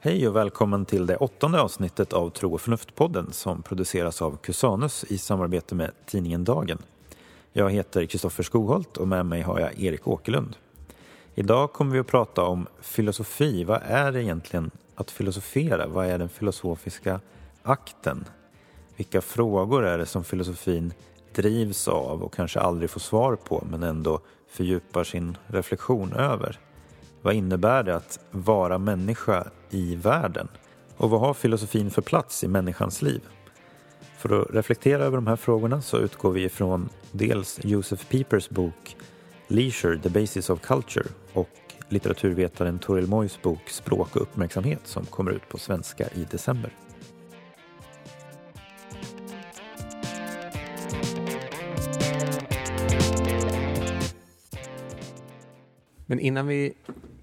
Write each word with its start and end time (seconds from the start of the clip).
Hej 0.00 0.28
och 0.28 0.36
välkommen 0.36 0.84
till 0.84 1.06
det 1.06 1.16
åttonde 1.16 1.60
avsnittet 1.60 2.12
av 2.12 2.30
Tro 2.30 2.54
och 2.54 2.60
förnuft-podden 2.60 3.30
som 3.32 3.62
produceras 3.62 4.22
av 4.22 4.36
Cusanus 4.36 5.04
i 5.04 5.18
samarbete 5.18 5.74
med 5.74 5.90
tidningen 6.06 6.44
Dagen. 6.44 6.78
Jag 7.52 7.70
heter 7.70 8.06
Kristoffer 8.06 8.42
Skogholt 8.42 8.96
och 8.96 9.08
med 9.08 9.26
mig 9.26 9.42
har 9.42 9.60
jag 9.60 9.80
Erik 9.80 10.08
Åkerlund. 10.08 10.56
Idag 11.34 11.72
kommer 11.72 11.92
vi 11.92 11.98
att 11.98 12.06
prata 12.06 12.42
om 12.42 12.66
filosofi. 12.80 13.64
Vad 13.64 13.80
är 13.84 14.12
det 14.12 14.22
egentligen 14.22 14.70
att 14.94 15.10
filosofera? 15.10 15.86
Vad 15.86 16.06
är 16.06 16.18
den 16.18 16.28
filosofiska 16.28 17.20
akten? 17.62 18.24
Vilka 18.96 19.20
frågor 19.20 19.84
är 19.84 19.98
det 19.98 20.06
som 20.06 20.24
filosofin 20.24 20.92
drivs 21.36 21.88
av 21.88 22.22
och 22.22 22.34
kanske 22.34 22.60
aldrig 22.60 22.90
får 22.90 23.00
svar 23.00 23.36
på 23.36 23.66
men 23.70 23.82
ändå 23.82 24.20
fördjupar 24.48 25.04
sin 25.04 25.38
reflektion 25.46 26.12
över? 26.12 26.58
Vad 27.22 27.34
innebär 27.34 27.82
det 27.82 27.96
att 27.96 28.20
vara 28.30 28.78
människa 28.78 29.50
i 29.70 29.96
världen? 29.96 30.48
Och 30.96 31.10
vad 31.10 31.20
har 31.20 31.34
filosofin 31.34 31.90
för 31.90 32.02
plats 32.02 32.44
i 32.44 32.48
människans 32.48 33.02
liv? 33.02 33.20
För 34.18 34.42
att 34.42 34.54
reflektera 34.54 35.04
över 35.04 35.16
de 35.16 35.26
här 35.26 35.36
frågorna 35.36 35.82
så 35.82 35.98
utgår 35.98 36.32
vi 36.32 36.44
ifrån 36.44 36.88
dels 37.12 37.60
Joseph 37.64 38.04
Piepers 38.08 38.48
bok 38.48 38.96
Leisure, 39.48 39.98
the 39.98 40.10
basis 40.10 40.50
of 40.50 40.60
culture 40.60 41.06
och 41.32 41.48
litteraturvetaren 41.88 42.78
Toril 42.78 43.06
Moys 43.06 43.42
bok 43.42 43.68
Språk 43.68 44.16
och 44.16 44.22
uppmärksamhet 44.22 44.80
som 44.84 45.04
kommer 45.04 45.30
ut 45.30 45.48
på 45.48 45.58
svenska 45.58 46.08
i 46.14 46.26
december. 46.30 46.70
Men 56.06 56.20
innan 56.20 56.46
vi 56.46 56.74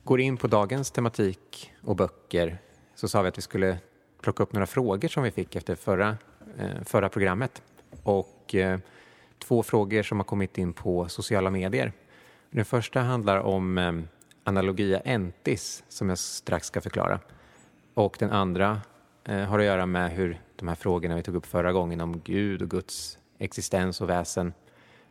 går 0.03 0.19
in 0.19 0.37
på 0.37 0.47
dagens 0.47 0.91
tematik 0.91 1.71
och 1.81 1.95
böcker 1.95 2.57
så 2.95 3.07
sa 3.07 3.21
vi 3.21 3.29
att 3.29 3.37
vi 3.37 3.41
skulle 3.41 3.77
plocka 4.21 4.43
upp 4.43 4.53
några 4.53 4.65
frågor 4.65 5.07
som 5.07 5.23
vi 5.23 5.31
fick 5.31 5.55
efter 5.55 5.75
förra, 5.75 6.17
eh, 6.57 6.83
förra 6.85 7.09
programmet. 7.09 7.61
Och 8.03 8.55
eh, 8.55 8.79
två 9.39 9.63
frågor 9.63 10.03
som 10.03 10.19
har 10.19 10.23
kommit 10.23 10.57
in 10.57 10.73
på 10.73 11.09
sociala 11.09 11.49
medier. 11.49 11.93
Den 12.51 12.65
första 12.65 12.99
handlar 12.99 13.37
om 13.37 13.77
eh, 13.77 13.93
analogia 14.43 14.99
entis 14.99 15.83
som 15.89 16.09
jag 16.09 16.17
strax 16.17 16.67
ska 16.67 16.81
förklara. 16.81 17.19
Och 17.93 18.15
den 18.19 18.31
andra 18.31 18.81
har 19.25 19.59
att 19.59 19.65
göra 19.65 19.85
med 19.85 20.11
hur 20.11 20.41
de 20.55 20.67
här 20.67 20.75
frågorna 20.75 21.15
vi 21.15 21.23
tog 21.23 21.35
upp 21.35 21.45
förra 21.45 21.71
gången 21.71 22.01
om 22.01 22.21
Gud 22.23 22.61
och 22.61 22.69
Guds 22.69 23.17
existens 23.37 24.01
och 24.01 24.09
väsen, 24.09 24.53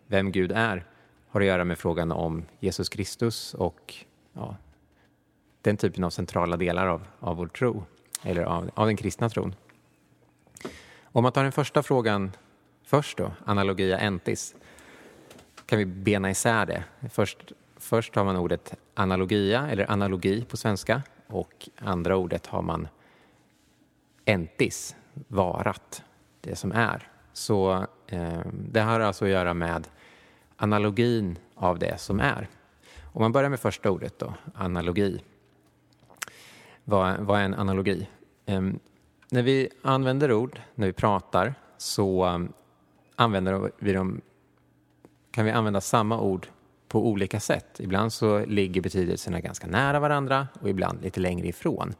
vem 0.06 0.32
Gud 0.32 0.52
är, 0.52 0.86
har 1.32 1.40
att 1.40 1.46
göra 1.46 1.64
med 1.64 1.78
frågan 1.78 2.12
om 2.12 2.44
Jesus 2.60 2.88
Kristus 2.88 3.54
och 3.54 3.94
ja, 4.32 4.56
den 5.62 5.76
typen 5.76 6.04
av 6.04 6.10
centrala 6.10 6.56
delar 6.56 6.86
av, 6.86 7.06
av 7.20 7.36
vår 7.36 7.46
tro, 7.46 7.84
eller 8.22 8.42
av, 8.42 8.70
av 8.74 8.86
den 8.86 8.96
kristna 8.96 9.28
tron. 9.28 9.54
Om 11.02 11.22
man 11.22 11.32
tar 11.32 11.42
den 11.42 11.52
första 11.52 11.82
frågan 11.82 12.32
först 12.84 13.18
då, 13.18 13.32
analogia 13.44 13.98
entis, 13.98 14.54
kan 15.66 15.78
vi 15.78 15.86
bena 15.86 16.30
isär 16.30 16.66
det. 16.66 16.84
Först, 17.10 17.52
först 17.76 18.14
har 18.14 18.24
man 18.24 18.36
ordet 18.36 18.74
analogia, 18.94 19.68
eller 19.70 19.90
analogi 19.90 20.44
på 20.44 20.56
svenska, 20.56 21.02
och 21.26 21.68
andra 21.78 22.16
ordet 22.16 22.46
har 22.46 22.62
man 22.62 22.88
entis, 24.24 24.96
varat, 25.28 26.04
det 26.40 26.56
som 26.56 26.72
är. 26.72 27.08
Så 27.32 27.86
eh, 28.06 28.40
det 28.52 28.80
har 28.80 29.00
alltså 29.00 29.24
att 29.24 29.30
göra 29.30 29.54
med 29.54 29.88
analogin 30.62 31.38
av 31.54 31.78
det 31.78 32.00
som 32.00 32.20
är. 32.20 32.48
Om 33.02 33.22
man 33.22 33.32
börjar 33.32 33.50
med 33.50 33.60
första 33.60 33.90
ordet 33.90 34.18
då, 34.18 34.34
analogi. 34.54 35.22
Vad, 36.84 37.20
vad 37.20 37.40
är 37.40 37.44
en 37.44 37.54
analogi? 37.54 38.08
Um, 38.46 38.78
när 39.30 39.42
vi 39.42 39.68
använder 39.82 40.32
ord, 40.32 40.60
när 40.74 40.86
vi 40.86 40.92
pratar, 40.92 41.54
så 41.78 42.26
um, 42.26 42.52
använder 43.16 43.70
vi 43.78 43.92
dem, 43.92 44.20
kan 45.30 45.44
vi 45.44 45.50
använda 45.50 45.80
samma 45.80 46.20
ord 46.20 46.46
på 46.88 47.06
olika 47.08 47.40
sätt. 47.40 47.80
Ibland 47.80 48.12
så 48.12 48.44
ligger 48.44 48.80
betydelserna 48.80 49.40
ganska 49.40 49.66
nära 49.66 50.00
varandra 50.00 50.48
och 50.60 50.68
ibland 50.68 51.02
lite 51.02 51.20
längre 51.20 51.48
ifrån. 51.48 51.94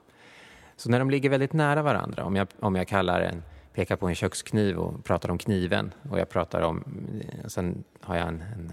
Så 0.76 0.90
när 0.90 0.98
de 0.98 1.10
ligger 1.10 1.30
väldigt 1.30 1.52
nära 1.52 1.82
varandra, 1.82 2.24
om 2.24 2.36
jag, 2.36 2.48
om 2.60 2.74
jag 2.76 2.88
kallar 2.88 3.20
en, 3.20 3.42
pekar 3.74 3.96
på 3.96 4.08
en 4.08 4.14
kökskniv 4.14 4.76
och 4.76 5.04
pratar 5.04 5.28
om 5.28 5.38
kniven 5.38 5.94
och 6.10 6.18
jag 6.18 6.28
pratar 6.28 6.60
om, 6.60 6.84
eh, 7.20 7.46
sen 7.46 7.84
har 8.00 8.16
jag 8.16 8.28
en, 8.28 8.42
en, 8.42 8.72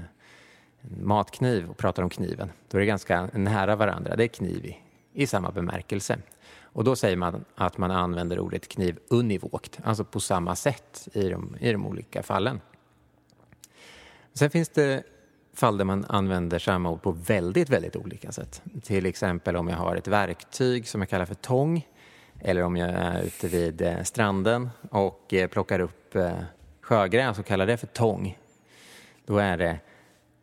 en 0.82 1.08
matkniv 1.08 1.70
och 1.70 1.78
pratar 1.78 2.04
om 2.04 2.10
kniven, 2.10 2.52
då 2.68 2.78
är 2.78 2.80
det 2.80 2.86
ganska 2.86 3.30
nära 3.34 3.76
varandra. 3.76 4.16
Det 4.16 4.24
är 4.24 4.28
kniv 4.28 4.66
i, 4.66 4.78
i 5.14 5.28
samma 5.28 5.52
bemärkelse. 5.52 6.18
Och 6.72 6.84
då 6.84 6.96
säger 6.96 7.18
man 7.18 7.46
att 7.56 7.78
man 7.78 7.92
använder 7.92 8.40
ordet 8.40 8.68
kniv 8.68 9.00
univokt, 9.08 9.80
alltså 9.84 10.04
på 10.04 10.20
samma 10.20 10.56
sätt 10.56 11.08
i 11.14 11.30
de, 11.30 11.58
i 11.60 11.72
de 11.72 11.86
olika 11.86 12.24
fallen. 12.24 12.62
Sen 14.34 14.50
finns 14.50 14.70
det 14.70 15.04
fall 15.54 15.78
där 15.78 15.86
man 15.86 16.06
använder 16.10 16.60
samma 16.60 16.90
ord 16.92 17.02
på 17.02 17.12
väldigt, 17.12 17.70
väldigt 17.70 17.96
olika 17.96 18.32
sätt. 18.32 18.62
Till 18.84 19.06
exempel 19.06 19.56
om 19.56 19.68
jag 19.68 19.78
har 19.78 19.96
ett 19.96 20.08
verktyg 20.08 20.88
som 20.88 21.02
jag 21.02 21.10
kallar 21.10 21.26
för 21.26 21.36
tång 21.36 21.88
eller 22.42 22.64
om 22.64 22.78
jag 22.78 22.90
är 22.90 23.22
ute 23.22 23.48
vid 23.48 23.82
eh, 23.82 24.04
stranden 24.04 24.70
och 24.90 25.34
eh, 25.34 25.48
plockar 25.48 25.80
upp 25.80 26.16
eh, 26.16 26.32
sjögräs 26.82 27.40
och 27.40 27.46
kallar 27.46 27.66
det 27.66 27.78
för 27.78 27.88
tång. 27.88 28.38
Då 29.26 29.38
är 29.38 29.58
det 29.58 29.80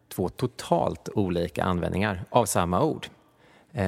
två 0.09 0.29
totalt 0.29 1.09
olika 1.15 1.65
användningar 1.65 2.25
av 2.31 2.45
samma 2.45 2.83
ord. 2.83 3.07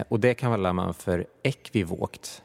Och 0.09 0.21
det 0.21 0.35
kallar 0.35 0.73
man 0.73 0.95
för 0.95 1.27
ekvivokt. 1.43 2.43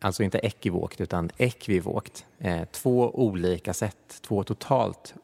Alltså 0.00 0.22
inte 0.22 0.38
ekivokt 0.38 1.00
utan 1.00 1.30
ekvivokt. 1.36 2.26
Två 2.72 3.10
olika 3.14 3.74
sätt, 3.74 4.18
två 4.20 4.44
totalt 4.44 5.14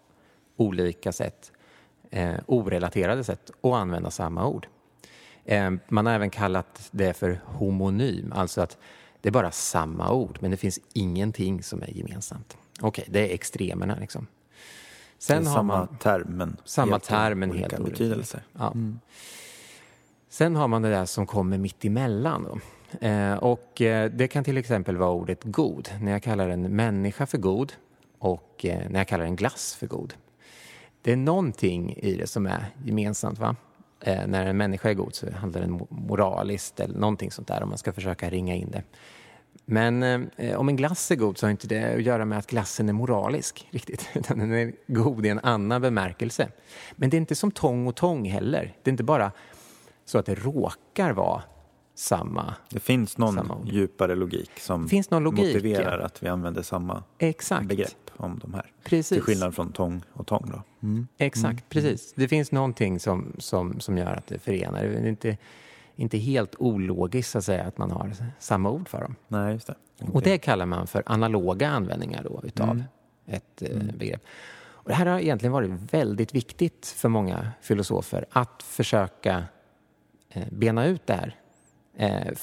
olika 0.57 1.13
sätt, 1.13 1.53
orelaterade 2.47 3.25
sätt 3.25 3.51
att 3.61 3.73
använda 3.73 4.11
samma 4.11 4.47
ord. 4.47 4.67
Man 5.89 6.07
har 6.07 6.13
även 6.13 6.31
kallat 6.31 6.89
det 6.91 7.15
för 7.15 7.41
homonym, 7.45 8.33
alltså 8.37 8.61
att 8.61 8.79
det 9.25 9.29
är 9.29 9.33
bara 9.33 9.51
samma 9.51 10.13
ord, 10.13 10.39
men 10.41 10.51
det 10.51 10.57
finns 10.57 10.81
ingenting 10.93 11.63
som 11.63 11.83
är 11.83 11.87
gemensamt. 11.87 12.57
Okej, 12.81 12.89
okay, 12.89 13.05
det 13.09 13.31
är 13.31 13.35
extremerna 13.35 13.97
liksom. 14.01 14.27
Sen 15.19 15.47
har 15.47 15.55
samma 15.55 15.77
man, 15.77 15.97
termen. 15.99 16.57
Samma 16.65 16.93
helt 16.93 17.05
termen, 17.05 17.53
helt 17.53 17.81
olika 17.81 17.91
betydelser. 17.91 18.43
Ja. 18.53 18.73
Mm. 18.73 19.01
Sen 20.29 20.57
har 20.57 20.69
man 20.69 20.83
det 20.83 20.91
där 20.91 21.05
som 21.05 21.27
kommer 21.27 21.59
mitt 21.59 21.85
emellan. 21.85 22.45
Då. 22.45 22.59
Eh, 23.07 23.35
och 23.35 23.81
eh, 23.81 24.11
det 24.11 24.29
kan 24.29 24.45
till 24.45 24.57
exempel 24.57 24.97
vara 24.97 25.11
ordet 25.11 25.45
god. 25.45 25.89
När 26.01 26.13
jag 26.13 26.23
kallar 26.23 26.49
en 26.49 26.77
människa 26.77 27.27
för 27.27 27.39
god 27.39 27.73
och 28.19 28.65
eh, 28.65 28.91
när 28.91 29.01
jag 29.01 29.09
kallar 29.09 29.25
en 29.25 29.37
glass 29.37 29.75
för 29.75 29.87
god. 29.87 30.15
Det 31.03 31.13
är 31.13 31.17
någonting 31.17 31.95
i 31.97 32.15
det 32.15 32.27
som 32.27 32.47
är 32.47 32.67
gemensamt. 32.85 33.39
va? 33.39 33.57
Eh, 34.05 34.27
när 34.27 34.47
en 34.47 34.57
människa 34.57 34.91
är 34.91 34.95
god 34.95 35.15
så 35.15 35.31
handlar 35.33 35.61
det 35.61 35.79
moraliskt 35.89 36.81
eller 36.81 36.99
någonting 36.99 37.31
sånt 37.31 37.49
där 37.49 37.63
om 37.63 37.69
man 37.69 37.79
ska 37.79 37.93
försöka 37.93 38.31
ringa 38.31 38.55
in 38.55 38.71
det. 38.71 38.83
Men 39.65 40.03
eh, 40.37 40.57
om 40.57 40.69
en 40.69 40.77
glass 40.77 41.11
är 41.11 41.17
god 41.17 41.39
så 41.39 41.47
har 41.47 41.51
inte 41.51 41.67
det 41.67 41.95
att 41.95 42.03
göra 42.03 42.25
med 42.25 42.39
att 42.39 42.47
glassen 42.47 42.89
är 42.89 42.93
moralisk 42.93 43.69
riktigt, 43.71 44.09
utan 44.15 44.39
den 44.39 44.53
är 44.53 44.73
god 44.87 45.27
i 45.27 45.29
en 45.29 45.39
annan 45.39 45.83
bemärkelse. 45.83 46.49
Men 46.97 47.11
det 47.11 47.17
är 47.17 47.19
inte 47.19 47.35
som 47.35 47.51
tång 47.51 47.87
och 47.87 47.97
tång 47.97 48.29
heller. 48.29 48.77
Det 48.83 48.91
är 48.91 48.93
inte 48.93 49.05
bara 49.05 49.33
så 50.05 50.19
att 50.19 50.27
det 50.27 50.35
råkar 50.35 51.13
vara 51.13 51.43
samma 51.95 52.55
Det 52.71 52.81
finns 52.81 53.19
någon 53.19 53.67
djupare 53.67 54.15
logik 54.15 54.51
som 54.61 54.89
logik, 55.25 55.55
motiverar 55.55 55.99
ja. 55.99 56.07
att 56.07 56.23
vi 56.23 56.29
använder 56.29 56.63
samma 56.63 57.03
Exakt. 57.19 57.67
begrepp 57.67 58.04
om 58.17 58.39
de 58.39 58.55
här. 58.55 58.73
Precis. 58.85 59.09
Till 59.09 59.23
skillnad 59.23 59.55
från 59.55 59.73
tång 59.73 60.03
och 60.13 60.27
tång. 60.27 60.51
Då. 60.53 60.87
Mm. 60.87 61.07
Exakt, 61.19 61.45
mm. 61.45 61.63
precis. 61.69 62.13
Det 62.17 62.29
finns 62.29 62.53
någonting 62.53 63.01
som, 63.01 63.33
som, 63.39 63.81
som 63.81 63.99
gör 63.99 64.13
att 64.13 64.27
det 64.27 64.39
förenar. 64.39 64.83
Det 64.83 64.89
är 64.89 65.07
inte, 65.07 65.37
inte 65.97 66.19
helt 66.19 66.55
ologiskt 66.59 67.37
att 67.37 67.45
säga 67.45 67.65
att 67.65 67.79
man 67.79 67.91
har 67.91 68.13
samma 68.39 68.71
ord 68.71 68.89
för 68.89 69.01
dem. 69.01 69.15
Nej, 69.29 69.53
just 69.53 69.67
det. 69.67 69.75
Okay. 70.01 70.15
Och 70.15 70.23
det 70.23 70.39
kallar 70.39 70.67
man 70.67 70.87
för 70.87 71.03
analoga 71.07 71.69
användningar 71.69 72.23
då, 72.25 72.41
utav 72.45 72.71
mm. 72.71 72.83
ett 73.27 73.63
eh, 73.63 73.71
mm. 73.71 73.99
begrepp. 73.99 74.23
Och 74.85 74.89
det 74.89 74.95
här 74.95 75.07
har 75.07 75.19
egentligen 75.19 75.53
varit 75.53 75.71
väldigt 75.93 76.35
viktigt 76.35 76.87
för 76.87 77.09
många 77.09 77.53
filosofer 77.61 78.25
att 78.31 78.63
försöka 78.63 79.45
eh, 80.29 80.45
bena 80.51 80.87
ut 80.87 81.07
det 81.07 81.15
här 81.15 81.37
Eh, 81.97 82.35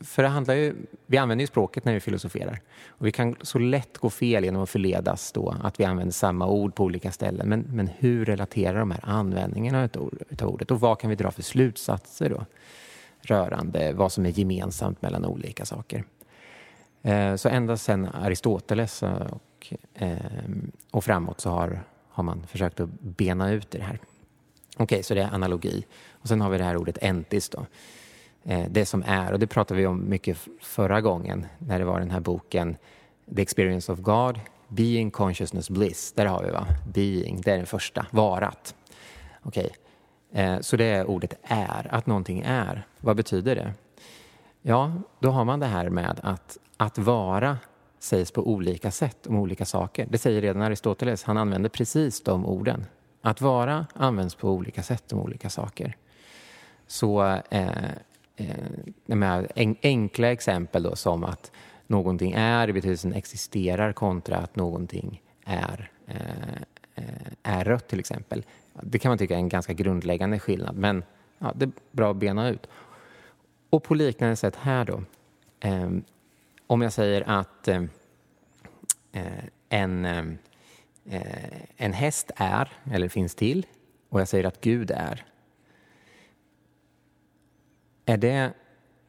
för 0.00 0.22
det 0.22 0.28
handlar 0.28 0.54
ju, 0.54 0.74
vi 1.06 1.18
använder 1.18 1.42
ju 1.42 1.46
språket 1.46 1.84
när 1.84 1.94
vi 1.94 2.00
filosoferar. 2.00 2.60
Och 2.88 3.06
vi 3.06 3.12
kan 3.12 3.36
så 3.42 3.58
lätt 3.58 3.98
gå 3.98 4.10
fel 4.10 4.44
genom 4.44 4.62
att 4.62 4.70
förledas 4.70 5.32
då 5.32 5.56
att 5.62 5.80
vi 5.80 5.84
använder 5.84 6.12
samma 6.12 6.46
ord 6.46 6.74
på 6.74 6.84
olika 6.84 7.12
ställen. 7.12 7.48
Men, 7.48 7.60
men 7.60 7.88
hur 7.98 8.24
relaterar 8.24 8.78
de 8.78 8.90
här 8.90 9.00
användningarna 9.02 9.88
av 9.94 10.12
ordet 10.40 10.70
och 10.70 10.80
vad 10.80 10.98
kan 10.98 11.10
vi 11.10 11.16
dra 11.16 11.30
för 11.30 11.42
slutsatser 11.42 12.30
då 12.30 12.46
rörande 13.22 13.92
vad 13.92 14.12
som 14.12 14.26
är 14.26 14.30
gemensamt 14.30 15.02
mellan 15.02 15.24
olika 15.24 15.64
saker? 15.64 16.04
Eh, 17.02 17.36
så 17.36 17.48
ända 17.48 17.76
sedan 17.76 18.08
Aristoteles 18.14 19.02
och, 19.02 19.72
ehm, 19.94 20.72
och 20.90 21.04
framåt 21.04 21.40
så 21.40 21.50
har, 21.50 21.82
har 22.08 22.22
man 22.22 22.46
försökt 22.46 22.80
att 22.80 23.00
bena 23.00 23.52
ut 23.52 23.70
det 23.70 23.82
här. 23.82 23.98
Okej, 24.74 24.84
okay, 24.84 25.02
så 25.02 25.14
det 25.14 25.22
är 25.22 25.34
analogi. 25.34 25.86
Och 26.10 26.28
sen 26.28 26.40
har 26.40 26.50
vi 26.50 26.58
det 26.58 26.64
här 26.64 26.76
ordet 26.76 26.98
entis 27.02 27.48
då. 27.48 27.66
Eh, 28.44 28.66
det 28.70 28.86
som 28.86 29.04
är, 29.06 29.32
och 29.32 29.38
det 29.38 29.46
pratade 29.46 29.80
vi 29.80 29.86
om 29.86 30.08
mycket 30.08 30.38
förra 30.60 31.00
gången 31.00 31.46
när 31.58 31.78
det 31.78 31.84
var 31.84 32.00
den 32.00 32.10
här 32.10 32.20
boken 32.20 32.76
The 33.36 33.42
Experience 33.42 33.92
of 33.92 33.98
God, 33.98 34.40
Being 34.68 35.10
Consciousness 35.10 35.70
Bliss. 35.70 36.12
Där 36.12 36.26
har 36.26 36.42
vi 36.42 36.50
va? 36.50 36.66
Being, 36.92 37.40
det 37.40 37.52
är 37.52 37.56
den 37.56 37.66
första. 37.66 38.06
Varat. 38.10 38.74
Okej, 39.42 39.70
okay. 40.30 40.44
eh, 40.44 40.60
så 40.60 40.76
det 40.76 40.84
är 40.84 41.06
ordet 41.06 41.34
är, 41.42 41.94
att 41.94 42.06
någonting 42.06 42.42
är. 42.46 42.86
Vad 43.00 43.16
betyder 43.16 43.56
det? 43.56 43.74
Ja, 44.62 44.92
då 45.20 45.30
har 45.30 45.44
man 45.44 45.60
det 45.60 45.66
här 45.66 45.88
med 45.88 46.20
att 46.22 46.58
att 46.80 46.98
vara 46.98 47.58
sägs 47.98 48.30
på 48.30 48.48
olika 48.48 48.90
sätt 48.90 49.26
om 49.26 49.36
olika 49.36 49.64
saker. 49.64 50.06
Det 50.10 50.18
säger 50.18 50.40
redan 50.40 50.62
Aristoteles, 50.62 51.24
han 51.24 51.36
använder 51.36 51.68
precis 51.68 52.22
de 52.22 52.46
orden. 52.46 52.86
Att 53.22 53.40
vara 53.40 53.86
används 53.94 54.34
på 54.34 54.50
olika 54.50 54.82
sätt 54.82 55.12
om 55.12 55.18
olika 55.18 55.50
saker. 55.50 55.96
Så 56.86 57.40
eh, 57.50 57.70
eh, 58.40 59.74
enkla 59.82 60.32
exempel 60.32 60.82
då, 60.82 60.96
som 60.96 61.24
att 61.24 61.52
någonting 61.86 62.32
är 62.32 62.68
i 62.68 62.72
betydelsen 62.72 63.12
existerar 63.12 63.92
kontra 63.92 64.36
att 64.36 64.56
någonting 64.56 65.22
är, 65.44 65.90
eh, 66.06 66.62
eh, 66.94 67.32
är 67.42 67.64
rött 67.64 67.88
till 67.88 67.98
exempel. 67.98 68.44
Det 68.82 68.98
kan 68.98 69.10
man 69.10 69.18
tycka 69.18 69.34
är 69.34 69.38
en 69.38 69.48
ganska 69.48 69.72
grundläggande 69.72 70.38
skillnad 70.38 70.76
men 70.76 71.02
ja, 71.38 71.52
det 71.56 71.64
är 71.64 71.72
bra 71.90 72.10
att 72.10 72.16
bena 72.16 72.48
ut. 72.48 72.66
Och 73.70 73.82
på 73.82 73.94
liknande 73.94 74.36
sätt 74.36 74.56
här 74.56 74.84
då. 74.84 75.02
Eh, 75.60 75.90
om 76.66 76.82
jag 76.82 76.92
säger 76.92 77.22
att 77.26 77.68
eh, 77.68 77.82
eh, 79.12 79.44
en, 79.68 80.04
eh, 80.04 80.24
eh 81.10 81.60
en 81.76 81.92
häst 81.92 82.30
är, 82.36 82.72
eller 82.92 83.08
finns 83.08 83.34
till, 83.34 83.66
och 84.08 84.20
jag 84.20 84.28
säger 84.28 84.44
att 84.44 84.60
Gud 84.60 84.90
är. 84.90 85.24
Är 88.10 88.16
det, 88.16 88.52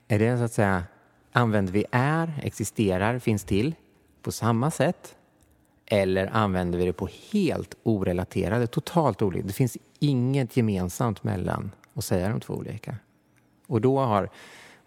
är 0.07 0.19
det 0.19 0.37
så 0.37 0.43
att 0.43 0.53
säga, 0.53 0.83
använder 1.31 1.73
vi 1.73 1.85
är, 1.91 2.39
existerar, 2.43 3.19
finns 3.19 3.43
till 3.43 3.75
på 4.21 4.31
samma 4.31 4.71
sätt? 4.71 5.15
Eller 5.85 6.27
använder 6.27 6.79
vi 6.79 6.85
det 6.85 6.93
på 6.93 7.09
helt 7.31 7.75
orelaterade, 7.83 8.67
totalt 8.67 9.21
olika? 9.21 9.47
Det 9.47 9.53
finns 9.53 9.77
inget 9.99 10.57
gemensamt 10.57 11.23
mellan 11.23 11.71
att 11.93 12.05
säga 12.05 12.29
de 12.29 12.39
två 12.39 12.53
olika. 12.53 12.95
Och 13.67 13.81
då 13.81 13.99
har 13.99 14.29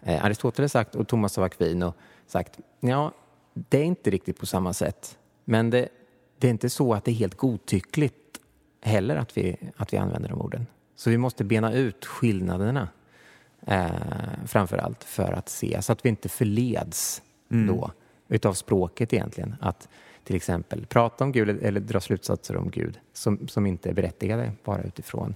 eh, 0.01 0.25
Aristoteles 0.25 0.71
sagt 0.71 0.95
och 0.95 1.07
Thomas 1.07 1.37
av 1.37 1.43
Aquino 1.43 1.93
sagt 2.27 2.59
ja, 2.79 3.11
det 3.53 3.77
är 3.77 3.83
inte 3.83 4.09
riktigt 4.09 4.39
på 4.39 4.45
samma 4.45 4.73
sätt. 4.73 5.17
Men 5.45 5.69
det, 5.69 5.89
det 6.37 6.47
är 6.47 6.51
inte 6.51 6.69
så 6.69 6.93
att 6.93 7.05
det 7.05 7.11
är 7.11 7.15
helt 7.15 7.37
godtyckligt 7.37 8.15
heller 8.81 9.15
att 9.15 9.37
vi, 9.37 9.57
att 9.77 9.93
vi 9.93 9.97
använder 9.97 10.29
de 10.29 10.41
orden. 10.41 10.65
Så 10.95 11.09
vi 11.09 11.17
måste 11.17 11.43
bena 11.43 11.73
ut 11.73 12.05
skillnaderna 12.05 12.89
eh, 13.65 13.89
framför 14.45 14.77
allt 14.77 15.03
för 15.03 15.33
att 15.33 15.49
se, 15.49 15.81
så 15.81 15.91
att 15.91 16.05
vi 16.05 16.09
inte 16.09 16.29
förleds 16.29 17.21
mm. 17.51 17.67
då 17.67 17.91
utav 18.27 18.53
språket 18.53 19.13
egentligen. 19.13 19.55
Att 19.61 19.89
till 20.23 20.35
exempel 20.35 20.85
prata 20.85 21.23
om 21.23 21.31
Gud 21.31 21.49
eller 21.63 21.79
dra 21.79 21.99
slutsatser 21.99 22.57
om 22.57 22.69
Gud 22.69 22.99
som, 23.13 23.47
som 23.47 23.65
inte 23.65 23.89
är 23.89 23.93
berättigade 23.93 24.51
bara 24.63 24.81
utifrån 24.81 25.35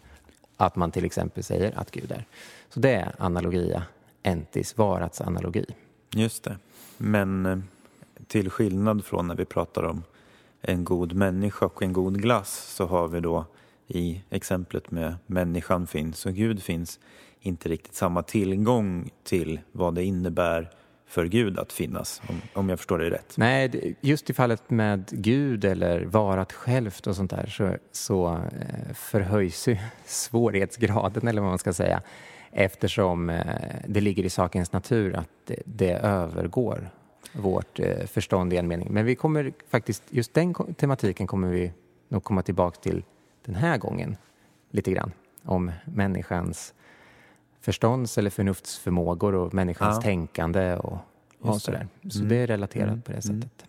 att 0.58 0.76
man 0.76 0.92
till 0.92 1.06
exempel 1.06 1.44
säger 1.44 1.80
att 1.80 1.92
Gud 1.92 2.12
är. 2.12 2.26
Så 2.70 2.80
det 2.80 2.92
är 2.92 3.16
analogia 3.18 3.84
entis, 4.24 4.78
varats 4.78 5.22
analogi. 5.22 5.66
Just 6.16 6.44
det. 6.44 6.58
Men 6.98 7.46
eh, 7.46 7.60
till 8.28 8.50
skillnad 8.50 9.06
från 9.06 9.28
när 9.28 9.36
vi 9.36 9.46
pratar 9.46 9.84
om 9.84 10.04
en 10.62 10.84
god 10.84 11.14
människa 11.14 11.66
och 11.66 11.84
en 11.84 11.94
god 11.94 12.22
glass 12.22 12.74
så 12.76 12.86
har 12.86 13.08
vi 13.08 13.20
då 13.20 13.46
i 13.88 14.22
exemplet 14.30 14.92
med 14.92 15.16
människan 15.26 15.88
finns 15.88 16.26
och 16.26 16.34
Gud 16.34 16.64
finns 16.64 17.00
inte 17.42 17.70
riktigt 17.70 17.96
samma 17.96 18.24
tillgång 18.24 19.10
till 19.24 19.60
vad 19.72 19.96
det 19.96 20.04
innebär 20.04 20.70
för 21.10 21.26
Gud 21.26 21.60
att 21.60 21.74
finnas, 21.74 22.22
om, 22.30 22.42
om 22.54 22.70
jag 22.70 22.80
förstår 22.80 23.00
dig 23.00 23.10
rätt. 23.10 23.34
Nej, 23.38 23.96
just 24.02 24.30
i 24.30 24.34
fallet 24.34 24.70
med 24.70 25.06
Gud 25.12 25.66
eller 25.66 26.02
varat 26.02 26.54
självt 26.54 27.08
och 27.08 27.16
sånt 27.16 27.32
där 27.32 27.46
så, 27.46 27.76
så 27.92 28.28
eh, 28.36 28.94
förhöjs 28.94 29.68
ju 29.68 29.78
svårighetsgraden, 30.06 31.28
eller 31.28 31.42
vad 31.42 31.50
man 31.50 31.60
ska 31.60 31.74
säga, 31.74 32.02
eftersom 32.52 33.30
eh, 33.30 33.46
det 33.88 34.02
ligger 34.02 34.24
i 34.24 34.30
sakens 34.30 34.72
natur 34.72 35.16
att 35.16 35.30
det, 35.46 35.62
det 35.66 35.92
övergår 35.92 36.90
vårt 37.34 37.80
eh, 37.80 38.06
förstånd 38.06 38.54
i 38.54 38.58
en 38.58 38.68
mening. 38.68 38.88
Men 38.92 39.06
vi 39.06 39.16
kommer 39.16 39.54
faktiskt, 39.70 40.04
just 40.10 40.34
den 40.34 40.54
tematiken 40.54 41.28
kommer 41.28 41.48
vi 41.48 41.72
nog 42.08 42.24
komma 42.24 42.42
tillbaka 42.42 42.80
till 42.80 43.04
den 43.46 43.56
här 43.56 43.78
gången 43.78 44.18
lite 44.72 44.92
grann. 44.92 45.12
Om 45.44 45.72
människans 45.86 46.74
förstånds 47.70 48.18
eller 48.18 48.30
förnuftsförmågor 48.30 49.36
och 49.36 49.54
människans 49.54 49.96
ja. 49.96 50.02
tänkande 50.02 50.76
och, 50.76 50.98
och 51.40 51.62
sådär. 51.62 51.88
Så 52.10 52.18
mm. 52.18 52.30
det 52.30 52.36
är 52.36 52.48
relaterat 52.48 52.88
mm. 52.88 53.02
på 53.02 53.12
det 53.12 53.26
mm. 53.26 53.42
sättet. 53.42 53.66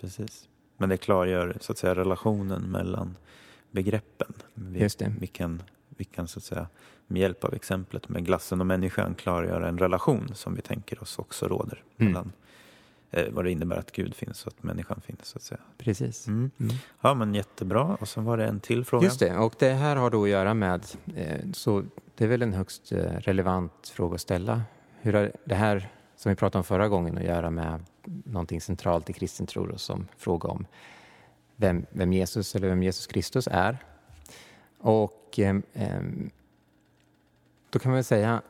Precis. 0.00 0.48
Men 0.76 0.88
det 0.88 0.96
klargör 0.96 1.56
så 1.60 1.72
att 1.72 1.78
säga 1.78 1.94
relationen 1.94 2.62
mellan 2.62 3.16
begreppen. 3.70 4.32
Vi, 4.54 4.80
Just 4.80 4.98
det. 4.98 5.12
Vi 5.20 5.26
kan, 5.26 5.62
vi 5.88 6.04
kan 6.04 6.28
så 6.28 6.38
att 6.38 6.44
säga 6.44 6.66
med 7.06 7.20
hjälp 7.20 7.44
av 7.44 7.54
exemplet 7.54 8.08
med 8.08 8.26
glassen 8.26 8.60
och 8.60 8.66
människan 8.66 9.14
klargöra 9.14 9.68
en 9.68 9.78
relation 9.78 10.30
som 10.34 10.54
vi 10.54 10.62
tänker 10.62 11.02
oss 11.02 11.18
också 11.18 11.48
råder 11.48 11.82
mm. 11.98 12.12
mellan 12.12 12.32
vad 13.30 13.44
det 13.44 13.50
innebär 13.50 13.76
att 13.76 13.92
Gud 13.92 14.14
finns 14.14 14.46
och 14.46 14.52
att 14.52 14.62
människan 14.62 15.00
finns. 15.00 15.24
Så 15.24 15.38
att 15.38 15.42
säga. 15.42 15.60
Precis. 15.78 16.26
Mm. 16.26 16.50
Mm. 16.60 16.76
Ja, 17.00 17.14
men 17.14 17.34
jättebra. 17.34 17.96
Och 18.00 18.08
sen 18.08 18.24
var 18.24 18.36
det 18.36 18.46
en 18.46 18.60
till 18.60 18.84
fråga. 18.84 19.04
Just 19.04 19.20
det, 19.20 19.36
och 19.36 19.54
det 19.58 19.72
här 19.72 19.96
har 19.96 20.10
då 20.10 20.22
att 20.22 20.30
göra 20.30 20.54
med, 20.54 20.84
eh, 21.16 21.50
så 21.52 21.84
det 22.14 22.24
är 22.24 22.28
väl 22.28 22.42
en 22.42 22.52
högst 22.52 22.92
eh, 22.92 22.98
relevant 22.98 23.92
fråga 23.94 24.14
att 24.14 24.20
ställa. 24.20 24.62
Hur 25.00 25.12
har 25.12 25.32
det 25.44 25.54
här 25.54 25.88
som 26.16 26.30
vi 26.30 26.36
pratade 26.36 26.58
om 26.58 26.64
förra 26.64 26.88
gången 26.88 27.18
att 27.18 27.24
göra 27.24 27.50
med 27.50 27.84
någonting 28.04 28.60
centralt 28.60 29.10
i 29.10 29.12
kristen 29.12 29.46
tro 29.46 29.78
som 29.78 30.08
fråga 30.16 30.48
om 30.48 30.66
vem, 31.56 31.86
vem 31.90 32.12
Jesus 32.12 32.54
eller 32.54 32.68
vem 32.68 32.82
Jesus 32.82 33.06
Kristus 33.06 33.48
är. 33.52 33.78
Och 34.78 35.38
eh, 35.38 35.56
eh 35.72 36.00
då 37.70 37.78
kan 37.78 37.90
man 37.90 37.96
väl 37.96 38.04
säga, 38.04 38.42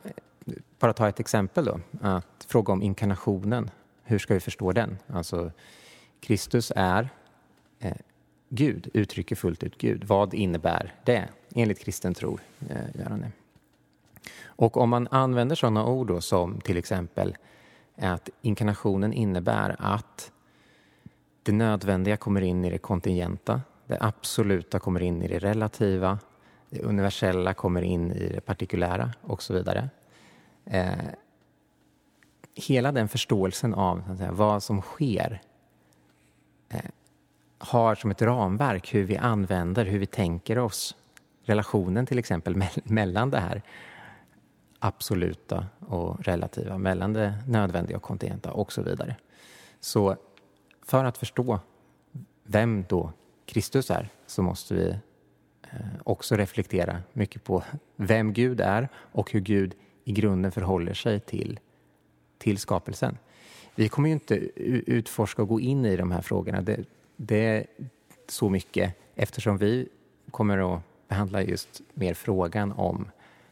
bara 0.79 0.93
ta 0.93 1.09
ett 1.09 1.19
exempel 1.19 1.65
då, 1.65 1.79
att 2.01 2.45
fråga 2.47 2.73
om 2.73 2.81
inkarnationen. 2.81 3.69
Hur 4.11 4.19
ska 4.19 4.33
vi 4.33 4.39
förstå 4.39 4.71
den? 4.71 4.97
Alltså, 5.07 5.51
Kristus 6.19 6.71
är 6.75 7.09
eh, 7.79 7.93
Gud, 8.49 8.89
uttrycker 8.93 9.35
fullt 9.35 9.63
ut 9.63 9.77
Gud. 9.77 10.03
Vad 10.03 10.33
innebär 10.33 10.93
det 11.03 11.29
enligt 11.55 11.79
kristen 11.79 12.13
tro? 12.13 12.37
Eh, 12.69 13.15
Och 14.43 14.77
om 14.77 14.89
man 14.89 15.07
använder 15.11 15.55
sådana 15.55 15.85
ord 15.85 16.07
då, 16.07 16.21
som 16.21 16.61
till 16.61 16.77
exempel 16.77 17.37
att 17.97 18.29
inkarnationen 18.41 19.13
innebär 19.13 19.75
att 19.79 20.31
det 21.43 21.51
nödvändiga 21.51 22.17
kommer 22.17 22.41
in 22.41 22.65
i 22.65 22.69
det 22.69 22.77
kontingenta, 22.77 23.61
det 23.87 23.97
absoluta 24.01 24.79
kommer 24.79 25.01
in 25.01 25.21
i 25.21 25.27
det 25.27 25.39
relativa, 25.39 26.19
det 26.69 26.81
universella 26.81 27.53
kommer 27.53 27.81
in 27.81 28.11
i 28.11 28.29
det 28.29 28.41
partikulära 28.41 29.13
och 29.21 29.43
så 29.43 29.53
vidare. 29.53 29.89
Eh, 30.65 30.93
hela 32.55 32.91
den 32.91 33.07
förståelsen 33.07 33.73
av 33.73 34.17
säga, 34.17 34.31
vad 34.31 34.63
som 34.63 34.81
sker 34.81 35.41
eh, 36.69 36.79
har 37.57 37.95
som 37.95 38.11
ett 38.11 38.21
ramverk 38.21 38.93
hur 38.93 39.03
vi 39.03 39.17
använder, 39.17 39.85
hur 39.85 39.99
vi 39.99 40.05
tänker 40.05 40.59
oss 40.59 40.95
relationen 41.43 42.05
till 42.05 42.19
exempel 42.19 42.55
me 42.55 42.69
mellan 42.83 43.29
det 43.29 43.39
här 43.39 43.61
absoluta 44.79 45.65
och 45.79 46.25
relativa, 46.25 46.77
mellan 46.77 47.13
det 47.13 47.33
nödvändiga 47.47 47.97
och 47.97 48.03
kontingenta 48.03 48.51
och 48.51 48.73
så 48.73 48.81
vidare. 48.81 49.15
Så 49.79 50.15
för 50.81 51.05
att 51.05 51.17
förstå 51.17 51.59
vem 52.43 52.85
då 52.89 53.11
Kristus 53.45 53.91
är 53.91 54.09
så 54.25 54.41
måste 54.41 54.73
vi 54.73 54.89
eh, 55.61 55.79
också 56.03 56.35
reflektera 56.35 56.99
mycket 57.13 57.43
på 57.43 57.63
vem 57.95 58.33
Gud 58.33 58.61
är 58.61 58.89
och 58.95 59.31
hur 59.31 59.39
Gud 59.39 59.75
i 60.03 60.11
grunden 60.11 60.51
förhåller 60.51 60.93
sig 60.93 61.19
till, 61.19 61.59
till 62.41 62.57
skapelsen. 62.57 63.17
Vi 63.75 63.89
kommer 63.89 64.09
ju 64.09 64.13
inte 64.13 64.35
utforska 64.91 65.41
och 65.41 65.47
gå 65.47 65.59
in 65.59 65.85
i 65.85 65.95
de 65.95 66.11
här 66.11 66.21
frågorna. 66.21 66.61
Det, 66.61 66.85
det 67.15 67.45
är 67.45 67.65
så 68.27 68.49
mycket 68.49 68.93
eftersom 69.15 69.57
vi 69.57 69.89
kommer 70.31 70.75
att 70.75 70.81
behandla 71.07 71.43
just 71.43 71.81
mer 71.93 72.13
frågan 72.13 72.71
om 72.71 73.07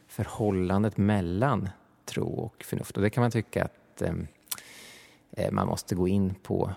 förhållandet 0.08 0.96
mellan 0.96 1.68
tro 2.04 2.26
och 2.26 2.64
förnuft. 2.64 2.96
Och 2.96 3.02
det 3.02 3.10
kan 3.10 3.22
man 3.22 3.30
tycka 3.30 3.64
att 3.64 4.02
eh, 4.02 4.14
eh 5.32 5.52
man 5.52 5.66
måste 5.66 5.94
gå 5.94 6.08
in 6.08 6.34
på 6.34 6.70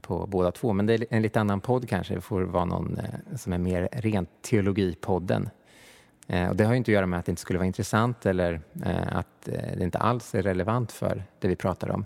på 0.00 0.26
båda 0.26 0.52
två. 0.52 0.72
Men 0.72 0.86
det 0.86 0.94
är 0.94 1.06
en 1.10 1.22
lite 1.22 1.40
annan 1.40 1.60
podd 1.60 1.88
kanske. 1.88 2.14
Det 2.14 2.20
får 2.20 2.42
vara 2.42 2.64
någon 2.64 2.98
eh, 2.98 3.36
som 3.36 3.52
är 3.52 3.58
mer 3.58 3.88
rent 3.92 4.30
teologipodden. 4.42 5.50
Eh, 6.26 6.48
och 6.48 6.56
det 6.56 6.64
har 6.64 6.72
ju 6.72 6.76
inte 6.76 6.90
att 6.90 6.94
göra 6.94 7.06
med 7.06 7.18
att 7.18 7.26
det 7.26 7.32
inte 7.32 7.42
skulle 7.42 7.58
vara 7.58 7.66
intressant 7.66 8.26
eller 8.26 8.60
eh, 8.84 9.16
att 9.16 9.48
eh, 9.48 9.76
det 9.76 9.84
inte 9.84 9.98
alls 9.98 10.34
är 10.34 10.42
relevant 10.42 10.92
för 10.92 11.24
det 11.38 11.48
vi 11.48 11.56
pratar 11.56 11.90
om. 11.90 12.04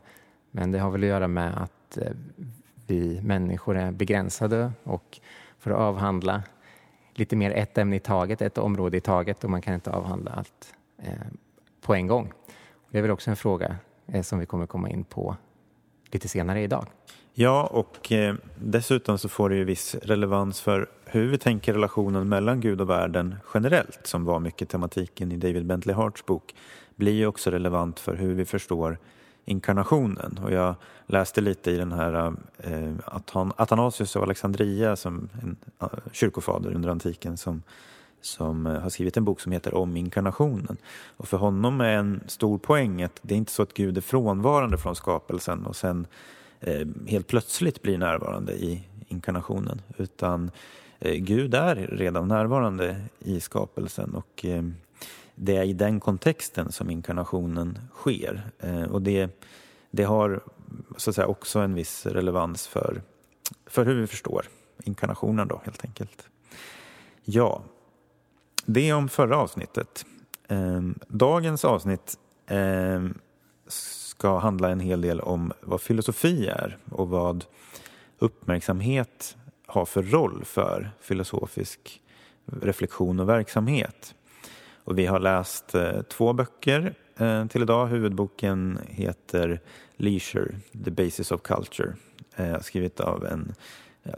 Men 0.50 0.72
det 0.72 0.78
har 0.78 0.90
väl 0.90 1.02
att 1.02 1.08
göra 1.08 1.28
med 1.28 1.62
att 1.62 1.98
vi 2.86 3.20
människor 3.22 3.76
är 3.76 3.92
begränsade 3.92 4.72
och 4.82 5.20
för 5.58 5.70
att 5.70 5.76
avhandla 5.76 6.42
lite 7.14 7.36
mer 7.36 7.50
ett 7.50 7.78
ämne 7.78 7.96
i 7.96 8.00
taget, 8.00 8.42
ett 8.42 8.58
område 8.58 8.96
i 8.96 9.00
taget 9.00 9.44
och 9.44 9.50
man 9.50 9.62
kan 9.62 9.74
inte 9.74 9.90
avhandla 9.90 10.30
allt 10.30 10.74
på 11.80 11.94
en 11.94 12.06
gång. 12.06 12.32
Det 12.90 12.98
är 12.98 13.02
väl 13.02 13.10
också 13.10 13.30
en 13.30 13.36
fråga 13.36 13.76
som 14.22 14.38
vi 14.38 14.46
kommer 14.46 14.66
komma 14.66 14.90
in 14.90 15.04
på 15.04 15.36
lite 16.10 16.28
senare 16.28 16.62
idag. 16.62 16.86
Ja, 17.34 17.66
och 17.66 18.12
dessutom 18.58 19.18
så 19.18 19.28
får 19.28 19.50
det 19.50 19.56
ju 19.56 19.64
viss 19.64 19.94
relevans 19.94 20.60
för 20.60 20.88
hur 21.12 21.28
vi 21.28 21.38
tänker 21.38 21.72
relationen 21.72 22.28
mellan 22.28 22.60
Gud 22.60 22.80
och 22.80 22.90
världen 22.90 23.34
generellt, 23.54 24.00
som 24.02 24.24
var 24.24 24.40
mycket 24.40 24.68
tematiken 24.68 25.32
i 25.32 25.36
David 25.36 25.66
Bentley 25.66 25.96
Harts 25.96 26.26
bok, 26.26 26.54
blir 26.96 27.12
ju 27.12 27.26
också 27.26 27.50
relevant 27.50 28.00
för 28.00 28.14
hur 28.14 28.34
vi 28.34 28.44
förstår 28.44 28.98
inkarnationen. 29.44 30.38
Och 30.44 30.52
jag 30.52 30.74
läste 31.06 31.40
lite 31.40 31.70
i 31.70 31.76
den 31.76 31.92
här 31.92 32.32
eh, 32.58 32.92
Athanasius 33.56 34.16
av 34.16 34.22
Alexandria, 34.22 34.96
som 34.96 35.28
en 35.42 35.56
eh, 35.82 35.88
kyrkofader 36.12 36.74
under 36.74 36.88
antiken, 36.88 37.36
som, 37.36 37.62
som 38.20 38.66
eh, 38.66 38.80
har 38.80 38.90
skrivit 38.90 39.16
en 39.16 39.24
bok 39.24 39.40
som 39.40 39.52
heter 39.52 39.74
Om 39.74 39.96
inkarnationen. 39.96 40.76
Och 41.16 41.28
för 41.28 41.36
honom 41.36 41.80
är 41.80 41.96
en 41.96 42.20
stor 42.26 42.58
poäng 42.58 43.02
att 43.02 43.20
det 43.22 43.34
är 43.34 43.38
inte 43.38 43.52
så 43.52 43.62
att 43.62 43.74
Gud 43.74 43.96
är 43.96 44.00
frånvarande 44.00 44.78
från 44.78 44.96
skapelsen 44.96 45.66
och 45.66 45.76
sen 45.76 46.06
eh, 46.60 46.86
helt 47.06 47.26
plötsligt 47.26 47.82
blir 47.82 47.98
närvarande 47.98 48.52
i 48.52 48.82
inkarnationen, 49.08 49.82
utan 49.96 50.50
Eh, 51.00 51.14
Gud 51.14 51.54
är 51.54 51.76
redan 51.76 52.28
närvarande 52.28 52.96
i 53.18 53.40
skapelsen 53.40 54.14
och 54.14 54.44
eh, 54.44 54.62
det 55.34 55.56
är 55.56 55.64
i 55.64 55.72
den 55.72 56.00
kontexten 56.00 56.72
som 56.72 56.90
inkarnationen 56.90 57.78
sker. 57.94 58.50
Eh, 58.58 58.82
och 58.82 59.02
det, 59.02 59.40
det 59.90 60.02
har 60.02 60.40
så 60.96 61.10
att 61.10 61.16
säga, 61.16 61.26
också 61.26 61.58
en 61.58 61.74
viss 61.74 62.06
relevans 62.06 62.66
för, 62.66 63.02
för 63.66 63.84
hur 63.84 64.00
vi 64.00 64.06
förstår 64.06 64.46
inkarnationen 64.84 65.48
då 65.48 65.60
helt 65.64 65.84
enkelt. 65.84 66.28
Ja, 67.24 67.62
det 68.66 68.92
om 68.92 69.08
förra 69.08 69.36
avsnittet. 69.36 70.06
Ehm, 70.48 70.98
dagens 71.08 71.64
avsnitt 71.64 72.18
ehm, 72.46 73.18
ska 73.66 74.38
handla 74.38 74.70
en 74.70 74.80
hel 74.80 75.00
del 75.00 75.20
om 75.20 75.52
vad 75.60 75.80
filosofi 75.80 76.46
är 76.46 76.78
och 76.90 77.08
vad 77.08 77.44
uppmärksamhet 78.18 79.36
har 79.70 79.84
för 79.84 80.02
roll 80.02 80.44
för 80.44 80.90
filosofisk 81.00 82.00
reflektion 82.46 83.20
och 83.20 83.28
verksamhet. 83.28 84.14
Och 84.84 84.98
vi 84.98 85.06
har 85.06 85.18
läst 85.18 85.74
eh, 85.74 86.02
två 86.02 86.32
böcker 86.32 86.94
eh, 87.16 87.46
till 87.46 87.62
idag. 87.62 87.86
Huvudboken 87.86 88.78
heter 88.88 89.60
Leisure, 89.96 90.54
The 90.84 90.90
Basis 90.90 91.32
of 91.32 91.42
Culture. 91.42 91.92
Eh, 92.36 92.60
skrivet 92.60 93.00
av 93.00 93.26
en, 93.26 93.54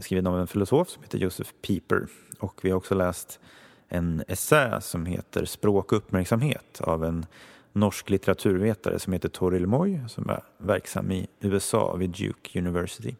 skriven 0.00 0.26
av 0.26 0.40
en 0.40 0.46
filosof 0.46 0.88
som 0.88 1.02
heter 1.02 1.18
Joseph 1.18 1.50
Pieper. 1.66 2.06
Och 2.38 2.60
vi 2.62 2.70
har 2.70 2.76
också 2.76 2.94
läst 2.94 3.40
en 3.88 4.24
essä 4.28 4.80
som 4.80 5.06
heter 5.06 5.44
Språk 5.44 5.92
och 5.92 5.98
uppmärksamhet 5.98 6.80
av 6.80 7.04
en 7.04 7.26
norsk 7.72 8.10
litteraturvetare 8.10 8.98
som 8.98 9.12
heter 9.12 9.28
Toril 9.28 9.66
Moy 9.66 10.00
som 10.08 10.30
är 10.30 10.42
verksam 10.58 11.10
i 11.10 11.26
USA 11.40 11.96
vid 11.96 12.10
Duke 12.10 12.58
University. 12.58 13.14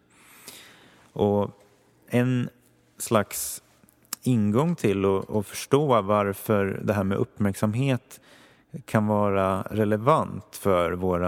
Och 1.12 1.62
en 2.12 2.49
slags 2.99 3.62
ingång 4.23 4.75
till 4.75 5.04
att 5.04 5.47
förstå 5.47 6.02
varför 6.02 6.81
det 6.85 6.92
här 6.92 7.04
med 7.04 7.19
uppmärksamhet 7.19 8.21
kan 8.85 9.07
vara 9.07 9.62
relevant 9.62 10.57
för 10.57 10.92
vår 10.92 11.19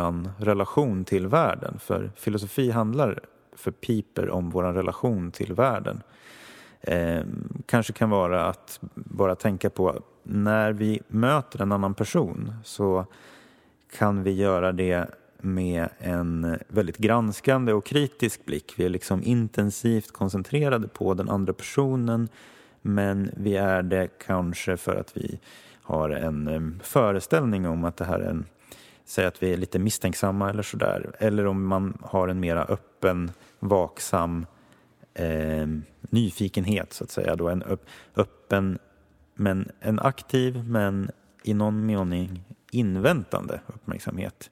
relation 0.44 1.04
till 1.04 1.26
världen. 1.26 1.78
För 1.78 2.10
filosofi 2.16 2.70
handlar 2.70 3.20
för 3.56 3.70
Piper 3.70 4.30
om 4.30 4.50
vår 4.50 4.62
relation 4.62 5.30
till 5.30 5.52
världen. 5.52 6.02
Eh, 6.80 7.22
kanske 7.66 7.92
kan 7.92 8.10
vara 8.10 8.46
att 8.46 8.78
bara 8.94 9.34
tänka 9.34 9.70
på 9.70 10.00
när 10.22 10.72
vi 10.72 11.00
möter 11.08 11.62
en 11.62 11.72
annan 11.72 11.94
person 11.94 12.54
så 12.64 13.06
kan 13.96 14.22
vi 14.22 14.32
göra 14.32 14.72
det 14.72 15.08
med 15.44 15.88
en 15.98 16.58
väldigt 16.68 16.98
granskande 16.98 17.72
och 17.72 17.86
kritisk 17.86 18.44
blick. 18.44 18.74
Vi 18.76 18.84
är 18.84 18.88
liksom 18.88 19.22
intensivt 19.22 20.12
koncentrerade 20.12 20.88
på 20.88 21.14
den 21.14 21.28
andra 21.28 21.52
personen 21.52 22.28
men 22.82 23.30
vi 23.36 23.56
är 23.56 23.82
det 23.82 24.08
kanske 24.26 24.76
för 24.76 24.96
att 24.96 25.16
vi 25.16 25.40
har 25.82 26.10
en 26.10 26.80
föreställning 26.84 27.68
om 27.68 27.84
att 27.84 27.96
det 27.96 28.04
här 28.04 28.20
är 28.20 28.30
en 28.30 28.46
Säg 29.04 29.26
att 29.26 29.42
vi 29.42 29.52
är 29.52 29.56
lite 29.56 29.78
misstänksamma 29.78 30.50
eller 30.50 30.62
sådär. 30.62 31.12
Eller 31.18 31.46
om 31.46 31.66
man 31.66 31.98
har 32.02 32.28
en 32.28 32.40
mera 32.40 32.64
öppen, 32.64 33.30
vaksam 33.60 34.46
eh, 35.14 35.66
nyfikenhet 36.00 36.92
så 36.92 37.04
att 37.04 37.10
säga. 37.10 37.36
Då 37.36 37.48
en 37.48 37.64
öppen, 38.16 38.78
men 39.34 39.68
en 39.80 40.00
aktiv 40.00 40.64
men 40.68 41.10
i 41.42 41.54
någon 41.54 41.86
mening 41.86 42.42
inväntande 42.70 43.60
uppmärksamhet. 43.66 44.50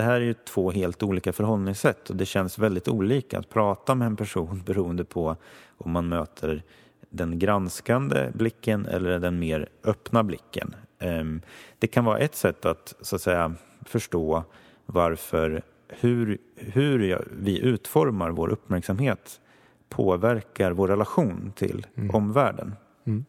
Det 0.00 0.04
här 0.04 0.14
är 0.14 0.20
ju 0.20 0.34
två 0.34 0.70
helt 0.70 1.02
olika 1.02 1.32
förhållningssätt 1.32 2.10
och 2.10 2.16
det 2.16 2.26
känns 2.26 2.58
väldigt 2.58 2.88
olika 2.88 3.38
att 3.38 3.48
prata 3.48 3.94
med 3.94 4.06
en 4.06 4.16
person 4.16 4.62
beroende 4.66 5.04
på 5.04 5.36
om 5.78 5.90
man 5.90 6.08
möter 6.08 6.62
den 7.10 7.38
granskande 7.38 8.30
blicken 8.34 8.86
eller 8.86 9.18
den 9.18 9.38
mer 9.38 9.68
öppna 9.84 10.24
blicken. 10.24 10.74
Ehm, 10.98 11.40
det 11.78 11.86
kan 11.86 12.04
vara 12.04 12.18
ett 12.18 12.34
sätt 12.34 12.64
att, 12.64 12.94
så 13.00 13.16
att 13.16 13.22
säga, 13.22 13.54
förstå 13.86 14.44
varför 14.86 15.62
hur, 15.88 16.38
hur 16.56 17.24
vi 17.30 17.60
utformar 17.60 18.30
vår 18.30 18.48
uppmärksamhet 18.48 19.40
påverkar 19.88 20.72
vår 20.72 20.88
relation 20.88 21.52
till 21.56 21.86
mm. 21.94 22.10
omvärlden. 22.10 22.76
Mm. 23.04 23.24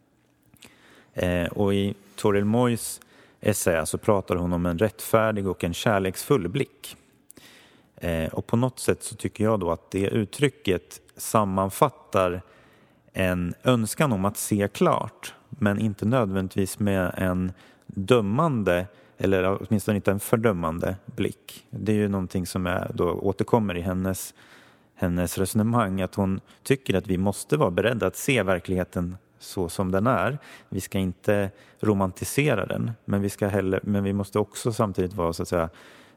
Eh, 1.13 1.51
och 1.51 1.73
i 1.73 1.95
Toril 2.15 2.45
Moys 2.45 3.01
essä 3.41 3.85
så 3.85 3.97
pratar 3.97 4.35
hon 4.35 4.53
om 4.53 4.65
en 4.65 4.77
rättfärdig 4.77 5.47
och 5.47 5.63
en 5.63 5.73
kärleksfull 5.73 6.49
blick. 6.49 6.97
Eh, 7.95 8.33
och 8.33 8.47
på 8.47 8.57
något 8.57 8.79
sätt 8.79 9.03
så 9.03 9.15
tycker 9.15 9.43
jag 9.43 9.59
då 9.59 9.71
att 9.71 9.91
det 9.91 10.07
uttrycket 10.07 11.01
sammanfattar 11.17 12.41
en 13.13 13.53
önskan 13.63 14.11
om 14.11 14.25
att 14.25 14.37
se 14.37 14.67
klart 14.73 15.33
men 15.49 15.79
inte 15.79 16.05
nödvändigtvis 16.05 16.79
med 16.79 17.13
en 17.17 17.51
dömande 17.85 18.87
eller 19.17 19.61
åtminstone 19.61 19.95
inte 19.95 20.11
en 20.11 20.19
fördömande 20.19 20.95
blick. 21.05 21.65
Det 21.69 21.91
är 21.91 21.95
ju 21.95 22.07
någonting 22.07 22.45
som 22.47 22.67
är, 22.67 22.91
då 22.93 23.11
återkommer 23.11 23.77
i 23.77 23.81
hennes, 23.81 24.33
hennes 24.95 25.37
resonemang 25.37 26.01
att 26.01 26.15
hon 26.15 26.39
tycker 26.63 26.97
att 26.97 27.07
vi 27.07 27.17
måste 27.17 27.57
vara 27.57 27.71
beredda 27.71 28.07
att 28.07 28.15
se 28.15 28.43
verkligheten 28.43 29.17
så 29.41 29.69
som 29.69 29.91
den 29.91 30.07
är. 30.07 30.37
Vi 30.69 30.81
ska 30.81 30.97
inte 30.97 31.49
romantisera 31.79 32.65
den 32.65 32.91
men 33.05 33.21
vi, 33.21 33.29
ska 33.29 33.47
heller, 33.47 33.79
men 33.83 34.03
vi 34.03 34.13
måste 34.13 34.39
också 34.39 34.73
samtidigt 34.73 35.13
vara 35.13 35.33
så 35.33 35.41
att 35.43 35.49
säga, 35.49 35.69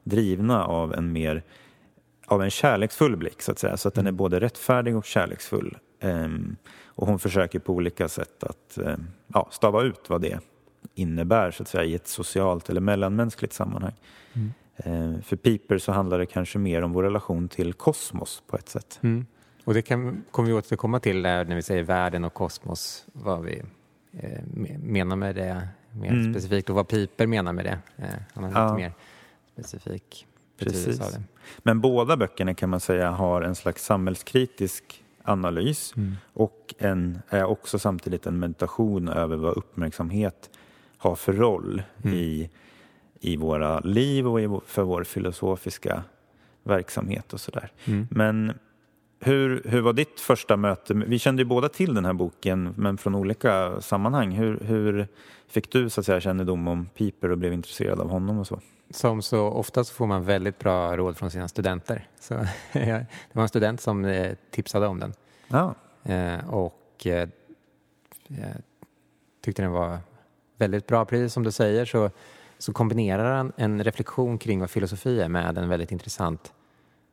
drivna 0.03 0.65
av 0.65 0.93
en 0.93 1.11
mer 1.11 1.43
av 2.27 2.43
en 2.43 2.49
kärleksfull 2.49 3.17
blick 3.17 3.41
så 3.41 3.51
att 3.51 3.59
säga 3.59 3.77
så 3.77 3.87
att 3.87 3.93
den 3.93 4.07
är 4.07 4.11
både 4.11 4.39
rättfärdig 4.39 4.97
och 4.97 5.05
kärleksfull. 5.05 5.77
Um, 6.03 6.55
och 6.85 7.07
hon 7.07 7.19
försöker 7.19 7.59
på 7.59 7.73
olika 7.73 8.07
sätt 8.07 8.43
att 8.43 8.77
eh, 8.77 8.95
ja, 9.27 9.47
stava 9.51 9.83
ut 9.83 10.09
vad 10.09 10.21
det 10.21 10.39
innebär 10.95 11.51
så 11.51 11.63
att 11.63 11.69
säga, 11.69 11.83
i 11.83 11.95
ett 11.95 12.07
socialt 12.07 12.69
eller 12.69 12.81
mellanmänskligt 12.81 13.53
sammanhang. 13.53 13.93
Mm. 14.33 14.53
Eh, 14.75 15.21
för 15.21 15.35
Piper 15.35 15.77
så 15.77 15.91
handlar 15.91 16.19
det 16.19 16.25
kanske 16.25 16.59
mer 16.59 16.81
om 16.81 16.93
vår 16.93 17.03
relation 17.03 17.47
till 17.47 17.73
kosmos 17.73 18.43
på 18.47 18.57
ett 18.57 18.69
sätt. 18.69 18.99
Mm. 19.03 19.25
Och 19.65 19.73
det 19.73 19.81
kan, 19.81 20.23
kommer 20.31 20.49
vi 20.49 20.53
återkomma 20.53 20.99
till 20.99 21.21
när 21.21 21.55
vi 21.55 21.61
säger 21.61 21.83
världen 21.83 22.23
och 22.23 22.33
kosmos, 22.33 23.05
vad 23.13 23.43
vi 23.43 23.61
eh, 24.19 24.41
menar 24.79 25.15
med 25.15 25.35
det 25.35 25.67
mer 25.91 26.09
mm. 26.09 26.33
specifikt 26.33 26.69
och 26.69 26.75
vad 26.75 26.87
Piper 26.87 27.27
menar 27.27 27.53
med 27.53 27.65
det. 27.65 27.79
Eh, 27.97 28.09
han 28.33 28.43
har 28.43 28.51
ja. 28.51 28.65
lite 28.67 28.75
mer 28.75 28.93
specifik 29.53 30.27
betydelse 30.57 31.03
av 31.03 31.11
det. 31.11 31.23
Men 31.57 31.81
båda 31.81 32.17
böckerna 32.17 32.53
kan 32.53 32.69
man 32.69 32.79
säga 32.79 33.11
har 33.11 33.41
en 33.41 33.55
slags 33.55 33.85
samhällskritisk 33.85 35.03
analys 35.23 35.93
mm. 35.97 36.15
och 36.33 36.75
en, 36.77 37.19
är 37.29 37.43
också 37.43 37.79
samtidigt 37.79 38.25
en 38.25 38.39
meditation 38.39 39.07
över 39.07 39.35
vad 39.35 39.57
uppmärksamhet 39.57 40.49
har 40.97 41.15
för 41.15 41.33
roll 41.33 41.83
mm. 42.03 42.17
i, 42.17 42.49
i 43.19 43.37
våra 43.37 43.79
liv 43.79 44.27
och 44.27 44.41
i, 44.41 44.59
för 44.65 44.83
vår 44.83 45.03
filosofiska 45.03 46.03
verksamhet 46.63 47.33
och 47.33 47.41
sådär. 47.41 47.71
Mm. 47.85 48.07
Men 48.11 48.53
hur, 49.25 49.61
hur 49.65 49.81
var 49.81 49.93
ditt 49.93 50.19
första 50.19 50.57
möte? 50.57 50.93
Vi 50.93 51.19
kände 51.19 51.41
ju 51.41 51.45
båda 51.45 51.69
till 51.69 51.93
den 51.93 52.05
här 52.05 52.13
boken 52.13 52.73
men 52.77 52.97
från 52.97 53.15
olika 53.15 53.81
sammanhang. 53.81 54.31
Hur, 54.31 54.59
hur 54.59 55.07
fick 55.47 55.71
du 55.71 55.89
så 55.89 55.99
att 55.99 56.05
säga, 56.05 56.21
kännedom 56.21 56.67
om 56.67 56.85
Piper 56.85 57.31
och 57.31 57.37
blev 57.37 57.53
intresserad 57.53 57.99
av 57.99 58.09
honom 58.09 58.39
och 58.39 58.47
så? 58.47 58.59
Som 58.89 59.21
så 59.21 59.47
ofta 59.47 59.83
så 59.83 59.93
får 59.93 60.07
man 60.07 60.23
väldigt 60.23 60.59
bra 60.59 60.97
råd 60.97 61.17
från 61.17 61.31
sina 61.31 61.47
studenter. 61.47 62.07
Så 62.19 62.33
det 62.73 63.07
var 63.33 63.41
en 63.41 63.49
student 63.49 63.81
som 63.81 64.05
eh, 64.05 64.35
tipsade 64.51 64.87
om 64.87 64.99
den. 64.99 65.13
Ja. 65.47 65.75
Eh, 66.03 66.49
och 66.49 67.07
eh, 67.07 67.29
tyckte 69.41 69.61
den 69.61 69.71
var 69.71 69.97
väldigt 70.57 70.87
bra. 70.87 71.05
Precis 71.05 71.33
som 71.33 71.43
du 71.43 71.51
säger 71.51 71.85
så, 71.85 72.09
så 72.57 72.73
kombinerar 72.73 73.35
han 73.35 73.51
en 73.55 73.83
reflektion 73.83 74.37
kring 74.37 74.59
vad 74.59 74.69
filosofi 74.69 75.21
är 75.21 75.29
med 75.29 75.57
en 75.57 75.69
väldigt 75.69 75.91
intressant 75.91 76.53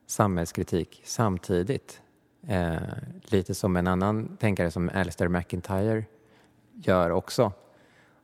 samhällskritik 0.07 1.03
samtidigt. 1.05 2.02
Eh, 2.47 2.77
lite 3.23 3.55
som 3.55 3.77
en 3.77 3.87
annan 3.87 4.37
tänkare 4.37 4.71
som 4.71 4.91
Alistair 4.95 5.29
McIntyre 5.29 6.05
gör 6.75 7.11
också. 7.11 7.53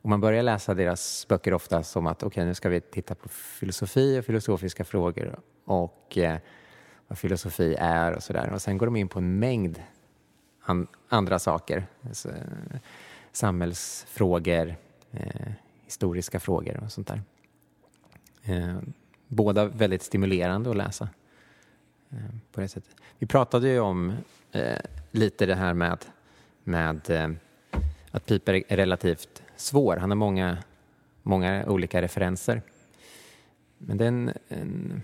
Och 0.01 0.09
man 0.09 0.21
börjar 0.21 0.43
läsa 0.43 0.73
deras 0.73 1.27
böcker 1.27 1.53
ofta 1.53 1.83
som 1.83 2.07
att 2.07 2.23
okej, 2.23 2.27
okay, 2.27 2.45
nu 2.45 2.53
ska 2.53 2.69
vi 2.69 2.81
titta 2.81 3.15
på 3.15 3.29
filosofi 3.29 4.19
och 4.19 4.25
filosofiska 4.25 4.85
frågor 4.85 5.39
och 5.65 6.17
eh, 6.17 6.37
vad 7.07 7.17
filosofi 7.17 7.75
är 7.79 8.13
och 8.15 8.23
sådär. 8.23 8.51
Och 8.53 8.61
sen 8.61 8.77
går 8.77 8.85
de 8.85 8.95
in 8.95 9.07
på 9.07 9.19
en 9.19 9.39
mängd 9.39 9.83
an 10.61 10.87
andra 11.09 11.39
saker. 11.39 11.87
Alltså, 12.07 12.29
samhällsfrågor, 13.31 14.75
eh, 15.11 15.51
historiska 15.85 16.39
frågor 16.39 16.83
och 16.83 16.91
sånt 16.91 17.07
där. 17.07 17.21
Eh, 18.43 18.77
båda 19.27 19.65
väldigt 19.65 20.03
stimulerande 20.03 20.69
att 20.69 20.77
läsa 20.77 21.09
Eh, 22.11 22.17
på 22.51 22.61
det 22.61 22.67
sättet. 22.67 22.95
Vi 23.19 23.27
pratade 23.27 23.69
ju 23.69 23.79
om 23.79 24.13
eh, 24.51 24.77
lite 25.11 25.45
det 25.45 25.55
här 25.55 25.73
med, 25.73 26.05
med 26.63 27.09
eh, 27.09 27.29
att 28.11 28.25
Piper 28.25 28.63
är 28.67 28.77
relativt 28.77 29.43
svår. 29.55 29.97
Han 29.97 30.09
har 30.11 30.15
många, 30.15 30.57
många 31.23 31.65
olika 31.65 32.01
referenser. 32.01 32.61
Men 33.77 33.97
det 33.97 34.03
är 34.03 34.07
en, 34.07 34.33
en 34.47 35.03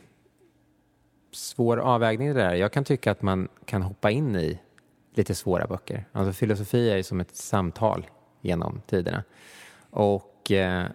svår 1.31 1.77
avvägning 1.77 2.27
det 2.27 2.33
där. 2.33 2.53
Jag 2.53 2.71
kan 2.71 2.83
tycka 2.83 3.11
att 3.11 3.21
man 3.21 3.47
kan 3.65 3.81
hoppa 3.81 4.11
in 4.11 4.35
i 4.35 4.59
lite 5.13 5.35
svåra 5.35 5.67
böcker. 5.67 6.05
Alltså 6.11 6.33
filosofi 6.33 6.89
är 6.89 6.97
ju 6.97 7.03
som 7.03 7.19
ett 7.19 7.35
samtal 7.35 8.07
genom 8.41 8.81
tiderna. 8.87 9.23
Och 9.89 10.51
eh, 10.51 10.85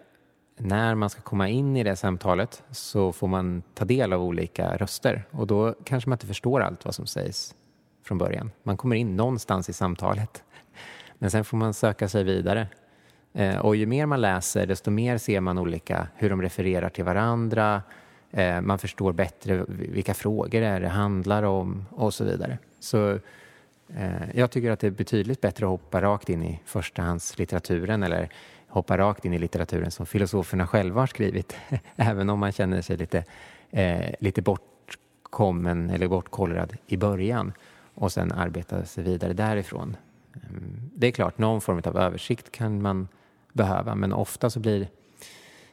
när 0.63 0.95
man 0.95 1.11
ska 1.11 1.21
komma 1.21 1.49
in 1.49 1.77
i 1.77 1.85
det 1.85 1.97
samtalet 1.97 2.63
så 2.71 3.13
får 3.13 3.29
man 3.29 3.63
ta 3.75 3.85
del 3.85 4.13
av 4.13 4.23
olika 4.23 4.77
röster 4.77 5.27
och 5.31 5.47
då 5.47 5.75
kanske 5.85 6.11
man 6.11 6.15
inte 6.17 6.27
förstår 6.27 6.61
allt 6.61 6.85
vad 6.85 6.95
som 6.95 7.07
sägs 7.07 7.55
från 8.03 8.19
början. 8.19 8.51
Man 8.63 8.77
kommer 8.77 8.97
in 8.97 9.17
någonstans 9.17 9.69
i 9.69 9.73
samtalet. 9.73 10.43
Men 11.19 11.31
sen 11.31 11.45
får 11.45 11.57
man 11.57 11.75
söka 11.75 12.09
sig 12.09 12.25
vidare. 12.25 12.67
Eh, 13.33 13.59
och 13.59 13.77
ju 13.77 13.87
mer 13.87 14.07
man 14.07 14.21
läser 14.21 14.67
desto 14.67 14.91
mer 14.91 15.19
ser 15.19 15.41
man 15.41 15.59
olika, 15.59 16.09
hur 16.17 16.31
de 16.31 16.43
refererar 16.43 16.89
till 16.89 17.05
varandra. 17.05 17.83
Eh, 18.31 18.61
man 18.61 18.79
förstår 18.79 19.13
bättre 19.13 19.65
vilka 19.69 20.15
frågor 20.15 20.61
det 20.61 20.67
är 20.67 20.81
det 20.81 20.89
handlar 20.89 21.43
om 21.43 21.87
och 21.91 22.15
så 22.15 22.25
vidare. 22.25 22.59
Så 22.81 23.19
eh, 23.97 24.31
jag 24.35 24.51
tycker 24.51 24.71
att 24.71 24.81
det 24.81 24.87
är 24.87 24.91
betydligt 24.91 25.41
bättre 25.41 25.67
att 25.67 25.71
hoppa 25.71 26.03
rakt 26.03 26.29
in 26.29 26.43
i 26.43 26.61
förstahandslitteraturen 26.65 28.03
eller 28.03 28.29
hoppa 28.71 28.99
rakt 28.99 29.25
in 29.25 29.33
i 29.33 29.39
litteraturen 29.39 29.91
som 29.91 30.07
filosoferna 30.07 30.67
själva 30.67 31.01
har 31.01 31.07
skrivit. 31.07 31.57
Även 31.97 32.31
om 32.31 32.39
man 32.39 32.53
känner 32.53 32.83
sig 32.83 32.97
lite, 32.97 33.25
eh, 33.71 34.15
lite 34.21 34.43
bortkommen 34.43 35.91
eller 35.91 36.09
bortkollrad 36.09 36.77
i 36.87 36.97
början 36.97 37.53
och 37.95 38.13
sen 38.13 38.33
arbeta 38.33 38.85
sig 38.85 39.05
vidare 39.05 39.33
därifrån. 39.33 39.97
Mm, 40.51 40.91
det 40.95 41.07
är 41.07 41.11
klart, 41.11 41.39
någon 41.39 41.61
form 41.61 41.83
av 41.85 41.97
översikt 41.97 42.53
kan 42.53 42.83
man 42.83 43.09
behöva 43.53 43.95
men 43.95 44.13
ofta 44.13 44.51
så 44.51 44.61
blir 44.61 44.89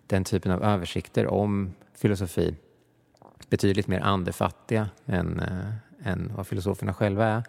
den 0.08 0.24
typen 0.24 0.52
av 0.52 0.64
översikter 0.64 1.28
om 1.28 1.74
filosofi 1.96 2.56
betydligt 3.50 3.88
mer 3.88 4.00
andefattiga 4.00 4.90
än, 5.06 5.40
äh, 5.40 6.12
än 6.12 6.32
vad 6.36 6.48
filosoferna 6.48 6.94
själva 6.94 7.26
är. 7.26 7.44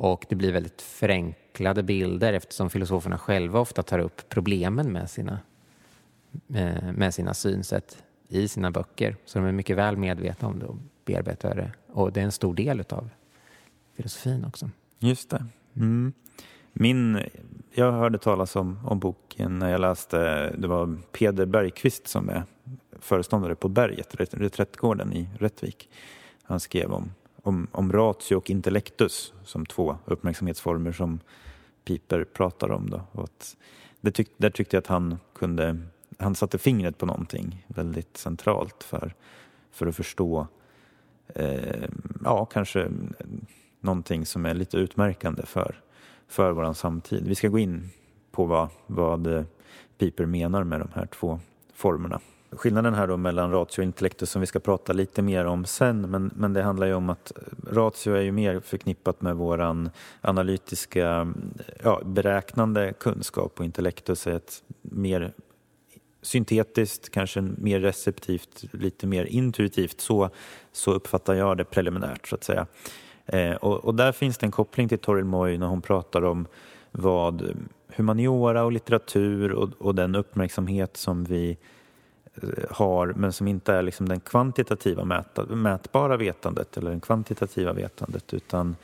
Och 0.00 0.26
det 0.28 0.34
blir 0.34 0.52
väldigt 0.52 0.82
förenklade 0.82 1.82
bilder 1.82 2.32
eftersom 2.32 2.70
filosoferna 2.70 3.18
själva 3.18 3.60
ofta 3.60 3.82
tar 3.82 3.98
upp 3.98 4.28
problemen 4.28 4.92
med 4.92 5.10
sina, 5.10 5.38
med, 6.46 6.94
med 6.96 7.14
sina 7.14 7.34
synsätt 7.34 8.02
i 8.28 8.48
sina 8.48 8.70
böcker. 8.70 9.16
Så 9.24 9.38
de 9.38 9.48
är 9.48 9.52
mycket 9.52 9.76
väl 9.76 9.96
medvetna 9.96 10.48
om 10.48 10.58
det 10.58 10.66
och 10.66 10.76
bearbetar 11.04 11.54
det. 11.54 11.72
Och 11.92 12.12
det 12.12 12.20
är 12.20 12.24
en 12.24 12.32
stor 12.32 12.54
del 12.54 12.84
av 12.88 13.10
filosofin 13.96 14.44
också. 14.44 14.70
Just 14.98 15.30
det. 15.30 15.44
Mm. 15.76 16.12
Min, 16.72 17.20
jag 17.74 17.92
hörde 17.92 18.18
talas 18.18 18.56
om, 18.56 18.78
om 18.84 18.98
boken 18.98 19.58
när 19.58 19.70
jag 19.70 19.80
läste, 19.80 20.50
det 20.58 20.68
var 20.68 20.98
Peder 21.12 21.46
Bergqvist 21.46 22.08
som 22.08 22.28
är 22.28 22.42
föreståndare 23.00 23.54
på 23.54 23.68
Berget, 23.68 24.14
reträttgården 24.34 25.12
i 25.12 25.28
Rättvik. 25.38 25.88
Han 26.42 26.60
skrev 26.60 26.92
om, 26.92 27.10
om, 27.48 27.66
om 27.72 27.92
ratio 27.92 28.34
och 28.36 28.50
intellektus 28.50 29.34
som 29.44 29.66
två 29.66 29.96
uppmärksamhetsformer 30.04 30.92
som 30.92 31.20
Piper 31.84 32.24
pratar 32.24 32.70
om. 32.70 32.90
Då. 32.90 33.02
Och 33.12 33.24
att 33.24 33.56
det 34.00 34.10
tyck, 34.10 34.30
där 34.36 34.50
tyckte 34.50 34.76
jag 34.76 34.82
att 34.82 34.86
han 34.86 35.18
kunde, 35.34 35.78
han 36.18 36.34
satte 36.34 36.58
fingret 36.58 36.98
på 36.98 37.06
någonting 37.06 37.66
väldigt 37.68 38.16
centralt 38.16 38.82
för, 38.82 39.14
för 39.72 39.86
att 39.86 39.96
förstå, 39.96 40.46
eh, 41.34 41.88
ja 42.24 42.44
kanske 42.44 42.88
någonting 43.80 44.26
som 44.26 44.46
är 44.46 44.54
lite 44.54 44.76
utmärkande 44.76 45.46
för, 45.46 45.80
för 46.28 46.52
vår 46.52 46.72
samtid. 46.72 47.28
Vi 47.28 47.34
ska 47.34 47.48
gå 47.48 47.58
in 47.58 47.90
på 48.30 48.44
vad, 48.44 48.68
vad 48.86 49.44
Piper 49.98 50.26
menar 50.26 50.64
med 50.64 50.80
de 50.80 50.88
här 50.94 51.06
två 51.06 51.40
formerna. 51.74 52.20
Skillnaden 52.50 52.94
här 52.94 53.06
då 53.06 53.16
mellan 53.16 53.50
ratio 53.50 53.80
och 53.80 53.84
intellektus 53.84 54.30
som 54.30 54.40
vi 54.40 54.46
ska 54.46 54.58
prata 54.58 54.92
lite 54.92 55.22
mer 55.22 55.44
om 55.44 55.64
sen 55.64 56.10
men, 56.10 56.30
men 56.36 56.52
det 56.52 56.62
handlar 56.62 56.86
ju 56.86 56.94
om 56.94 57.10
att 57.10 57.32
ratio 57.70 58.12
är 58.14 58.20
ju 58.20 58.32
mer 58.32 58.60
förknippat 58.60 59.20
med 59.20 59.36
våran 59.36 59.90
analytiska 60.20 61.32
ja, 61.84 62.00
beräknande 62.04 62.92
kunskap 62.92 63.58
och 63.58 63.64
intellektus 63.64 64.26
är 64.26 64.32
ett 64.32 64.62
mer 64.82 65.32
syntetiskt, 66.22 67.10
kanske 67.10 67.40
mer 67.40 67.80
receptivt, 67.80 68.64
lite 68.72 69.06
mer 69.06 69.24
intuitivt. 69.24 70.00
Så, 70.00 70.30
så 70.72 70.92
uppfattar 70.92 71.34
jag 71.34 71.56
det 71.56 71.64
preliminärt 71.64 72.28
så 72.28 72.34
att 72.34 72.44
säga. 72.44 72.66
Eh, 73.26 73.52
och, 73.52 73.84
och, 73.84 73.94
där 73.94 74.12
finns 74.12 74.38
det 74.38 74.46
en 74.46 74.50
koppling 74.50 74.88
till 74.88 74.98
Toril 74.98 75.24
Moy 75.24 75.58
när 75.58 75.66
hon 75.66 75.82
pratar 75.82 76.24
om 76.24 76.46
vad 76.90 77.66
humaniora 77.96 78.64
och 78.64 78.72
litteratur 78.72 79.52
och, 79.52 79.70
och 79.78 79.94
den 79.94 80.14
uppmärksamhet 80.14 80.96
som 80.96 81.24
vi 81.24 81.58
har 82.70 83.06
men 83.06 83.32
som 83.32 83.48
inte 83.48 83.72
är 83.72 83.82
liksom 83.82 84.08
den 84.08 84.20
kvantitativa 84.20 85.04
mäta, 85.04 85.44
mätbara 85.44 86.16
vetandet 86.16 86.76
eller 86.76 86.90
den 86.90 87.00
kvantitativa 87.00 87.72
vetandet 87.72 88.34
utan 88.34 88.76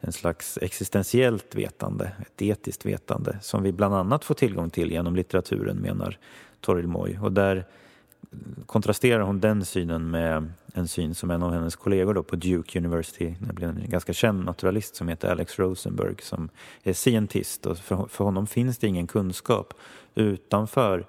en 0.00 0.12
slags 0.12 0.58
existentiellt 0.62 1.54
vetande, 1.54 2.12
ett 2.20 2.42
etiskt 2.42 2.86
vetande 2.86 3.38
som 3.42 3.62
vi 3.62 3.72
bland 3.72 3.94
annat 3.94 4.24
får 4.24 4.34
tillgång 4.34 4.70
till 4.70 4.90
genom 4.90 5.16
litteraturen 5.16 5.76
menar 5.76 6.18
Toril 6.60 6.86
Moy. 6.86 7.18
Och 7.22 7.32
där 7.32 7.64
kontrasterar 8.66 9.20
hon 9.20 9.40
den 9.40 9.64
synen 9.64 10.10
med 10.10 10.52
en 10.74 10.88
syn 10.88 11.14
som 11.14 11.30
en 11.30 11.42
av 11.42 11.52
hennes 11.52 11.76
kollegor 11.76 12.14
då 12.14 12.22
på 12.22 12.36
Duke 12.36 12.78
University, 12.78 13.34
nämligen 13.38 13.76
en 13.76 13.90
ganska 13.90 14.12
känd 14.12 14.44
naturalist 14.44 14.96
som 14.96 15.08
heter 15.08 15.30
Alex 15.30 15.58
Rosenberg 15.58 16.14
som 16.22 16.48
är 16.82 16.92
scientist 16.92 17.66
och 17.66 17.78
för, 17.78 18.06
för 18.06 18.24
honom 18.24 18.46
finns 18.46 18.78
det 18.78 18.86
ingen 18.86 19.06
kunskap 19.06 19.74
utanför 20.14 21.06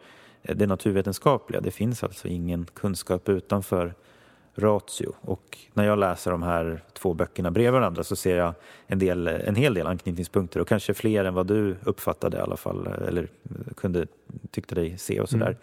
det 0.54 0.68
naturvetenskapliga. 0.68 1.62
Det 1.62 1.72
finns 1.72 2.04
alltså 2.04 2.28
ingen 2.28 2.66
kunskap 2.74 3.30
utanför 3.30 3.94
ratio. 4.56 5.14
Och 5.22 5.58
när 5.74 5.86
jag 5.86 6.00
läser 6.00 6.32
de 6.32 6.44
här 6.44 6.84
två 6.94 7.14
böckerna 7.14 7.52
bredvid 7.52 7.74
varandra 7.74 8.04
så 8.04 8.16
ser 8.16 8.38
jag 8.38 8.54
en, 8.88 9.00
del, 9.00 9.28
en 9.28 9.56
hel 9.56 9.74
del 9.74 9.88
anknytningspunkter 9.88 10.60
och 10.60 10.68
kanske 10.68 10.94
fler 10.94 11.26
än 11.26 11.34
vad 11.34 11.48
du 11.48 11.76
uppfattade 11.84 12.38
i 12.38 12.42
alla 12.42 12.58
fall 12.58 12.88
eller 12.88 13.28
kunde, 13.78 14.08
tyckte 14.52 14.76
dig 14.76 14.98
se 14.98 15.22
och 15.22 15.30
sådär. 15.30 15.58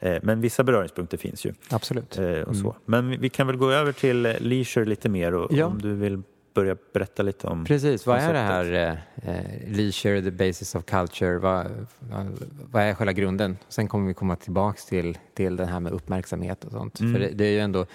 Mm. 0.00 0.16
Eh, 0.16 0.20
men 0.22 0.40
vissa 0.40 0.64
beröringspunkter 0.64 1.16
finns 1.16 1.46
ju. 1.46 1.52
Absolut. 1.70 2.18
Eh, 2.18 2.40
och 2.40 2.56
så. 2.56 2.66
Mm. 2.68 2.74
Men 2.84 3.20
vi 3.20 3.28
kan 3.28 3.46
väl 3.46 3.56
gå 3.56 3.70
över 3.70 3.92
till 3.92 4.22
leisure 4.22 4.84
lite 4.84 5.08
mer 5.08 5.34
och 5.34 5.52
ja. 5.52 5.66
om 5.66 5.82
du 5.82 5.94
vill 5.94 6.22
börja 6.54 6.76
berätta 6.92 7.22
lite 7.22 7.46
om 7.46 7.64
Precis, 7.64 8.06
vad 8.06 8.16
konceptet. 8.16 8.36
är 8.40 8.70
det 8.70 8.78
här 8.80 9.02
eh, 9.22 9.76
leisure, 9.76 10.22
the 10.22 10.30
basis 10.30 10.74
of 10.74 10.84
culture, 10.84 11.38
vad, 11.38 11.66
vad, 11.98 12.26
vad, 12.70 12.82
är 12.82 12.94
själva 12.94 13.12
grunden? 13.12 13.58
Sen 13.68 13.88
kommer 13.88 14.08
vi 14.08 14.14
komma 14.14 14.36
tillbaks 14.36 14.86
till, 14.86 15.18
till 15.34 15.56
det 15.56 15.66
här 15.66 15.80
med 15.80 15.92
uppmärksamhet 15.92 16.64
och 16.64 16.72
sånt. 16.72 17.00
Mm. 17.00 17.12
För 17.12 17.20
det, 17.20 17.28
det, 17.28 17.44
är 17.44 17.50
ju 17.50 17.60
ändå, 17.60 17.86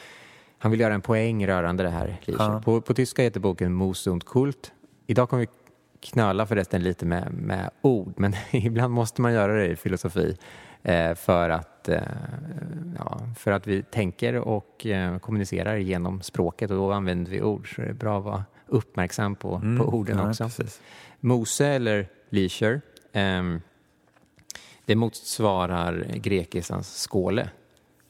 han 0.58 0.72
vill 0.72 0.80
göra 0.80 0.94
en 0.94 1.02
poäng 1.02 1.48
rörande 1.48 1.84
det 1.84 1.90
här 1.90 2.20
leisure. 2.26 2.54
Ja. 2.54 2.62
På, 2.66 2.82
på 2.82 2.94
tyska 2.94 3.24
heter 3.24 3.40
boken 3.40 3.78
Mus 3.78 4.08
und 4.08 4.26
Kult. 4.26 4.72
Idag 5.08 5.30
kommer 5.30 5.42
vi 5.42 5.50
knöla 6.00 6.46
förresten 6.46 6.84
lite 6.84 7.06
med, 7.06 7.34
med 7.34 7.70
ord, 7.82 8.14
men 8.18 8.36
ibland 8.52 8.94
måste 8.94 9.22
man 9.22 9.34
göra 9.34 9.54
det 9.54 9.68
i 9.68 9.76
filosofi. 9.76 10.38
Eh, 10.84 11.16
för, 11.16 11.50
att, 11.50 11.90
eh, 11.90 12.02
ja, 12.98 13.20
för 13.36 13.52
att 13.52 13.68
vi 13.68 13.84
tänker 13.84 14.36
och 14.36 14.86
eh, 14.86 15.20
kommunicerar 15.20 15.78
genom 15.78 16.22
språket 16.22 16.72
och 16.72 16.78
då 16.78 16.92
använder 16.92 17.32
vi 17.32 17.42
ord 17.42 17.76
så 17.76 17.82
det 17.82 17.88
är 17.88 17.94
bra 17.94 18.18
att 18.18 18.24
vara 18.24 18.46
uppmärksam 18.66 19.36
på, 19.36 19.56
mm, 19.56 19.78
på 19.78 19.84
orden 19.84 20.18
ja, 20.18 20.30
också. 20.30 20.44
Precis. 20.44 20.82
Mose 21.20 21.68
eller 21.68 22.08
leisure 22.30 22.82
ehm, 23.14 23.62
det 24.86 24.96
motsvarar 24.96 26.06
grekisans 26.16 26.98
skåle 26.98 27.50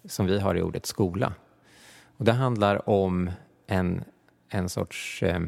som 0.06 0.26
vi 0.26 0.40
har 0.40 0.56
i 0.56 0.62
ordet 0.62 0.86
skola. 0.86 1.34
Och 2.18 2.26
det 2.26 2.32
handlar 2.32 2.90
om 2.90 3.32
en, 3.68 4.04
en 4.50 4.70
sorts 4.70 5.24
eh, 5.24 5.42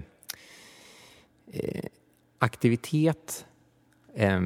aktivitet 2.39 3.45
eh, 4.13 4.41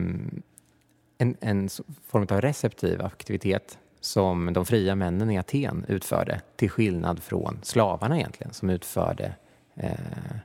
en, 1.17 1.37
en 1.39 1.69
form 2.07 2.27
av 2.29 2.41
receptiv 2.41 3.01
aktivitet 3.01 3.79
som 3.99 4.53
de 4.53 4.65
fria 4.65 4.95
männen 4.95 5.31
i 5.31 5.37
Aten 5.37 5.85
utförde 5.87 6.41
till 6.55 6.69
skillnad 6.69 7.23
från 7.23 7.59
slavarna 7.63 8.17
egentligen 8.17 8.53
som 8.53 8.69
utförde 8.69 9.35
eh, 9.75 10.35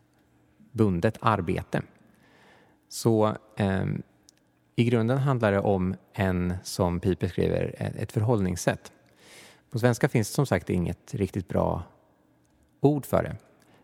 bundet 0.72 1.18
arbete. 1.20 1.82
Så 2.88 3.36
eh, 3.56 3.84
I 4.76 4.84
grunden 4.84 5.18
handlar 5.18 5.52
det 5.52 5.60
om 5.60 5.94
en, 6.12 6.54
som 6.62 7.00
Piper 7.00 7.28
skriver, 7.28 7.74
e-, 7.78 7.92
ett 7.98 8.12
förhållningssätt. 8.12 8.92
På 9.70 9.78
svenska 9.78 10.08
finns 10.08 10.28
det 10.28 10.34
som 10.34 10.46
sagt 10.46 10.70
inget 10.70 11.14
riktigt 11.14 11.48
bra 11.48 11.82
ord 12.80 13.06
för 13.06 13.22
det. 13.22 13.36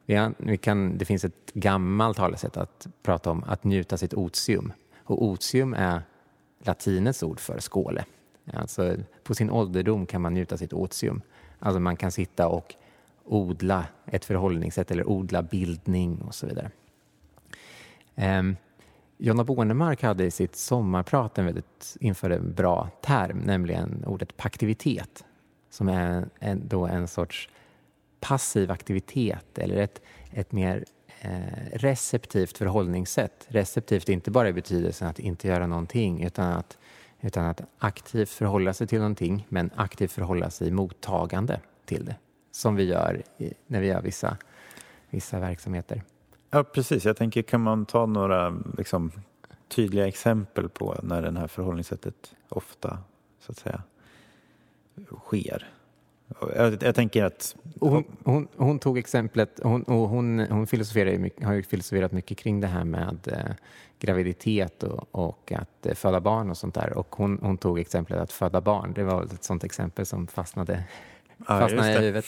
Vi, 0.06 0.14
har, 0.14 0.34
vi 0.38 0.56
kan, 0.58 0.98
det 0.98 1.04
finns 1.04 1.24
ett 1.24 1.52
gammalt 1.54 2.16
talesätt 2.16 2.56
att 2.56 2.86
prata 3.02 3.30
om 3.30 3.44
att 3.44 3.64
njuta 3.64 3.96
sitt 3.96 4.14
otium. 4.14 4.72
Och 5.04 5.24
otium 5.24 5.74
är 5.74 6.02
latinets 6.66 7.22
ord 7.22 7.40
för 7.40 7.58
skåle. 7.58 8.04
Alltså, 8.52 8.96
på 9.22 9.34
sin 9.34 9.50
ålderdom 9.50 10.06
kan 10.06 10.20
man 10.20 10.34
njuta 10.34 10.56
sitt 10.56 10.72
otium. 10.72 11.22
Alltså 11.58 11.80
man 11.80 11.96
kan 11.96 12.12
sitta 12.12 12.48
och 12.48 12.74
odla 13.24 13.84
ett 14.06 14.24
förhållningssätt 14.24 14.90
eller 14.90 15.08
odla 15.08 15.42
bildning 15.42 16.22
och 16.22 16.34
så 16.34 16.46
vidare. 16.46 16.70
Um, 18.14 18.56
Jonna 19.18 19.44
Bornemark 19.44 20.02
hade 20.02 20.24
i 20.24 20.30
sitt 20.30 20.56
sommarprat 20.56 21.38
en 21.38 21.44
väldigt, 21.44 21.96
inför 22.00 22.30
en 22.30 22.54
bra 22.54 22.88
term, 23.00 23.38
nämligen 23.38 24.04
ordet 24.06 24.36
paktivitet, 24.36 25.24
som 25.70 25.88
är 25.88 26.28
en, 26.38 26.68
då 26.68 26.86
en 26.86 27.08
sorts 27.08 27.48
passiv 28.20 28.70
aktivitet 28.70 29.58
eller 29.58 29.76
ett, 29.76 30.02
ett 30.30 30.52
mer 30.52 30.84
Eh, 31.20 31.30
receptivt 31.72 32.58
förhållningssätt. 32.58 33.46
Receptivt 33.48 34.08
inte 34.08 34.30
bara 34.30 34.48
i 34.48 34.52
betydelsen 34.52 35.08
att 35.08 35.18
inte 35.18 35.48
göra 35.48 35.66
någonting 35.66 36.22
utan 36.24 36.52
att, 36.52 36.78
utan 37.20 37.46
att 37.46 37.60
aktivt 37.78 38.30
förhålla 38.30 38.74
sig 38.74 38.86
till 38.86 38.98
någonting 38.98 39.46
men 39.48 39.70
aktivt 39.76 40.12
förhålla 40.12 40.50
sig 40.50 40.70
mottagande 40.70 41.60
till 41.84 42.04
det 42.04 42.16
som 42.50 42.76
vi 42.76 42.84
gör 42.84 43.22
i, 43.38 43.52
när 43.66 43.80
vi 43.80 43.86
gör 43.86 44.02
vissa, 44.02 44.36
vissa 45.10 45.40
verksamheter. 45.40 46.02
Ja, 46.50 46.64
precis. 46.64 47.04
Jag 47.04 47.16
tänker, 47.16 47.42
kan 47.42 47.60
man 47.60 47.86
ta 47.86 48.06
några 48.06 48.56
liksom, 48.78 49.12
tydliga 49.68 50.08
exempel 50.08 50.68
på 50.68 51.00
när 51.02 51.22
det 51.22 51.38
här 51.38 51.46
förhållningssättet 51.46 52.34
ofta 52.48 52.98
så 53.40 53.52
att 53.52 53.58
säga 53.58 53.82
sker? 55.04 55.75
Jag, 56.56 56.82
jag 56.82 56.94
tänker 56.94 57.24
att... 57.24 57.56
Hon, 57.80 58.04
hon, 58.24 58.48
hon, 58.56 58.78
tog 58.78 58.98
exemplet, 58.98 59.60
hon, 59.62 59.84
hon, 59.86 60.46
hon 60.50 60.66
filosoferar 60.66 61.44
har 61.44 61.52
ju 61.52 61.62
filosoferat 61.62 62.12
mycket 62.12 62.38
kring 62.38 62.60
det 62.60 62.66
här 62.66 62.84
med 62.84 63.18
eh, 63.32 63.54
graviditet 63.98 64.82
och, 64.82 65.08
och 65.10 65.52
att 65.52 65.86
eh, 65.86 65.94
föda 65.94 66.20
barn 66.20 66.50
och 66.50 66.56
sånt 66.56 66.74
där. 66.74 66.98
Och 66.98 67.16
hon, 67.16 67.38
hon 67.42 67.58
tog 67.58 67.78
exemplet 67.78 68.20
att 68.20 68.32
föda 68.32 68.60
barn, 68.60 68.92
det 68.94 69.04
var 69.04 69.22
ett 69.22 69.44
sånt 69.44 69.64
exempel 69.64 70.06
som 70.06 70.26
fastnade, 70.26 70.84
ja, 71.36 71.44
fastnade 71.44 71.92
i 71.92 71.98
huvudet. 71.98 72.24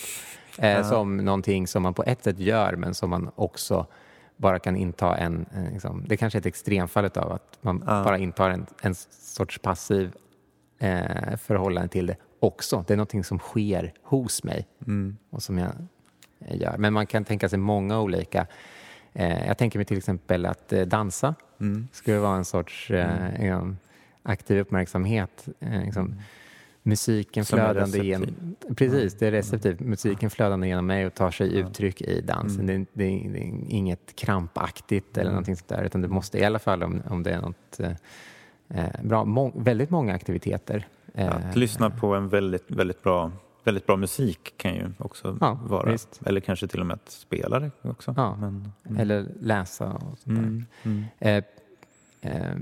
Eh, 0.59 0.71
ja. 0.71 0.85
Som 0.85 1.17
någonting 1.17 1.67
som 1.67 1.83
man 1.83 1.95
på 1.95 2.03
ett 2.03 2.25
sätt 2.25 2.39
gör 2.39 2.77
men 2.77 2.95
som 2.95 3.11
man 3.11 3.31
också 3.35 3.87
bara 4.37 4.59
kan 4.59 4.77
inta 4.77 5.17
en, 5.17 5.47
en 5.53 5.73
liksom, 5.73 6.05
det 6.09 6.17
kanske 6.17 6.37
är 6.37 6.41
ett 6.41 6.47
extremfall 6.47 7.05
av 7.05 7.33
att 7.33 7.59
man 7.61 7.85
ja. 7.87 8.05
bara 8.05 8.19
intar 8.19 8.51
en, 8.51 8.67
en 8.83 8.95
sorts 9.11 9.59
passiv 9.59 10.13
eh, 10.79 11.37
förhållande 11.37 11.89
till 11.89 12.07
det 12.07 12.17
också. 12.41 12.85
Det 12.87 12.93
är 12.93 12.97
någonting 12.97 13.25
som 13.25 13.39
sker 13.39 13.93
hos 14.03 14.45
mig 14.45 14.67
mm. 14.87 15.17
och 15.31 15.43
som 15.43 15.59
jag 15.59 15.73
gör. 16.49 16.77
Men 16.79 16.93
man 16.93 17.07
kan 17.07 17.25
tänka 17.25 17.49
sig 17.49 17.59
många 17.59 18.01
olika. 18.01 18.47
Eh, 19.13 19.47
jag 19.47 19.59
tänker 19.59 19.79
mig 19.79 19.87
till 19.87 19.99
exempel 19.99 20.47
att 20.47 20.73
eh, 20.73 20.83
dansa 20.83 21.35
mm. 21.61 21.89
skulle 21.93 22.19
vara 22.19 22.37
en 22.37 22.45
sorts 22.45 22.91
eh, 22.91 23.45
mm. 23.45 23.77
aktiv 24.23 24.59
uppmärksamhet. 24.59 25.49
Eh, 25.61 25.85
liksom, 25.85 26.07
mm. 26.07 26.19
musiken 26.83 27.45
som 27.45 27.59
flödande 27.59 28.05
genom... 28.05 28.57
Precis, 28.77 29.15
det 29.15 29.27
är 29.27 29.31
receptivt. 29.31 29.81
Musiken 29.81 30.31
flödande 30.31 30.69
genom 30.69 30.87
mig 30.87 31.07
och 31.07 31.15
tar 31.15 31.31
sig 31.31 31.55
uttryck 31.55 32.01
i 32.03 32.21
dansen. 32.21 32.69
Mm. 32.69 32.87
Det, 32.93 33.05
det, 33.05 33.29
det, 33.29 33.39
är 33.39 33.53
inget 33.69 34.17
krampaktigt 34.17 35.17
eller 35.17 35.23
mm. 35.23 35.33
någonting 35.33 35.57
sånt 35.57 35.69
där, 35.69 35.85
utan 35.85 36.03
det 36.03 36.09
måste 36.09 36.39
i 36.39 36.45
alla 36.45 36.59
fall 36.59 36.83
om, 36.83 37.03
om 37.09 37.23
det 37.23 37.31
är 37.31 37.41
något 37.41 37.81
eh, 37.81 37.93
eh, 38.69 39.03
bra. 39.03 39.25
Må, 39.25 39.53
väldigt 39.57 39.91
många 39.91 40.15
aktiviteter 40.15 40.87
att 41.15 41.45
eh, 41.45 41.57
lyssna 41.57 41.91
på 41.91 42.15
en 42.15 42.29
väldigt, 42.29 42.71
väldigt 42.71 43.03
bra 43.03 43.33
Väldigt 43.65 43.87
bra 43.87 43.97
musik 43.97 44.55
kan 44.57 44.75
ju 44.75 44.91
också 44.99 45.39
ja, 45.41 45.59
vara, 45.63 45.93
visst. 45.93 46.21
eller 46.27 46.41
kanske 46.41 46.67
till 46.67 46.81
och 46.81 46.87
med 46.87 46.95
att 46.95 47.11
spela 47.11 47.61
det 47.61 47.71
också. 47.83 48.15
Ja. 48.17 48.37
Men, 48.37 48.73
mm. 48.85 49.01
Eller 49.01 49.27
läsa 49.41 49.93
och 49.93 50.19
sånt 50.19 50.39
mm. 50.39 50.65
mm. 50.83 51.05
Eh, 51.19 51.45
eh, 52.21 52.57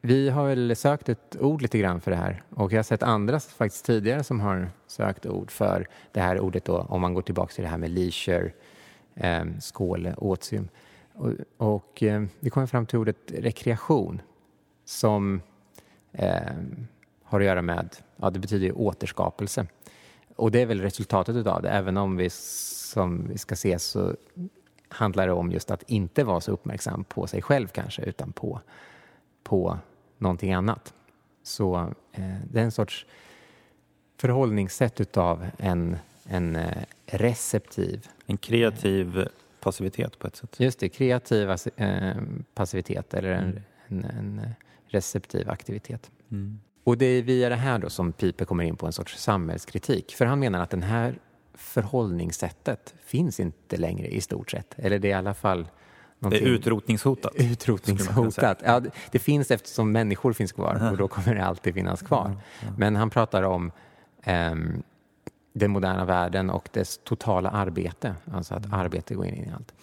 vi 0.00 0.28
har 0.28 0.46
väl 0.46 0.76
sökt 0.76 1.08
ett 1.08 1.36
ord 1.40 1.62
lite 1.62 1.78
grann 1.78 2.00
för 2.00 2.10
det 2.10 2.16
här 2.16 2.42
och 2.50 2.72
jag 2.72 2.78
har 2.78 2.82
sett 2.82 3.02
andra 3.02 3.40
faktiskt 3.40 3.86
tidigare 3.86 4.24
som 4.24 4.40
har 4.40 4.70
sökt 4.86 5.26
ord 5.26 5.50
för 5.50 5.86
det 6.12 6.20
här 6.20 6.40
ordet 6.40 6.64
då, 6.64 6.78
om 6.78 7.00
man 7.00 7.14
går 7.14 7.22
tillbaka 7.22 7.52
till 7.52 7.64
det 7.64 7.70
här 7.70 7.78
med 7.78 7.90
leisure, 7.90 8.52
eh, 9.14 9.44
skåle, 9.60 10.14
otium. 10.16 10.68
Och, 11.12 11.32
och 11.56 12.02
eh, 12.02 12.24
vi 12.40 12.50
kommer 12.50 12.66
fram 12.66 12.86
till 12.86 12.98
ordet 12.98 13.32
rekreation 13.34 14.22
som 14.84 15.40
eh, 16.12 16.52
har 17.26 17.40
att 17.40 17.46
göra 17.46 17.62
med, 17.62 17.96
ja 18.16 18.30
det 18.30 18.38
betyder 18.38 18.66
ju 18.66 18.72
återskapelse. 18.72 19.66
Och 20.36 20.50
det 20.50 20.62
är 20.62 20.66
väl 20.66 20.80
resultatet 20.80 21.46
av 21.46 21.62
det, 21.62 21.70
även 21.70 21.96
om 21.96 22.16
vi 22.16 22.30
som 22.30 23.28
vi 23.28 23.38
ska 23.38 23.56
se 23.56 23.78
så 23.78 24.16
handlar 24.88 25.26
det 25.26 25.32
om 25.32 25.52
just 25.52 25.70
att 25.70 25.82
inte 25.90 26.24
vara 26.24 26.40
så 26.40 26.52
uppmärksam 26.52 27.04
på 27.04 27.26
sig 27.26 27.42
själv 27.42 27.68
kanske, 27.68 28.02
utan 28.02 28.32
på, 28.32 28.60
på 29.42 29.78
någonting 30.18 30.52
annat. 30.52 30.94
Så 31.42 31.76
eh, 32.12 32.36
det 32.50 32.60
är 32.60 32.64
en 32.64 32.72
sorts 32.72 33.06
förhållningssätt 34.16 35.00
utav 35.00 35.46
en, 35.58 35.96
en 36.24 36.56
eh, 36.56 36.82
receptiv... 37.06 38.08
En 38.26 38.36
kreativ 38.36 39.28
passivitet 39.60 40.18
på 40.18 40.26
ett 40.26 40.36
sätt. 40.36 40.60
Just 40.60 40.78
det, 40.78 40.88
kreativ 40.88 41.50
eh, 41.76 42.16
passivitet 42.54 43.14
eller 43.14 43.30
en, 43.30 43.62
mm. 43.88 44.04
en, 44.04 44.04
en, 44.04 44.50
receptiv 44.88 45.50
aktivitet. 45.50 46.10
Mm. 46.30 46.60
Och 46.86 46.98
det 46.98 47.06
är 47.06 47.22
via 47.22 47.48
det 47.48 47.56
här 47.56 47.78
då 47.78 47.90
som 47.90 48.12
Piper 48.12 48.44
kommer 48.44 48.64
in 48.64 48.76
på 48.76 48.86
en 48.86 48.92
sorts 48.92 49.18
samhällskritik. 49.18 50.14
För 50.14 50.26
han 50.26 50.38
menar 50.38 50.60
att 50.60 50.70
det 50.70 50.84
här 50.84 51.18
förhållningssättet 51.54 52.94
finns 53.04 53.40
inte 53.40 53.76
längre 53.76 54.06
i 54.06 54.20
stort 54.20 54.50
sett. 54.50 54.74
Eller 54.78 54.98
det 54.98 55.08
är 55.08 55.10
i 55.10 55.14
alla 55.14 55.34
fall 55.34 55.68
Det 56.18 56.36
är 56.36 56.40
utrotningshotat. 56.40 57.32
Utrotningshotat. 57.34 58.62
Ja, 58.64 58.82
det 59.10 59.18
finns 59.18 59.50
eftersom 59.50 59.92
människor 59.92 60.32
finns 60.32 60.52
kvar 60.52 60.90
och 60.90 60.96
då 60.96 61.08
kommer 61.08 61.34
det 61.34 61.44
alltid 61.44 61.74
finnas 61.74 62.02
kvar. 62.02 62.36
Men 62.78 62.96
han 62.96 63.10
pratar 63.10 63.42
om 63.42 63.72
um, 64.26 64.82
den 65.52 65.70
moderna 65.70 66.04
världen 66.04 66.50
och 66.50 66.68
dess 66.72 67.00
totala 67.04 67.50
arbete. 67.50 68.14
Alltså 68.32 68.54
att 68.54 68.72
arbete 68.72 69.14
går 69.14 69.26
in 69.26 69.34
i 69.34 69.50
allt. 69.56 69.74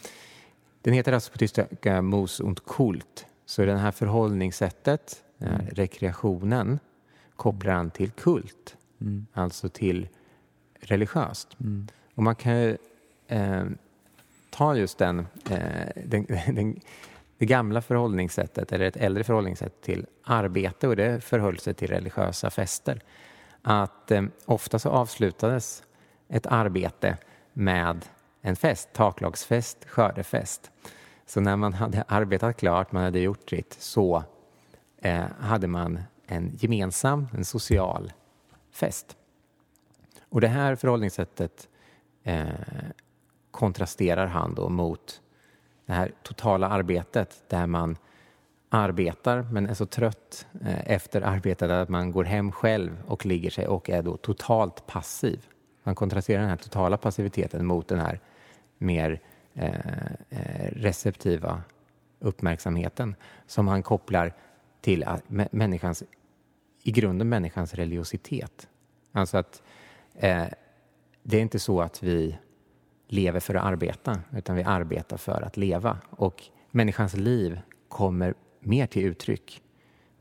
Den 0.82 0.94
heter 0.94 1.13
alltså 1.13 1.32
på 1.32 1.38
tyska 1.38 2.02
Mus 2.02 2.39
und 2.39 2.66
Kult. 2.66 3.26
Så 3.46 3.66
det 3.66 3.78
här 3.78 3.92
förhållningssättet, 3.92 5.24
den 5.38 5.50
här 5.50 5.70
rekreationen, 5.74 6.80
kopplar 7.36 7.74
an 7.74 7.91
till 7.91 8.12
kult, 8.12 8.78
mm. 9.02 9.26
alltså 9.34 9.69
till 9.69 10.08
religiöst. 10.80 11.60
Mm. 11.60 11.88
Och 12.15 12.24
man 12.24 12.36
kan 12.36 12.62
ju 12.62 12.78
eh, 13.28 13.65
ta 14.50 14.76
just 14.76 14.98
den, 14.98 15.19
eh, 15.50 16.04
den, 16.06 16.26
den, 16.56 16.80
det 17.38 17.46
gamla 17.46 17.82
förhållningssättet, 17.82 18.72
eller 18.72 18.86
ett 18.86 18.98
äldre 18.98 19.24
förhållningssätt 19.24 19.82
till 19.82 20.06
arbete 20.24 20.88
och 20.88 20.96
det 20.96 21.24
förhöll 21.24 21.60
sig 21.60 21.74
till 21.74 21.88
religiösa 21.88 22.50
fester. 22.50 23.02
Att 23.62 24.12
eh, 24.12 24.24
ofta 24.46 24.80
så 24.80 24.89
avslutades 24.89 25.84
ett 26.30 26.46
arbete 26.46 27.17
med 27.54 28.06
en 28.41 28.56
fest, 28.56 28.89
taklagsfest, 28.93 29.86
skördefest. 29.86 30.72
Så 31.26 31.41
när 31.41 31.56
man 31.56 31.74
hade 31.74 32.04
arbetat 32.08 32.58
klart, 32.58 32.91
man 32.91 33.04
hade 33.04 33.19
gjort 33.19 33.50
sitt, 33.50 33.74
så 33.74 34.24
eh, 34.98 35.26
hade 35.39 35.67
man 35.67 36.00
en 36.34 36.58
gemensam, 36.60 37.28
en 37.34 37.46
social 37.46 38.13
fest. 38.72 39.17
Och 40.30 40.41
det 40.41 40.48
här 40.48 40.76
förhållningssättet 40.76 41.69
eh, 42.24 42.48
kontrasterar 43.52 44.28
han 44.28 44.56
då 44.56 44.69
mot 44.69 45.22
det 45.86 45.93
här 45.93 46.12
totala 46.24 46.67
arbetet 46.67 47.43
där 47.48 47.67
man 47.67 47.98
arbetar 48.69 49.41
men 49.41 49.69
är 49.69 49.74
så 49.74 49.86
trött 49.86 50.48
eh, 50.62 50.91
efter 50.91 51.22
arbetet 51.22 51.72
att 51.72 51.89
man 51.89 52.12
går 52.12 52.24
hem 52.24 52.52
själv 52.52 53.04
och 53.08 53.26
ligger 53.26 53.50
sig 53.50 53.67
och 53.67 53.89
är 53.89 54.02
då 54.02 54.17
totalt 54.17 54.88
passiv. 54.88 55.48
Man 55.84 55.96
kontrasterar 55.96 56.39
den 56.39 56.50
här 56.50 56.58
totala 56.58 56.98
passiviteten 56.98 57.65
mot 57.65 57.88
den 57.88 58.00
här 58.00 58.19
mer 58.78 59.22
eh, 59.54 59.69
eh 60.30 60.72
receptiva 60.72 61.62
uppmärksamheten 62.19 63.15
som 63.48 63.67
han 63.67 63.84
kopplar 63.84 64.34
till 64.82 65.06
människans 65.52 66.04
i 66.84 66.91
grunden 66.91 67.30
människans 67.30 67.74
religiositet. 67.74 68.69
Alltså 69.12 69.38
att 69.38 69.62
eh, 70.13 70.46
det 71.24 71.38
är 71.38 71.41
inte 71.41 71.60
så 71.60 71.82
att 71.82 72.04
vi 72.04 72.38
lever 73.08 73.39
för 73.39 73.56
att 73.56 73.65
arbeta, 73.65 74.19
utan 74.38 74.56
vi 74.56 74.63
arbetar 74.63 75.17
för 75.17 75.41
att 75.41 75.58
leva. 75.58 75.98
Och 76.10 76.43
människans 76.72 77.15
liv 77.15 77.60
kommer 77.88 78.34
mer 78.60 78.88
till 78.88 79.06
uttryck 79.06 79.62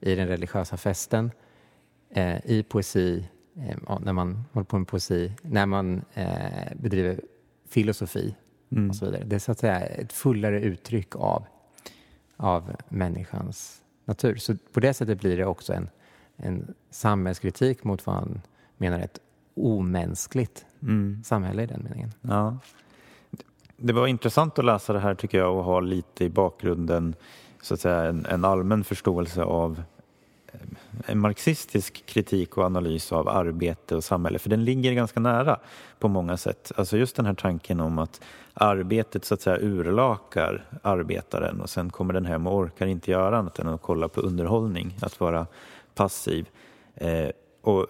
i 0.00 0.14
den 0.14 0.28
religiösa 0.28 0.76
festen, 0.76 1.30
eh, 2.10 2.46
i 2.46 2.62
poesi, 2.62 3.28
eh, 3.56 3.98
när 4.00 4.12
man 4.12 4.44
håller 4.52 4.64
på 4.64 4.78
med 4.78 4.88
poesi, 4.88 5.32
när 5.42 5.66
man 5.66 6.04
eh, 6.14 6.74
bedriver 6.76 7.20
filosofi 7.68 8.34
mm. 8.72 8.90
och 8.90 8.96
så 8.96 9.04
vidare. 9.04 9.24
Det 9.24 9.34
är 9.34 9.40
så 9.40 9.52
att 9.52 9.58
säga 9.58 9.80
ett 9.80 10.12
fullare 10.12 10.60
uttryck 10.60 11.16
av, 11.16 11.44
av 12.36 12.76
människans 12.88 13.82
natur. 14.04 14.36
Så 14.36 14.56
på 14.72 14.80
det 14.80 14.94
sättet 14.94 15.20
blir 15.20 15.36
det 15.36 15.44
också 15.44 15.72
en, 15.72 15.88
en 16.42 16.74
samhällskritik 16.90 17.84
mot 17.84 18.06
vad 18.06 18.16
han 18.16 18.40
menar 18.76 18.98
är 18.98 19.04
ett 19.04 19.20
omänskligt 19.54 20.66
mm. 20.82 21.22
samhälle 21.24 21.62
i 21.62 21.66
den 21.66 21.82
meningen. 21.82 22.12
Ja. 22.20 22.58
Det 23.76 23.92
var 23.92 24.06
intressant 24.06 24.58
att 24.58 24.64
läsa 24.64 24.92
det 24.92 25.00
här 25.00 25.14
tycker 25.14 25.38
jag 25.38 25.56
och 25.56 25.64
ha 25.64 25.80
lite 25.80 26.24
i 26.24 26.28
bakgrunden 26.28 27.14
så 27.62 27.74
att 27.74 27.80
säga 27.80 28.04
en, 28.04 28.26
en 28.26 28.44
allmän 28.44 28.84
förståelse 28.84 29.42
av 29.42 29.82
eh, 30.46 30.60
en 31.06 31.18
marxistisk 31.18 32.06
kritik 32.06 32.56
och 32.56 32.64
analys 32.64 33.12
av 33.12 33.28
arbete 33.28 33.96
och 33.96 34.04
samhälle, 34.04 34.38
för 34.38 34.50
den 34.50 34.64
ligger 34.64 34.92
ganska 34.92 35.20
nära 35.20 35.58
på 35.98 36.08
många 36.08 36.36
sätt. 36.36 36.72
Alltså 36.76 36.96
just 36.96 37.16
den 37.16 37.26
här 37.26 37.34
tanken 37.34 37.80
om 37.80 37.98
att 37.98 38.20
arbetet 38.54 39.24
så 39.24 39.34
att 39.34 39.40
säga 39.40 39.58
urlakar 39.60 40.64
arbetaren 40.82 41.60
och 41.60 41.70
sen 41.70 41.90
kommer 41.90 42.14
den 42.14 42.26
hem 42.26 42.46
och 42.46 42.56
orkar 42.56 42.86
inte 42.86 43.10
göra 43.10 43.38
annat 43.38 43.58
än 43.58 43.68
att 43.68 43.82
kolla 43.82 44.08
på 44.08 44.20
underhållning, 44.20 44.98
att 45.00 45.20
vara 45.20 45.46
passiv. 45.94 46.48
Eh, 46.94 47.30
och 47.60 47.86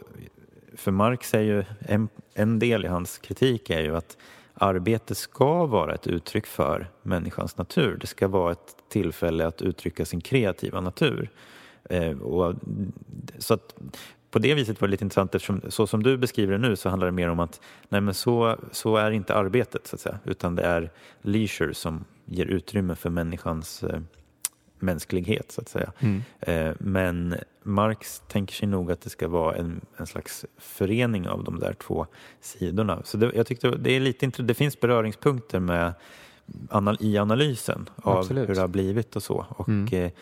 för 0.74 0.90
Marx 0.90 1.34
är 1.34 1.40
ju 1.40 1.64
en, 1.80 2.08
en 2.34 2.58
del 2.58 2.84
i 2.84 2.88
hans 2.88 3.18
kritik 3.18 3.70
är 3.70 3.80
ju 3.80 3.96
att 3.96 4.16
arbete 4.54 5.14
ska 5.14 5.66
vara 5.66 5.94
ett 5.94 6.06
uttryck 6.06 6.46
för 6.46 6.90
människans 7.02 7.56
natur. 7.56 7.96
Det 8.00 8.06
ska 8.06 8.28
vara 8.28 8.52
ett 8.52 8.76
tillfälle 8.88 9.46
att 9.46 9.62
uttrycka 9.62 10.04
sin 10.04 10.20
kreativa 10.20 10.80
natur. 10.80 11.30
Eh, 11.90 12.18
och, 12.18 12.54
så 13.38 13.54
att, 13.54 13.74
på 14.30 14.38
det 14.38 14.54
viset 14.54 14.80
var 14.80 14.88
det 14.88 14.90
lite 14.90 15.04
intressant 15.04 15.34
eftersom 15.34 15.60
så 15.68 15.86
som 15.86 16.02
du 16.02 16.16
beskriver 16.16 16.52
det 16.52 16.68
nu 16.68 16.76
så 16.76 16.88
handlar 16.88 17.06
det 17.06 17.12
mer 17.12 17.28
om 17.28 17.40
att 17.40 17.60
nej 17.88 18.00
men 18.00 18.14
så, 18.14 18.56
så 18.70 18.96
är 18.96 19.10
inte 19.10 19.34
arbetet 19.34 19.86
så 19.86 19.96
att 19.96 20.00
säga 20.00 20.18
utan 20.24 20.54
det 20.54 20.62
är 20.62 20.90
leisure 21.22 21.74
som 21.74 22.04
ger 22.24 22.46
utrymme 22.46 22.94
för 22.94 23.10
människans 23.10 23.82
eh, 23.82 24.00
mänsklighet 24.82 25.52
så 25.52 25.60
att 25.60 25.68
säga. 25.68 25.92
Mm. 25.98 26.22
Eh, 26.40 26.74
men 26.78 27.34
Marx 27.62 28.22
tänker 28.28 28.54
sig 28.54 28.68
nog 28.68 28.92
att 28.92 29.00
det 29.00 29.10
ska 29.10 29.28
vara 29.28 29.56
en, 29.56 29.80
en 29.96 30.06
slags 30.06 30.44
förening 30.58 31.28
av 31.28 31.44
de 31.44 31.58
där 31.58 31.72
två 31.72 32.06
sidorna. 32.40 33.02
Så 33.04 33.16
det, 33.16 33.32
jag 33.34 33.46
tyckte 33.46 33.70
det 33.70 33.90
är 33.90 34.00
lite 34.00 34.42
det 34.42 34.54
finns 34.54 34.80
beröringspunkter 34.80 35.60
med 35.60 35.94
anal, 36.70 36.96
i 37.00 37.18
analysen 37.18 37.88
av 37.96 38.18
Absolut. 38.18 38.48
hur 38.48 38.54
det 38.54 38.60
har 38.60 38.68
blivit 38.68 39.16
och 39.16 39.22
så. 39.22 39.46
Och 39.48 39.68
mm. 39.68 39.94
eh, 39.94 40.12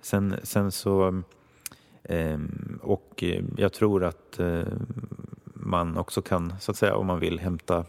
sen, 0.00 0.36
sen 0.42 0.72
så 0.72 1.22
eh, 2.02 2.38
och 2.80 3.24
jag 3.56 3.72
tror 3.72 4.04
att 4.04 4.38
eh, 4.38 4.62
man 5.54 5.96
också 5.96 6.22
kan, 6.22 6.54
så 6.60 6.70
att 6.70 6.76
säga, 6.76 6.96
om 6.96 7.06
man 7.06 7.20
vill 7.20 7.40
hämta 7.40 7.84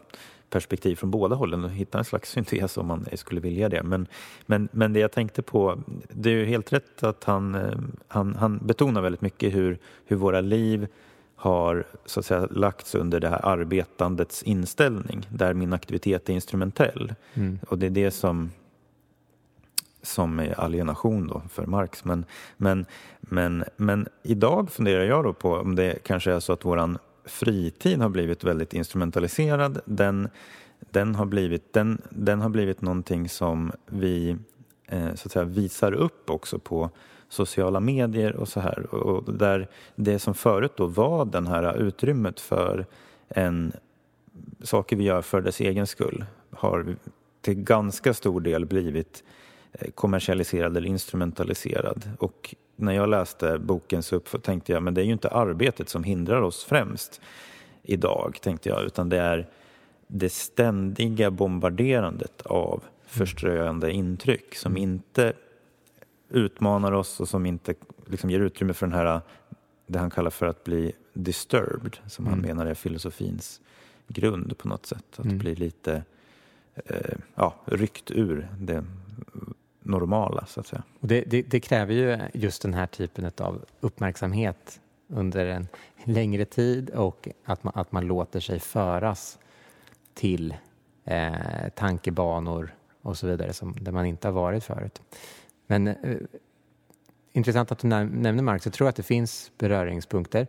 perspektiv 0.49 0.95
från 0.95 1.11
båda 1.11 1.35
hållen 1.35 1.63
och 1.63 1.71
hitta 1.71 1.97
en 1.97 2.05
slags 2.05 2.31
syntes 2.31 2.77
om 2.77 2.87
man 2.87 3.05
skulle 3.13 3.41
vilja 3.41 3.69
det. 3.69 3.83
Men, 3.83 4.07
men, 4.45 4.69
men 4.71 4.93
det 4.93 4.99
jag 4.99 5.11
tänkte 5.11 5.41
på, 5.41 5.77
det 6.09 6.29
är 6.29 6.33
ju 6.33 6.45
helt 6.45 6.73
rätt 6.73 7.03
att 7.03 7.23
han, 7.23 7.55
eh, 7.55 7.77
han, 8.07 8.35
han 8.35 8.57
betonar 8.57 9.01
väldigt 9.01 9.21
mycket 9.21 9.55
hur, 9.55 9.77
hur 10.05 10.15
våra 10.15 10.41
liv 10.41 10.87
har 11.35 11.83
så 12.05 12.19
att 12.19 12.25
säga 12.25 12.47
lagts 12.51 12.95
under 12.95 13.19
det 13.19 13.29
här 13.29 13.45
arbetandets 13.45 14.43
inställning 14.43 15.27
där 15.29 15.53
min 15.53 15.73
aktivitet 15.73 16.29
är 16.29 16.33
instrumentell. 16.33 17.13
Mm. 17.33 17.59
Och 17.67 17.77
det 17.77 17.85
är 17.85 17.89
det 17.89 18.11
som 18.11 18.51
som 20.01 20.39
är 20.39 20.59
alienation 20.59 21.27
då 21.27 21.41
för 21.49 21.65
Marx. 21.65 22.05
Men, 22.05 22.25
men, 22.57 22.85
men, 23.21 23.63
men 23.77 24.07
idag 24.23 24.71
funderar 24.71 25.03
jag 25.03 25.23
då 25.23 25.33
på 25.33 25.53
om 25.53 25.75
det 25.75 26.03
kanske 26.03 26.31
är 26.31 26.39
så 26.39 26.53
att 26.53 26.65
våran 26.65 26.97
fritid 27.29 28.01
har 28.01 28.09
blivit 28.09 28.43
väldigt 28.43 28.73
instrumentaliserad. 28.73 29.81
Den, 29.85 30.29
den, 30.79 31.15
har, 31.15 31.25
blivit, 31.25 31.73
den, 31.73 32.01
den 32.09 32.41
har 32.41 32.49
blivit 32.49 32.81
någonting 32.81 33.29
som 33.29 33.71
vi 33.85 34.35
eh, 34.87 35.13
så 35.15 35.27
att 35.27 35.31
säga, 35.31 35.45
visar 35.45 35.93
upp 35.93 36.29
också 36.29 36.59
på 36.59 36.89
sociala 37.29 37.79
medier 37.79 38.35
och 38.35 38.47
så 38.47 38.59
här. 38.59 38.95
Och 38.95 39.33
där 39.33 39.67
det 39.95 40.19
som 40.19 40.33
förut 40.33 40.73
då 40.75 40.85
var 40.85 41.25
den 41.25 41.47
här 41.47 41.77
utrymmet 41.77 42.39
för 42.39 42.85
en, 43.27 43.71
saker 44.63 44.95
vi 44.95 45.03
gör 45.03 45.21
för 45.21 45.41
dess 45.41 45.59
egen 45.59 45.87
skull 45.87 46.25
har 46.51 46.95
till 47.41 47.63
ganska 47.63 48.13
stor 48.13 48.41
del 48.41 48.65
blivit 48.65 49.23
eh, 49.71 49.91
kommersialiserad 49.91 50.77
eller 50.77 50.87
instrumentaliserad. 50.87 52.09
Och 52.19 52.55
när 52.79 52.93
jag 52.93 53.09
läste 53.09 53.59
boken 53.59 54.03
så 54.03 54.19
tänkte 54.19 54.71
jag 54.71 54.83
men 54.83 54.93
det 54.93 55.01
är 55.01 55.05
ju 55.05 55.11
inte 55.11 55.29
arbetet 55.29 55.89
som 55.89 56.03
hindrar 56.03 56.41
oss 56.41 56.63
främst 56.63 57.21
idag, 57.83 58.37
tänkte 58.41 58.69
jag, 58.69 58.83
utan 58.83 59.09
det 59.09 59.17
är 59.17 59.47
det 60.07 60.29
ständiga 60.29 61.31
bombarderandet 61.31 62.41
av 62.41 62.83
förströande 63.05 63.91
intryck 63.91 64.55
som 64.55 64.71
mm. 64.71 64.83
inte 64.83 65.33
utmanar 66.29 66.91
oss 66.91 67.19
och 67.19 67.29
som 67.29 67.45
inte 67.45 67.73
liksom 68.05 68.29
ger 68.29 68.39
utrymme 68.39 68.73
för 68.73 68.87
den 68.87 68.95
här, 68.95 69.21
det 69.87 69.99
han 69.99 70.09
kallar 70.09 70.29
för 70.29 70.45
att 70.45 70.63
bli 70.63 70.93
disturbed, 71.13 71.97
som 72.07 72.25
mm. 72.25 72.33
han 72.33 72.47
menar 72.47 72.65
är 72.65 72.73
filosofins 72.73 73.61
grund 74.07 74.57
på 74.57 74.67
något 74.67 74.85
sätt. 74.85 75.05
Att 75.15 75.25
mm. 75.25 75.37
bli 75.37 75.55
lite 75.55 76.03
eh, 76.75 77.17
ja, 77.35 77.55
ryckt 77.65 78.11
ur 78.11 78.47
det 78.59 78.85
normala 79.89 80.45
så 80.45 80.59
att 80.59 80.67
säga. 80.67 80.83
Och 80.99 81.07
det, 81.07 81.21
det, 81.21 81.41
det, 81.41 81.59
kräver 81.59 81.93
ju 81.93 82.17
just 82.33 82.61
den 82.61 82.73
här 82.73 82.87
typen 82.87 83.31
av 83.37 83.65
uppmärksamhet 83.79 84.79
under 85.07 85.45
en 85.45 85.67
längre 86.03 86.45
tid 86.45 86.89
och 86.89 87.27
att 87.45 87.63
man, 87.63 87.73
att 87.75 87.91
man 87.91 88.07
låter 88.07 88.39
sig 88.39 88.59
föras 88.59 89.39
till 90.13 90.55
eh, 91.05 91.69
tankebanor 91.75 92.73
och 93.01 93.17
så 93.17 93.27
vidare 93.27 93.53
som, 93.53 93.75
där 93.81 93.91
man 93.91 94.05
inte 94.05 94.27
har 94.27 94.33
varit 94.33 94.63
förut. 94.63 95.01
Men 95.67 95.87
eh, 95.87 96.17
intressant 97.31 97.71
att 97.71 97.79
du 97.79 97.87
nämner 97.87 98.43
Marx. 98.43 98.65
Jag 98.65 98.73
tror 98.73 98.89
att 98.89 98.95
det 98.95 99.03
finns 99.03 99.51
beröringspunkter. 99.57 100.47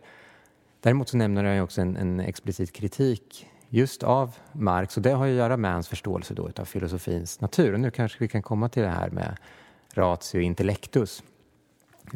Däremot 0.79 1.09
så 1.09 1.17
nämner 1.17 1.43
jag 1.43 1.63
också 1.63 1.81
en, 1.81 1.97
en 1.97 2.19
explicit 2.19 2.73
kritik 2.73 3.47
just 3.73 4.03
av 4.03 4.35
Marx 4.51 4.97
och 4.97 5.03
det 5.03 5.11
har 5.11 5.27
att 5.27 5.33
göra 5.33 5.57
med 5.57 5.73
hans 5.73 5.87
förståelse 5.87 6.33
då 6.33 6.49
av 6.55 6.65
filosofins 6.65 7.41
natur. 7.41 7.73
Och 7.73 7.79
nu 7.79 7.91
kanske 7.91 8.17
vi 8.19 8.27
kan 8.27 8.41
komma 8.41 8.69
till 8.69 8.83
det 8.83 8.89
här 8.89 9.09
med 9.09 9.37
ratio 9.93 10.41
intellectus. 10.41 11.23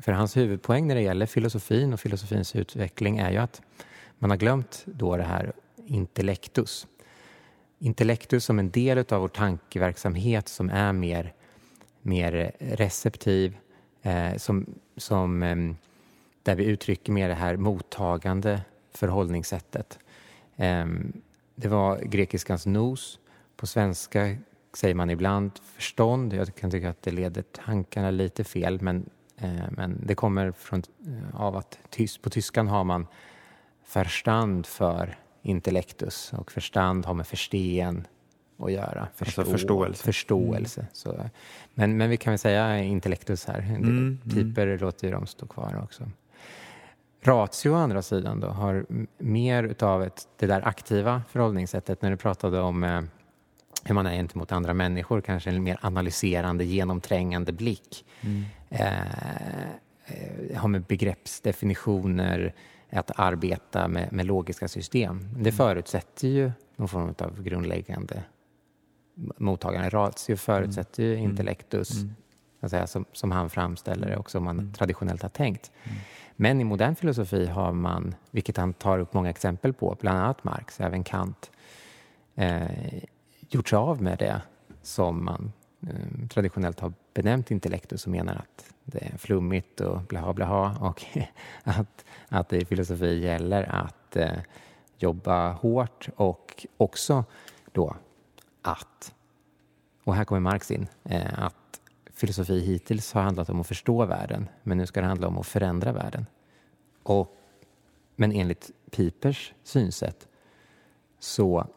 För 0.01 0.11
hans 0.11 0.37
huvudpoäng 0.37 0.87
när 0.87 0.95
det 0.95 1.01
gäller 1.01 1.25
filosofin 1.25 1.93
och 1.93 1.99
filosofins 1.99 2.55
utveckling 2.55 3.17
är 3.17 3.31
ju 3.31 3.37
att 3.37 3.61
man 4.17 4.29
har 4.29 4.37
glömt 4.37 4.83
då 4.85 5.17
det 5.17 5.23
här 5.23 5.53
intellectus. 5.85 6.87
Intellectus 7.79 8.45
som 8.45 8.59
en 8.59 8.71
del 8.71 8.97
av 8.97 9.21
vår 9.21 9.27
tankeverksamhet 9.27 10.47
som 10.47 10.69
är 10.69 10.93
mer, 10.93 11.33
mer 12.01 12.51
receptiv, 12.59 13.57
eh, 14.01 14.37
som, 14.37 14.65
som, 14.97 15.43
eh, 15.43 15.55
där 16.43 16.55
vi 16.55 16.65
uttrycker 16.65 17.11
mer 17.11 17.29
det 17.29 17.35
här 17.35 17.57
mottagande 17.57 18.61
förhållningssättet. 18.93 19.99
Eh, 20.55 20.85
det 21.55 21.67
var 21.67 21.99
grekiskans 21.99 22.65
nos. 22.65 23.19
På 23.55 23.67
svenska 23.67 24.37
säger 24.77 24.95
man 24.95 25.09
ibland 25.09 25.51
förstånd. 25.63 26.33
Jag 26.33 26.55
kan 26.55 26.71
tycka 26.71 26.89
att 26.89 27.01
det 27.01 27.11
leder 27.11 27.41
tankarna 27.41 28.11
lite 28.11 28.43
fel 28.43 28.81
men, 28.81 29.09
eh, 29.37 29.71
men 29.71 30.01
det 30.05 30.15
kommer 30.15 30.51
från, 30.51 30.83
eh, 31.07 31.41
av 31.41 31.55
att 31.55 31.79
tys, 31.89 32.17
på 32.17 32.29
tyskan 32.29 32.67
har 32.67 32.83
man 32.83 33.07
förstand 33.83 34.65
för 34.65 35.17
intellektus 35.41 36.33
och 36.33 36.51
förstand 36.51 37.05
har 37.05 37.13
med 37.13 37.27
förstehen 37.27 38.07
att 38.59 38.71
göra. 38.71 39.07
Förstå, 39.15 39.41
alltså 39.41 39.51
förståelse. 39.51 40.03
förståelse. 40.03 40.81
Mm. 40.81 40.89
Så, 40.93 41.29
men, 41.73 41.97
men 41.97 42.09
vi 42.09 42.17
kan 42.17 42.31
väl 42.31 42.39
säga 42.39 42.79
intellektus 42.79 43.45
här. 43.45 43.59
Mm, 43.59 44.19
Typer 44.23 44.67
mm. 44.67 44.79
låter 44.79 45.07
ju 45.07 45.13
de 45.13 45.27
stå 45.27 45.47
kvar 45.47 45.81
också. 45.83 46.03
Ratio 47.27 47.71
å 47.71 47.75
andra 47.75 48.01
sidan 48.01 48.39
då 48.39 48.47
har 48.47 48.85
mer 49.17 49.63
utav 49.63 50.03
ett, 50.03 50.27
det 50.37 50.47
där 50.47 50.67
aktiva 50.67 51.21
förhållningssättet 51.29 52.01
när 52.01 52.11
du 52.11 52.17
pratade 52.17 52.61
om 52.61 52.83
eh, 52.83 53.01
hur 53.83 53.95
man 53.95 54.05
är 54.05 54.15
gentemot 54.15 54.51
andra 54.51 54.73
människor, 54.73 55.21
kanske 55.21 55.49
en 55.49 55.63
mer 55.63 55.79
analyserande, 55.81 56.65
genomträngande 56.65 57.51
blick. 57.51 58.05
Mm. 58.21 58.43
Eh, 58.69 59.65
eh 60.05 60.57
har 60.57 60.67
med 60.67 60.83
begreppsdefinitioner, 60.83 62.53
att 62.89 63.11
arbeta 63.15 63.87
med, 63.87 64.13
med 64.13 64.25
logiska 64.25 64.67
system. 64.67 65.19
Det 65.33 65.39
mm. 65.39 65.53
förutsätter 65.53 66.27
ju 66.27 66.51
någon 66.75 66.87
form 66.87 67.15
av 67.17 67.43
grundläggande 67.43 68.23
mottagande. 69.37 69.89
Ratio 69.89 70.35
förutsätter 70.35 71.03
ju 71.03 71.13
mm. 71.13 71.25
intellektus, 71.25 71.91
mm. 71.91 72.69
säga, 72.69 72.87
som, 72.87 73.05
som 73.11 73.31
han 73.31 73.49
framställer 73.49 74.09
det 74.09 74.17
och 74.17 74.31
som 74.31 74.43
man 74.43 74.59
mm. 74.59 74.73
traditionellt 74.73 75.21
har 75.21 75.29
tänkt. 75.29 75.71
Men 76.35 76.61
i 76.61 76.63
modern 76.63 76.95
filosofi 76.95 77.45
har 77.45 77.71
man, 77.71 78.15
vilket 78.31 78.57
han 78.57 78.73
tar 78.73 78.99
upp 78.99 79.13
många 79.13 79.29
exempel 79.29 79.73
på, 79.73 79.97
bland 79.99 80.19
annat 80.19 80.43
Marx, 80.43 80.79
även 80.79 81.03
Kant, 81.03 81.51
eh, 82.35 83.03
gjort 83.49 83.69
sig 83.69 83.77
av 83.77 84.01
med 84.01 84.17
det 84.17 84.41
som 84.81 85.25
man 85.25 85.53
eh, 85.81 86.27
traditionellt 86.27 86.79
har 86.79 86.93
benämnt 87.13 87.51
intellektus 87.51 88.05
och 88.05 88.11
menar 88.11 88.35
att 88.35 88.73
det 88.83 89.05
är 89.13 89.17
flummigt 89.17 89.81
och 89.81 90.01
blaha 90.01 90.33
blaha 90.33 90.77
och 90.89 91.05
att, 91.63 92.05
att 92.29 92.49
det 92.49 92.57
i 92.57 92.65
filosofi 92.65 93.19
gäller 93.19 93.63
att 93.75 94.15
eh, 94.15 94.39
jobba 94.97 95.51
hårt 95.51 96.09
och 96.15 96.65
också 96.77 97.23
då 97.71 97.95
att, 98.61 99.13
och 100.03 100.15
här 100.15 100.25
kommer 100.25 100.41
Marx 100.41 100.71
in, 100.71 100.87
eh, 101.03 101.43
att 101.43 101.64
filosofi 102.15 102.59
hittills 102.59 103.13
har 103.13 103.21
handlat 103.21 103.49
om 103.49 103.61
att 103.61 103.67
förstå 103.67 104.05
världen, 104.05 104.49
men 104.63 104.77
nu 104.77 104.85
ska 104.85 105.01
det 105.01 105.07
handla 105.07 105.27
om 105.27 105.37
att 105.37 105.47
förändra 105.47 105.91
världen. 105.91 106.25
Och, 107.03 107.37
men 108.15 108.31
enligt 108.31 108.71
Pipers 108.91 109.53
synsätt 109.63 110.27
så 111.19 111.67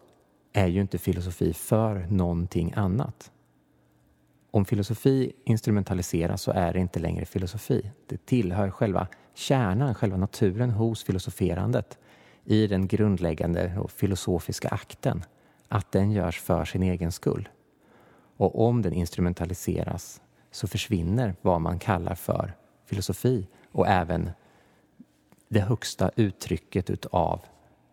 är 0.53 0.67
ju 0.67 0.81
inte 0.81 0.99
filosofi 0.99 1.53
för 1.53 2.07
någonting 2.11 2.73
annat. 2.77 3.33
Om 4.51 4.65
filosofi 4.65 5.33
instrumentaliseras 5.45 6.43
så 6.43 6.51
är 6.51 6.73
det 6.73 6.79
inte 6.79 7.01
längre 7.01 7.25
filosofi. 7.25 7.91
Det 8.07 8.27
tillhör 8.27 8.71
själva 8.71 9.09
kärnan, 9.35 9.95
själva 9.95 10.17
naturen 10.17 10.71
hos 10.71 11.05
filosoferandet 11.05 11.99
i 12.45 12.67
den 12.67 12.87
grundläggande 12.87 13.87
filosofiska 13.89 14.69
akten, 14.69 15.25
att 15.69 15.93
den 15.93 16.11
görs 16.11 16.41
för 16.41 16.65
sin 16.65 16.83
egen 16.83 17.13
skull. 17.13 17.49
Och 18.37 18.67
om 18.67 18.83
den 18.83 18.93
instrumentaliseras 18.93 20.21
så 20.51 20.69
försvinner 20.69 21.35
vad 21.43 21.61
man 21.61 21.79
kallar 21.79 22.15
för 22.15 22.53
filosofi 22.85 23.47
och 23.73 23.89
även 23.89 24.31
det 25.49 25.61
högsta 25.61 26.11
uttrycket 26.17 26.91
utav 26.91 27.41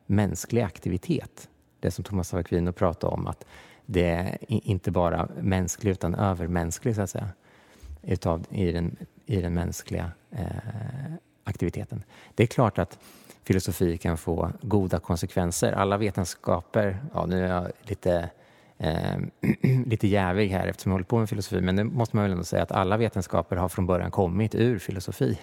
mänsklig 0.05 0.61
aktivitet. 0.61 1.49
Det 1.79 1.91
som 1.91 2.03
Thomas 2.03 2.33
av 2.33 2.39
Aquino 2.39 2.71
pratade 2.71 3.13
om, 3.13 3.27
att 3.27 3.45
det 3.85 4.09
är 4.09 4.37
inte 4.47 4.91
bara 4.91 5.29
mänsklig 5.41 5.91
utan 5.91 6.15
övermänsklig 6.15 6.95
så 6.95 7.01
att 7.01 7.09
säga, 7.09 7.29
utav, 8.01 8.45
i, 8.49 8.71
den, 8.71 8.95
i 9.25 9.41
den 9.41 9.53
mänskliga 9.53 10.11
eh, 10.31 10.47
aktiviteten. 11.43 12.03
Det 12.35 12.43
är 12.43 12.47
klart 12.47 12.79
att 12.79 12.99
filosofi 13.43 13.97
kan 13.97 14.17
få 14.17 14.51
goda 14.61 14.99
konsekvenser. 14.99 15.71
Alla 15.71 15.97
vetenskaper, 15.97 16.99
ja 17.13 17.25
nu 17.25 17.45
är 17.45 17.49
jag 17.49 17.71
lite 17.81 18.29
eh, 18.77 19.17
lite 19.85 20.07
jävig 20.07 20.49
här 20.49 20.67
eftersom 20.67 20.89
jag 20.89 20.93
håller 20.93 21.05
på 21.05 21.17
med 21.19 21.29
filosofi, 21.29 21.61
men 21.61 21.75
det 21.75 21.83
måste 21.83 22.15
man 22.15 22.23
väl 22.23 22.31
ändå 22.31 22.43
säga 22.43 22.63
att 22.63 22.71
alla 22.71 22.97
vetenskaper 22.97 23.55
har 23.55 23.69
från 23.69 23.85
början 23.85 24.11
kommit 24.11 24.55
ur 24.55 24.79
filosofi. 24.79 25.39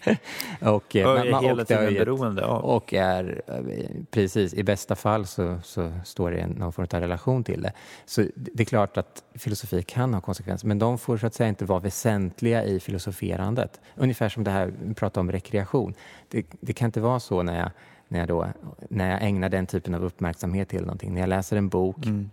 och, 0.60 0.96
eh, 0.96 1.08
är 1.08 1.30
man, 1.30 1.44
hela 1.44 1.64
tiden 1.64 1.94
beroende 1.94 2.46
av. 2.46 2.64
Och 2.64 2.94
är, 2.94 3.42
eh, 3.46 3.86
precis, 4.10 4.54
i 4.54 4.62
bästa 4.62 4.96
fall 4.96 5.26
så, 5.26 5.58
så 5.62 5.92
står 6.04 6.30
det 6.30 6.46
någon 6.46 6.72
form 6.72 6.86
av 6.92 7.00
relation 7.00 7.44
till 7.44 7.62
det. 7.62 7.72
Så 8.04 8.26
det 8.34 8.62
är 8.62 8.64
klart 8.64 8.96
att 8.96 9.22
filosofi 9.34 9.82
kan 9.82 10.14
ha 10.14 10.20
konsekvenser, 10.20 10.68
men 10.68 10.78
de 10.78 10.98
får 10.98 11.16
så 11.16 11.26
att 11.26 11.34
säga 11.34 11.48
inte 11.48 11.64
vara 11.64 11.80
väsentliga 11.80 12.64
i 12.64 12.80
filosoferandet. 12.80 13.80
Ungefär 13.96 14.28
som 14.28 14.44
det 14.44 14.50
här, 14.50 14.72
vi 14.82 14.94
pratar 14.94 15.20
om 15.20 15.32
rekreation. 15.32 15.94
Det, 16.28 16.46
det 16.60 16.72
kan 16.72 16.86
inte 16.86 17.00
vara 17.00 17.20
så 17.20 17.42
när 17.42 17.58
jag 17.58 17.70
när 18.08 18.18
jag, 18.18 18.28
då, 18.28 18.46
när 18.88 19.10
jag 19.10 19.22
ägnar 19.22 19.48
den 19.48 19.66
typen 19.66 19.94
av 19.94 20.04
uppmärksamhet 20.04 20.68
till 20.68 20.80
någonting. 20.80 21.14
När 21.14 21.20
jag 21.20 21.28
läser 21.28 21.56
en 21.56 21.68
bok 21.68 22.06
mm 22.06 22.30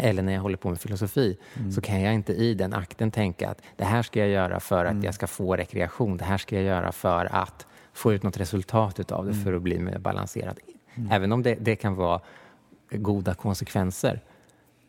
eller 0.00 0.22
när 0.22 0.32
jag 0.32 0.40
håller 0.40 0.56
på 0.56 0.68
med 0.68 0.80
filosofi 0.80 1.38
mm. 1.56 1.72
så 1.72 1.80
kan 1.80 2.00
jag 2.00 2.14
inte 2.14 2.32
i 2.32 2.54
den 2.54 2.74
akten 2.74 3.10
tänka 3.10 3.48
att 3.48 3.62
det 3.76 3.84
här 3.84 4.02
ska 4.02 4.20
jag 4.20 4.28
göra 4.28 4.60
för 4.60 4.84
att 4.84 4.92
mm. 4.92 5.04
jag 5.04 5.14
ska 5.14 5.26
få 5.26 5.56
rekreation. 5.56 6.16
Det 6.16 6.24
här 6.24 6.38
ska 6.38 6.56
jag 6.56 6.64
göra 6.64 6.92
för 6.92 7.28
att 7.32 7.66
få 7.92 8.12
ut 8.12 8.22
något 8.22 8.36
resultat 8.36 9.12
av 9.12 9.24
det 9.24 9.32
mm. 9.32 9.44
för 9.44 9.52
att 9.52 9.62
bli 9.62 9.78
mer 9.78 9.98
balanserad. 9.98 10.58
Mm. 10.94 11.12
Även 11.12 11.32
om 11.32 11.42
det, 11.42 11.54
det, 11.54 11.76
kan 11.76 11.94
vara 11.94 12.20
goda 12.90 13.34
konsekvenser 13.34 14.20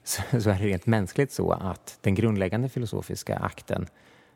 så, 0.03 0.41
så, 0.41 0.49
är 0.49 0.59
det 0.59 0.65
rent 0.65 0.85
mänskligt 0.85 1.31
så 1.31 1.51
att 1.51 1.97
den 2.01 2.15
grundläggande 2.15 2.69
filosofiska 2.69 3.37
akten 3.37 3.87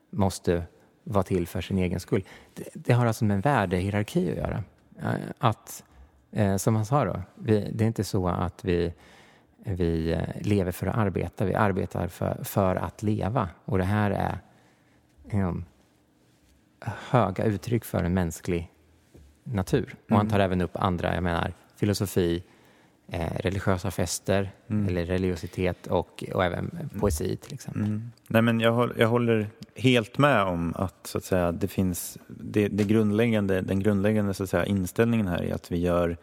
måste 0.10 0.64
vara 1.04 1.24
till 1.24 1.48
för 1.48 1.62
sin 1.62 1.78
egen 1.78 2.00
skull. 2.00 2.24
Det, 2.54 2.64
det 2.74 2.94
har 2.94 3.06
alltså 3.06 3.26
med 3.26 3.36
en 3.36 3.42
värdehierarki 3.42 4.32
att 4.32 4.38
göra. 4.38 4.64
Att, 5.38 5.84
eh, 6.32 6.58
som 6.58 6.76
han 6.76 6.86
sa 6.86 7.06
då, 7.06 7.22
vi, 7.36 7.72
det 7.74 7.84
är 7.84 7.88
inte 7.88 8.04
så 8.04 8.28
att 8.28 8.66
vi 8.66 8.94
vi 9.66 10.12
eh, 10.12 10.42
lever 10.42 10.72
för 10.72 10.88
att 10.88 10.98
arbeta, 10.98 11.46
vi 11.46 11.56
arbetar 11.56 12.08
för, 12.08 12.44
för 12.44 12.76
att 12.76 13.04
leva. 13.04 13.50
Och 13.66 13.78
det 13.78 13.84
här 13.84 14.12
är 14.12 14.40
um, 15.34 15.66
höga 17.10 17.44
uttryck 17.44 17.86
för 17.86 18.04
en 18.04 18.14
mänsklig 18.14 18.72
natur. 19.44 19.96
Och 20.06 20.16
han 20.16 20.20
mm. 20.20 20.32
tar 20.32 20.40
även 20.40 20.62
upp 20.62 20.76
andra, 20.78 21.14
jag 21.16 21.24
menar 21.24 21.54
filosofi, 21.76 22.44
eh, 23.08 23.38
religiösa 23.40 23.92
fester 23.92 24.52
mm. 24.68 24.88
eller 24.88 25.06
religiositet 25.06 25.88
och, 25.88 26.24
och 26.34 26.46
även 26.46 26.90
poesi 27.00 27.38
till 27.38 27.54
exempel. 27.54 27.84
Mm. 27.84 28.12
Nej, 28.28 28.42
men 28.42 28.60
jag, 28.60 28.72
håller, 28.72 28.96
jag 29.00 29.08
håller 29.08 29.48
helt 29.76 30.18
med 30.18 30.44
om 30.44 30.74
att, 30.76 31.08
så 31.08 31.18
att 31.18 31.24
säga, 31.24 31.52
det 31.52 31.68
finns 31.68 32.18
det, 32.28 32.68
det 32.68 32.84
grundläggande, 32.84 33.62
den 33.62 33.80
grundläggande 33.80 34.34
så 34.34 34.44
att 34.44 34.50
säga, 34.50 34.66
inställningen 34.66 35.28
här 35.28 35.44
är 35.44 35.54
att 35.54 35.72
vi 35.72 35.78
gör 35.78 36.18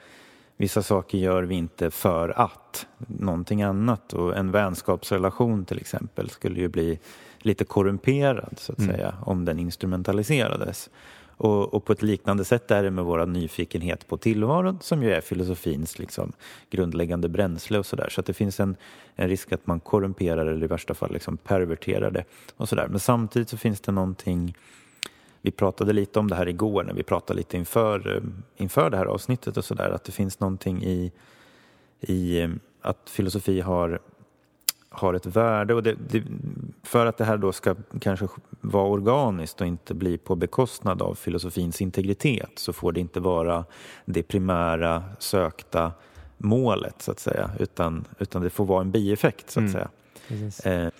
Vissa 0.62 0.82
saker 0.82 1.18
gör 1.18 1.42
vi 1.42 1.54
inte 1.54 1.90
för 1.90 2.40
att 2.40 2.86
någonting 3.06 3.62
annat 3.62 4.12
och 4.12 4.36
en 4.36 4.50
vänskapsrelation 4.50 5.64
till 5.64 5.78
exempel 5.78 6.30
skulle 6.30 6.60
ju 6.60 6.68
bli 6.68 6.98
lite 7.38 7.64
korrumperad 7.64 8.54
så 8.56 8.72
att 8.72 8.78
mm. 8.78 8.94
säga 8.94 9.14
om 9.22 9.44
den 9.44 9.58
instrumentaliserades. 9.58 10.90
Och, 11.36 11.74
och, 11.74 11.84
på 11.84 11.92
ett 11.92 12.02
liknande 12.02 12.44
sätt 12.44 12.70
är 12.70 12.82
det 12.82 12.90
med 12.90 13.04
vår 13.04 13.26
nyfikenhet 13.26 14.08
på 14.08 14.16
tillvaron 14.16 14.78
som 14.80 15.02
ju 15.02 15.12
är 15.12 15.20
filosofins 15.20 15.98
liksom, 15.98 16.32
grundläggande 16.70 17.28
bränsle 17.28 17.78
och 17.78 17.86
sådär. 17.86 18.08
Så 18.10 18.20
att 18.20 18.26
det 18.26 18.34
finns 18.34 18.60
en, 18.60 18.76
en 19.16 19.28
risk 19.28 19.52
att 19.52 19.66
man 19.66 19.80
korrumperar 19.80 20.46
eller 20.46 20.64
i 20.64 20.66
värsta 20.68 20.94
fall 20.94 21.12
liksom 21.12 21.36
perverterar 21.36 22.10
det. 22.10 22.24
Och 22.56 22.68
så 22.68 22.76
där. 22.76 22.88
Men 22.88 23.00
samtidigt 23.00 23.48
så 23.48 23.56
finns 23.56 23.80
det 23.80 23.92
någonting 23.92 24.54
vi 25.42 25.50
pratade 25.50 25.92
lite 25.92 26.18
om 26.18 26.28
det 26.28 26.36
här 26.36 26.48
igår 26.48 26.84
när 26.84 26.94
vi 26.94 27.02
pratade 27.02 27.36
lite 27.36 27.56
inför, 27.56 28.22
inför 28.56 28.90
det 28.90 28.96
här 28.96 29.06
avsnittet 29.06 29.56
och 29.56 29.64
sådär, 29.64 29.90
att 29.90 30.04
det 30.04 30.12
finns 30.12 30.40
någonting 30.40 30.82
i, 30.82 31.12
i 32.00 32.48
att 32.80 33.10
filosofi 33.10 33.60
har, 33.60 34.00
har 34.88 35.14
ett 35.14 35.26
värde 35.26 35.74
och 35.74 35.82
det, 35.82 35.96
det, 36.08 36.22
för 36.82 37.06
att 37.06 37.16
det 37.16 37.24
här 37.24 37.36
då 37.36 37.52
ska 37.52 37.74
kanske 38.00 38.28
vara 38.60 38.86
organiskt 38.86 39.60
och 39.60 39.66
inte 39.66 39.94
bli 39.94 40.18
på 40.18 40.34
bekostnad 40.34 41.02
av 41.02 41.14
filosofins 41.14 41.80
integritet 41.80 42.52
så 42.54 42.72
får 42.72 42.92
det 42.92 43.00
inte 43.00 43.20
vara 43.20 43.64
det 44.04 44.22
primära 44.22 45.04
sökta 45.18 45.92
målet 46.38 47.02
så 47.02 47.10
att 47.10 47.20
säga 47.20 47.50
utan, 47.58 48.04
utan 48.18 48.42
det 48.42 48.50
får 48.50 48.64
vara 48.64 48.80
en 48.80 48.90
bieffekt 48.90 49.50
så 49.50 49.60
att 49.60 49.74
mm. 49.74 50.50
säga. 50.50 50.84
Eh, 50.84 50.92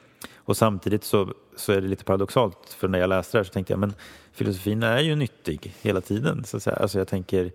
och 0.44 0.57
samtidigt 0.57 1.05
så, 1.05 1.35
så 1.57 1.72
är 1.72 1.81
det 1.81 1.88
lite 1.88 2.05
paradoxalt 2.05 2.76
för 2.78 2.88
när 2.88 2.98
jag 2.98 3.09
läste 3.09 3.37
det 3.37 3.38
här 3.38 3.44
så 3.44 3.52
tänkte 3.52 3.72
jag 3.72 3.81
men 3.81 3.94
filosofin 4.33 4.83
är 4.83 5.00
ju 5.00 5.16
nyttig 5.16 5.74
hela 5.83 6.00
tiden. 6.00 6.44
Så 6.44 6.57
att 6.57 6.62
säga. 6.62 6.76
Alltså 6.76 6.98
jag 6.98 7.09
tänker, 7.09 7.52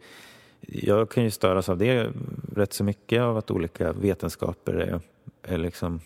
jag 0.62 1.10
kan 1.10 1.24
ju 1.24 1.32
störas 1.32 1.70
av 1.70 1.78
det 1.78 2.12
rätt 2.56 2.74
så 2.74 2.84
mycket 2.84 3.22
av 3.22 3.38
att 3.38 3.52
olika 3.52 3.94
vetenskaper 3.94 4.74
är, 4.74 5.02
är 5.44 5.58
liksom 5.58 6.00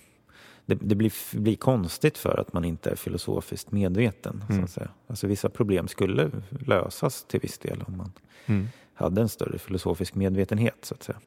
det, 0.65 0.75
det 0.75 0.95
blir, 0.95 1.37
blir, 1.39 1.55
konstigt 1.55 2.17
för 2.17 2.39
att 2.39 2.53
man 2.53 2.65
inte 2.65 2.89
är 2.89 2.95
filosofiskt 2.95 3.71
medveten. 3.71 4.43
Mm. 4.49 4.61
Så 4.61 4.63
att 4.63 4.71
säga. 4.71 4.89
Alltså 5.07 5.27
vissa 5.27 5.49
problem 5.49 5.87
skulle 5.87 6.31
lösas 6.49 7.23
till 7.23 7.39
viss 7.39 7.57
del 7.57 7.83
om 7.87 7.97
man 7.97 8.11
mm. 8.45 8.67
hade 8.93 9.21
en 9.21 9.29
större 9.29 9.57
filosofisk 9.57 10.15
medvetenhet. 10.15 10.77
så 10.81 10.95
att 10.95 11.03
säga. 11.03 11.19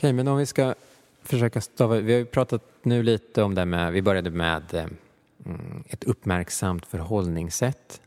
Okej, 0.00 0.12
men 0.12 0.28
om 0.28 0.36
vi 0.38 0.46
ska 0.46 0.74
försöka 1.22 1.60
stava... 1.60 2.00
Vi 2.00 2.12
har 2.12 2.18
ju 2.18 2.24
pratat 2.24 2.62
nu 2.82 3.02
lite 3.02 3.42
om 3.42 3.54
det 3.54 3.64
med... 3.64 3.92
Vi 3.92 4.02
började 4.02 4.30
med 4.30 4.74
eh, 4.74 4.86
mm, 5.46 5.84
ett 5.88 6.04
uppmärksamt 6.04 6.86
förhållningssätt. 6.86 8.00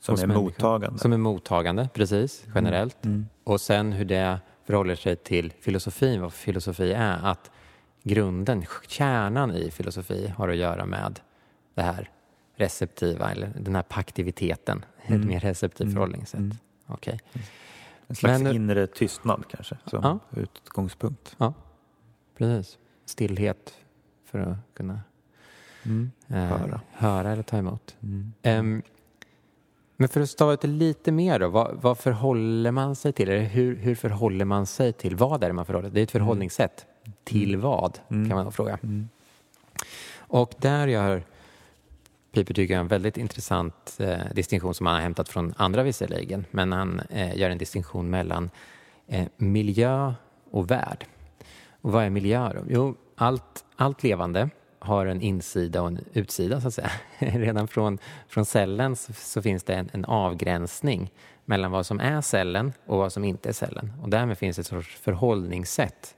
Som 0.00 0.14
är 0.14 0.26
människor. 0.26 0.42
mottagande. 0.42 0.98
Som 0.98 1.12
är 1.12 1.16
mottagande, 1.16 1.88
precis, 1.94 2.42
mm. 2.44 2.52
generellt. 2.54 3.04
Mm. 3.04 3.16
Mm. 3.16 3.28
Och 3.44 3.60
sen 3.60 3.92
hur 3.92 4.04
det 4.04 4.40
förhåller 4.64 4.94
sig 4.94 5.16
till 5.16 5.52
filosofin, 5.60 6.20
vad 6.20 6.32
filosofi 6.32 6.92
är. 6.92 7.26
Att 7.26 7.50
grunden, 8.02 8.64
kärnan 8.88 9.54
i 9.54 9.70
filosofi 9.70 10.32
har 10.36 10.48
att 10.48 10.56
göra 10.56 10.86
med 10.86 11.20
det 11.74 11.82
här 11.82 12.10
receptiva, 12.56 13.30
eller 13.30 13.52
den 13.58 13.74
här 13.74 13.82
paktiviteten. 13.82 14.84
Mm. 15.06 15.20
Ett 15.20 15.26
mer 15.26 15.40
receptivt 15.40 15.80
mm. 15.80 15.92
förhållningssätt. 15.92 16.40
Mm. 16.40 16.56
Okay. 16.86 17.18
En 18.10 18.16
slags 18.16 18.42
Men, 18.42 18.54
inre 18.54 18.86
tystnad 18.86 19.44
kanske 19.48 19.76
som 19.86 20.00
ja. 20.02 20.40
utgångspunkt. 20.40 21.36
Ja, 21.38 21.54
precis. 22.36 22.78
Stillhet 23.04 23.74
för 24.24 24.38
att 24.38 24.56
kunna 24.74 25.00
mm. 25.82 26.10
eh, 26.28 26.36
höra. 26.36 26.80
höra 26.92 27.30
eller 27.32 27.42
ta 27.42 27.56
emot. 27.56 27.96
Mm. 28.02 28.32
Um, 28.42 28.82
men 29.96 30.08
för 30.08 30.20
att 30.20 30.30
stava 30.30 30.52
ut 30.52 30.60
det 30.60 30.68
lite 30.68 31.12
mer 31.12 31.38
då, 31.38 31.48
vad, 31.48 31.82
vad 31.82 31.98
förhåller 31.98 32.70
man 32.70 32.96
sig 32.96 33.12
till? 33.12 33.28
Eller 33.28 33.42
hur, 33.42 33.76
hur 33.76 33.94
förhåller 33.94 34.44
man 34.44 34.66
sig 34.66 34.92
till? 34.92 35.16
Vad 35.16 35.44
är 35.44 35.48
det 35.48 35.52
man 35.52 35.66
förhåller? 35.66 35.90
Det 35.90 36.00
är 36.00 36.02
ett 36.02 36.10
förhållningssätt. 36.10 36.86
Mm. 37.04 37.16
Till 37.24 37.56
vad, 37.56 37.98
mm. 38.08 38.28
kan 38.28 38.44
man 38.44 38.52
fråga. 38.52 38.78
Mm. 38.82 39.08
Och 40.18 40.54
där 40.58 40.86
gör 40.86 41.22
Piper 42.32 42.54
tycker 42.54 42.74
jag 42.74 42.78
är 42.78 42.82
en 42.82 42.88
väldigt 42.88 43.16
intressant 43.16 43.96
eh, 43.98 44.18
distinktion 44.34 44.74
som 44.74 44.86
han 44.86 44.94
har 44.94 45.02
hämtat 45.02 45.28
från 45.28 45.54
andra 45.56 45.82
visserligen. 45.82 46.46
Men 46.50 46.72
han 46.72 47.00
eh, 47.10 47.38
gör 47.38 47.50
en 47.50 47.58
distinktion 47.58 48.10
mellan 48.10 48.50
eh, 49.06 49.26
miljö 49.36 50.14
och 50.50 50.70
värld. 50.70 51.06
Och 51.80 51.92
vad 51.92 52.04
är 52.04 52.10
miljö 52.10 52.52
då? 52.52 52.60
Jo, 52.68 52.94
allt, 53.16 53.64
allt 53.76 54.02
levande 54.02 54.50
har 54.78 55.06
en 55.06 55.22
insida 55.22 55.82
och 55.82 55.88
en 55.88 56.04
utsida 56.12 56.60
så 56.60 56.68
att 56.68 56.74
säga. 56.74 56.90
Redan 57.18 57.68
från, 57.68 57.98
från 58.28 58.44
cellen 58.44 58.96
så, 58.96 59.12
så 59.12 59.42
finns 59.42 59.64
det 59.64 59.74
en, 59.74 59.90
en, 59.92 60.04
avgränsning 60.04 61.12
mellan 61.44 61.70
vad 61.70 61.86
som 61.86 62.00
är 62.00 62.20
cellen 62.20 62.72
och 62.86 62.98
vad 62.98 63.12
som 63.12 63.24
inte 63.24 63.48
är 63.48 63.52
cellen. 63.52 63.92
Och 64.02 64.08
därmed 64.08 64.38
finns 64.38 64.58
ett 64.58 64.66
sorts 64.66 64.96
förhållningssätt, 64.96 66.14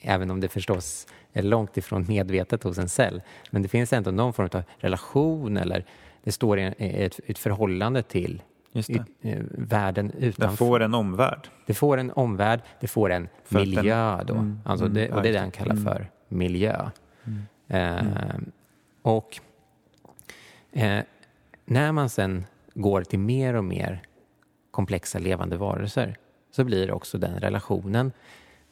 även 0.00 0.30
om 0.30 0.40
det 0.40 0.48
förstås 0.48 1.06
är 1.32 1.42
långt 1.42 1.76
ifrån 1.76 2.04
medvetet 2.08 2.62
hos 2.62 2.78
en 2.78 2.88
cell. 2.88 3.22
Men 3.50 3.62
det 3.62 3.68
finns 3.68 3.92
ändå 3.92 4.10
någon 4.10 4.32
form 4.32 4.48
av 4.52 4.62
relation 4.76 5.56
eller 5.56 5.84
det 6.22 6.32
står 6.32 6.58
i 6.58 6.74
ett, 6.78 7.20
ett 7.26 7.38
förhållande 7.38 8.02
till 8.02 8.42
eh, 8.72 9.40
världen 9.50 10.10
utanför. 10.18 10.50
Det 10.50 10.56
får 10.56 10.80
en 10.82 10.94
omvärld. 10.94 11.48
Det 11.66 11.74
får 11.74 11.98
en 11.98 12.10
omvärld, 12.10 12.60
det 12.80 12.86
får 12.86 13.10
en 13.10 13.28
för 13.44 13.58
miljö 13.58 14.22
då. 14.26 14.34
Mm, 14.34 14.60
alltså 14.64 14.88
det, 14.88 15.12
och 15.12 15.22
det 15.22 15.28
är 15.28 15.32
det 15.32 15.38
han 15.38 15.50
kallar 15.50 15.74
mm. 15.74 15.84
för 15.84 16.10
miljö. 16.28 16.90
Mm. 17.24 17.46
Eh, 17.68 18.36
och 19.02 19.40
eh, 20.72 21.02
när 21.64 21.92
man 21.92 22.08
sen 22.08 22.44
går 22.74 23.02
till 23.02 23.18
mer 23.18 23.54
och 23.54 23.64
mer 23.64 24.02
komplexa 24.70 25.18
levande 25.18 25.56
varelser 25.56 26.16
så 26.50 26.64
blir 26.64 26.90
också 26.90 27.18
den 27.18 27.40
relationen 27.40 28.12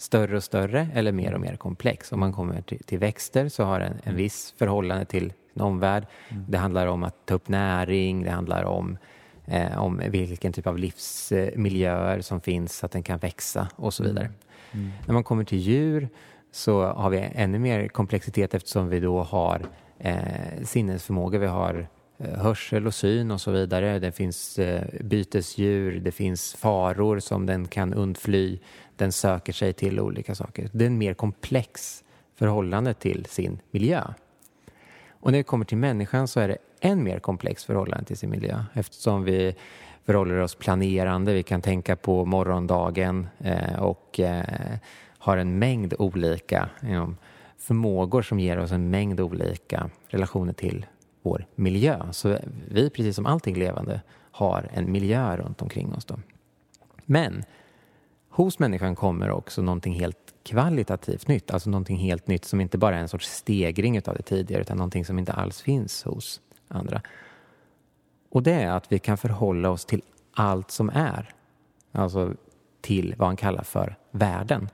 större 0.01 0.37
och 0.37 0.45
större 0.45 0.89
eller 0.95 1.13
mer 1.13 1.35
och 1.35 1.41
mer 1.41 1.57
komplex. 1.57 2.13
Om 2.13 2.21
man 2.21 2.33
kommer 2.33 2.63
till, 2.63 2.79
till 2.85 2.99
växter 2.99 3.49
så 3.49 3.65
har 3.65 3.81
en, 3.81 3.95
en 4.05 4.17
viss 4.17 4.55
förhållande 4.59 5.05
till 5.05 5.33
sin 5.53 5.63
omvärld. 5.63 6.07
Mm. 6.29 6.45
Det 6.49 6.59
handlar 6.59 6.87
om 6.87 7.05
att 7.05 7.27
ta 7.27 7.35
upp 7.35 7.49
näring, 7.49 8.23
det 8.23 8.31
handlar 8.31 8.65
om 8.65 8.99
eh, 9.47 9.79
om 9.79 10.03
vilken 10.09 10.53
typ 10.53 10.67
av 10.67 10.79
livsmiljöer 10.79 12.21
som 12.21 12.41
finns 12.41 12.79
så 12.79 12.87
att 12.87 12.93
den 12.93 13.03
kan 13.03 13.19
växa 13.19 13.69
och 13.77 13.95
så 13.95 14.03
vidare. 14.03 14.25
Mm. 14.25 14.37
Mm. 14.73 14.91
När 15.07 15.15
man 15.15 15.25
kommer 15.25 15.45
till 15.45 15.59
djur 15.59 16.09
så 16.53 16.83
har 16.83 17.11
vi 17.11 17.29
ännu 17.35 17.59
mer 17.59 17.89
komplexitet 17.89 18.55
eftersom 18.55 18.89
vi 18.89 19.01
då 19.01 19.23
har 19.23 19.63
eh, 19.99 20.17
sinnesförmåga, 20.65 21.39
vi 21.39 21.47
har 21.47 21.89
eh, 22.19 22.39
hörsel 22.39 22.87
och 22.87 22.95
syn 22.95 23.31
och 23.31 23.41
så 23.41 23.51
vidare. 23.51 23.99
Det 23.99 24.13
finns 24.13 24.59
eh, 24.59 24.85
bytesdjur, 25.01 26.01
det 26.01 26.13
finns 26.13 26.55
faror 26.55 27.19
som 27.19 27.47
den 27.47 27.69
kan 27.69 27.95
undfly, 27.95 28.59
den 29.01 29.13
söker 29.13 29.53
sig 29.53 29.73
till 29.73 30.01
olika 30.01 30.35
saker. 30.35 30.69
Det 30.73 30.85
är 30.85 30.87
en 30.87 30.99
mer 30.99 31.15
komplex 31.15 32.05
förhållande 32.35 32.95
till 32.95 33.27
sin 33.27 33.61
miljö. 33.71 34.05
Och 35.09 35.31
när 35.31 35.39
det 35.39 35.45
kommer 35.45 35.65
till 35.65 35.79
människan 35.79 36.29
så 36.29 36.41
är 36.41 36.49
det 36.49 36.59
än 36.81 37.05
mer 37.05 37.19
komplext 37.19 37.67
förhållande 37.67 38.05
till 38.05 38.17
sin 38.17 38.31
miljö 38.31 38.65
eftersom 38.75 39.25
vi 39.25 39.55
förhåller 40.05 40.39
oss 40.39 40.55
planerande. 40.55 41.33
Vi 41.33 41.43
kan 41.43 41.63
tänka 41.63 41.97
på 41.97 42.25
morgondagen 42.25 43.29
eh, 43.39 43.83
och 43.83 44.21
eh, 44.21 44.79
har 45.19 45.37
en 45.37 45.59
mängd 45.59 45.95
olika 45.99 46.69
you 46.85 47.15
förmågor 47.61 48.23
som 48.23 48.41
ger 48.41 48.59
oss 48.59 48.73
en 48.73 48.91
mängd 48.91 49.21
olika 49.21 49.91
relationer 50.09 50.53
till 50.53 50.87
vår 51.23 51.47
miljö. 51.55 52.13
Så 52.13 52.39
vi, 52.69 52.91
precis 52.91 53.17
som 53.17 53.27
allting 53.27 53.57
levande, 53.57 54.01
har 54.31 54.69
en 54.75 54.93
miljö 54.93 55.37
runt 55.37 55.63
omkring 55.63 55.95
oss. 55.95 56.05
Då. 56.05 56.19
Men 57.07 57.45
hos 58.31 58.59
människan 58.59 58.97
kommer 58.97 59.31
också 59.31 59.63
någonting 59.63 59.95
helt 59.95 60.35
kvalitativt 60.43 61.29
nytt, 61.29 61.51
alltså 61.51 61.71
någonting 61.71 61.97
helt 61.97 62.27
nytt 62.27 62.45
som 62.45 62.61
inte 62.61 62.79
bara 62.79 62.97
är 62.97 63.01
en 63.01 63.09
sorts 63.09 63.29
stegring 63.29 63.99
av 64.09 64.15
det 64.15 64.23
tidigare 64.23 64.63
utan 64.63 64.77
någonting 64.77 65.05
som 65.05 65.19
inte 65.19 65.33
alls 65.33 65.61
finns 65.61 66.05
hos 66.05 66.41
andra. 66.69 67.03
Och 68.31 68.43
det 68.43 68.53
är 68.53 68.71
att 68.71 68.93
vi 68.93 68.99
kan 68.99 69.19
förhålla 69.19 69.71
oss 69.71 69.85
till 69.85 70.03
allt 70.35 70.71
som 70.71 70.91
är, 70.95 71.35
alltså 71.93 72.35
till 72.81 73.15
vad 73.19 73.29
han 73.29 73.37
kallar 73.37 73.63
för 73.63 73.97
världen 74.11 74.69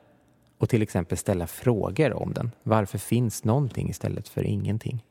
och 0.59 0.69
till 0.69 0.83
exempel 0.83 1.19
ställa 1.19 1.47
frågor 1.47 2.13
om 2.13 2.33
den. 2.33 2.51
Varför 2.63 2.99
finns 2.99 3.45
någonting 3.45 3.91
istället 3.91 4.29
för 4.29 4.43
ingenting? 4.43 5.05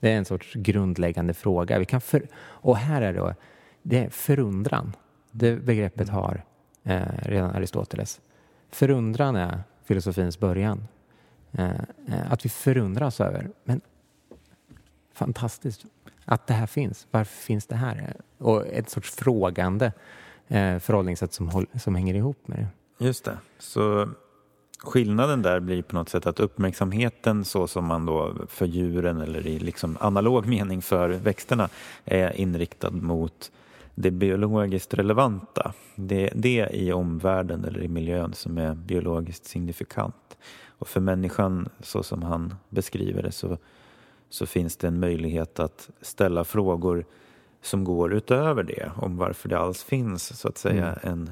Det 0.00 0.12
är 0.12 0.16
en 0.16 0.24
sorts 0.24 0.54
grundläggande 0.54 1.34
fråga. 1.34 1.78
Vi 1.78 1.84
kan 1.84 2.00
för, 2.00 2.28
och 2.36 2.76
här 2.76 3.02
är 3.02 3.12
det, 3.12 3.34
det 3.82 3.98
är 3.98 4.10
förundran. 4.10 4.96
Det 5.30 5.56
begreppet 5.56 6.08
har 6.08 6.44
eh, 6.84 7.02
redan 7.22 7.50
Aristoteles. 7.50 8.20
Förundran 8.70 9.36
är 9.36 9.62
filosofins 9.84 10.38
början. 10.38 10.88
Eh, 11.52 11.70
eh, 12.08 12.32
att 12.32 12.44
vi 12.44 12.48
förundras 12.48 13.20
över, 13.20 13.50
men 13.64 13.80
fantastiskt 15.12 15.84
att 16.24 16.46
det 16.46 16.54
här 16.54 16.66
finns. 16.66 17.06
Varför 17.10 17.34
finns 17.34 17.66
det 17.66 17.76
här? 17.76 18.14
Och 18.38 18.66
ett 18.66 18.90
sorts 18.90 19.10
frågande 19.10 19.92
eh, 20.48 20.78
förhållningssätt 20.78 21.32
som, 21.32 21.66
som 21.80 21.94
hänger 21.94 22.14
ihop 22.14 22.48
med 22.48 22.58
det. 22.58 23.04
Just 23.04 23.24
det. 23.24 23.38
Så 23.58 24.08
skillnaden 24.78 25.42
där 25.42 25.60
blir 25.60 25.82
på 25.82 25.94
något 25.94 26.08
sätt 26.08 26.26
att 26.26 26.40
uppmärksamheten 26.40 27.44
så 27.44 27.66
som 27.66 27.84
man 27.84 28.06
då 28.06 28.34
för 28.48 28.66
djuren 28.66 29.20
eller 29.20 29.46
i 29.46 29.58
liksom 29.58 29.96
analog 30.00 30.46
mening 30.46 30.82
för 30.82 31.08
växterna 31.08 31.68
är 32.04 32.32
inriktad 32.32 32.90
mot 32.90 33.50
det 33.94 34.10
biologiskt 34.10 34.94
relevanta. 34.94 35.72
Det, 35.94 36.32
det 36.34 36.68
i 36.72 36.92
omvärlden 36.92 37.64
eller 37.64 37.82
i 37.82 37.88
miljön 37.88 38.32
som 38.32 38.58
är 38.58 38.74
biologiskt 38.74 39.44
signifikant. 39.44 40.38
Och 40.66 40.88
för 40.88 41.00
människan, 41.00 41.68
så 41.80 42.02
som 42.02 42.22
han 42.22 42.54
beskriver 42.68 43.22
det, 43.22 43.32
så, 43.32 43.58
så 44.28 44.46
finns 44.46 44.76
det 44.76 44.88
en 44.88 45.00
möjlighet 45.00 45.60
att 45.60 45.90
ställa 46.00 46.44
frågor 46.44 47.04
som 47.62 47.84
går 47.84 48.14
utöver 48.14 48.62
det, 48.62 48.90
om 48.96 49.16
varför 49.16 49.48
det 49.48 49.58
alls 49.58 49.84
finns 49.84 50.40
så 50.40 50.48
att 50.48 50.58
säga 50.58 50.98
mm. 51.02 51.12
en 51.12 51.30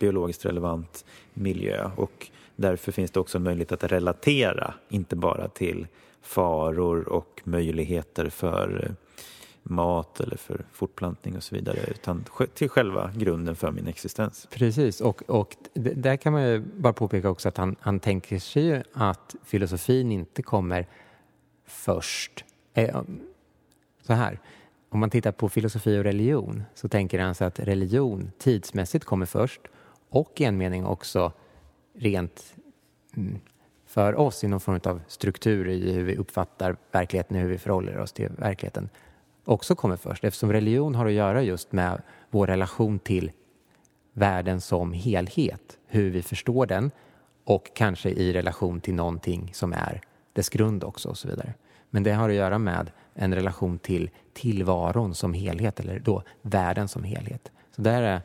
biologiskt 0.00 0.44
relevant 0.44 1.04
miljö. 1.34 1.90
Och 1.96 2.30
därför 2.56 2.92
finns 2.92 3.10
det 3.10 3.20
också 3.20 3.38
en 3.38 3.44
möjlighet 3.44 3.72
att 3.72 3.92
relatera, 3.92 4.74
inte 4.88 5.16
bara 5.16 5.48
till 5.48 5.86
faror 6.22 7.08
och 7.08 7.40
möjligheter 7.44 8.28
för 8.28 8.94
mat 9.62 10.20
eller 10.20 10.36
för 10.36 10.64
fortplantning 10.72 11.36
och 11.36 11.42
så 11.42 11.54
vidare 11.54 11.78
utan 11.90 12.24
till 12.54 12.68
själva 12.68 13.10
grunden 13.16 13.56
för 13.56 13.70
min 13.70 13.86
existens. 13.86 14.48
Precis, 14.50 15.00
och, 15.00 15.22
och 15.26 15.56
där 15.74 16.16
kan 16.16 16.32
man 16.32 16.42
ju 16.42 16.58
bara 16.58 16.92
påpeka 16.92 17.30
också 17.30 17.48
att 17.48 17.56
han, 17.56 17.76
han 17.80 18.00
tänker 18.00 18.38
sig 18.38 18.82
att 18.92 19.34
filosofin 19.44 20.12
inte 20.12 20.42
kommer 20.42 20.86
först. 21.66 22.44
Eh, 22.74 23.02
så 24.02 24.12
här, 24.12 24.40
om 24.88 25.00
man 25.00 25.10
tittar 25.10 25.32
på 25.32 25.48
filosofi 25.48 25.98
och 25.98 26.04
religion 26.04 26.62
så 26.74 26.88
tänker 26.88 27.18
han 27.18 27.34
sig 27.34 27.46
att 27.46 27.60
religion 27.60 28.32
tidsmässigt 28.38 29.04
kommer 29.04 29.26
först 29.26 29.60
och 30.08 30.40
i 30.40 30.44
en 30.44 30.56
mening 30.56 30.86
också 30.86 31.32
rent 31.94 32.54
mm, 33.16 33.40
för 33.86 34.14
oss 34.14 34.44
i 34.44 34.48
någon 34.48 34.60
form 34.60 34.80
av 34.84 35.00
struktur 35.08 35.68
i 35.68 35.92
hur 35.92 36.04
vi 36.04 36.16
uppfattar 36.16 36.76
verkligheten, 36.92 37.36
hur 37.36 37.48
vi 37.48 37.58
förhåller 37.58 37.98
oss 37.98 38.12
till 38.12 38.28
verkligheten 38.28 38.88
också 39.44 39.74
kommer 39.74 39.96
först 39.96 40.24
eftersom 40.24 40.52
religion 40.52 40.94
har 40.94 41.06
att 41.06 41.12
göra 41.12 41.42
just 41.42 41.72
med 41.72 42.02
vår 42.30 42.46
relation 42.46 42.98
till 42.98 43.30
världen 44.12 44.60
som 44.60 44.92
helhet, 44.92 45.78
hur 45.86 46.10
vi 46.10 46.22
förstår 46.22 46.66
den 46.66 46.90
och 47.44 47.70
kanske 47.74 48.10
i 48.10 48.32
relation 48.32 48.80
till 48.80 48.94
någonting 48.94 49.50
som 49.54 49.72
är 49.72 50.00
dess 50.32 50.48
grund 50.48 50.84
också 50.84 51.08
och 51.08 51.18
så 51.18 51.28
vidare. 51.28 51.54
Men 51.90 52.02
det 52.02 52.12
har 52.12 52.28
att 52.28 52.34
göra 52.34 52.58
med 52.58 52.90
en 53.14 53.34
relation 53.34 53.78
till 53.78 54.10
tillvaron 54.32 55.14
som 55.14 55.34
helhet 55.34 55.80
eller 55.80 55.98
då 55.98 56.22
världen 56.42 56.88
som 56.88 57.04
helhet. 57.04 57.52
Så 57.76 57.82
där 57.82 58.02
är 58.02 58.20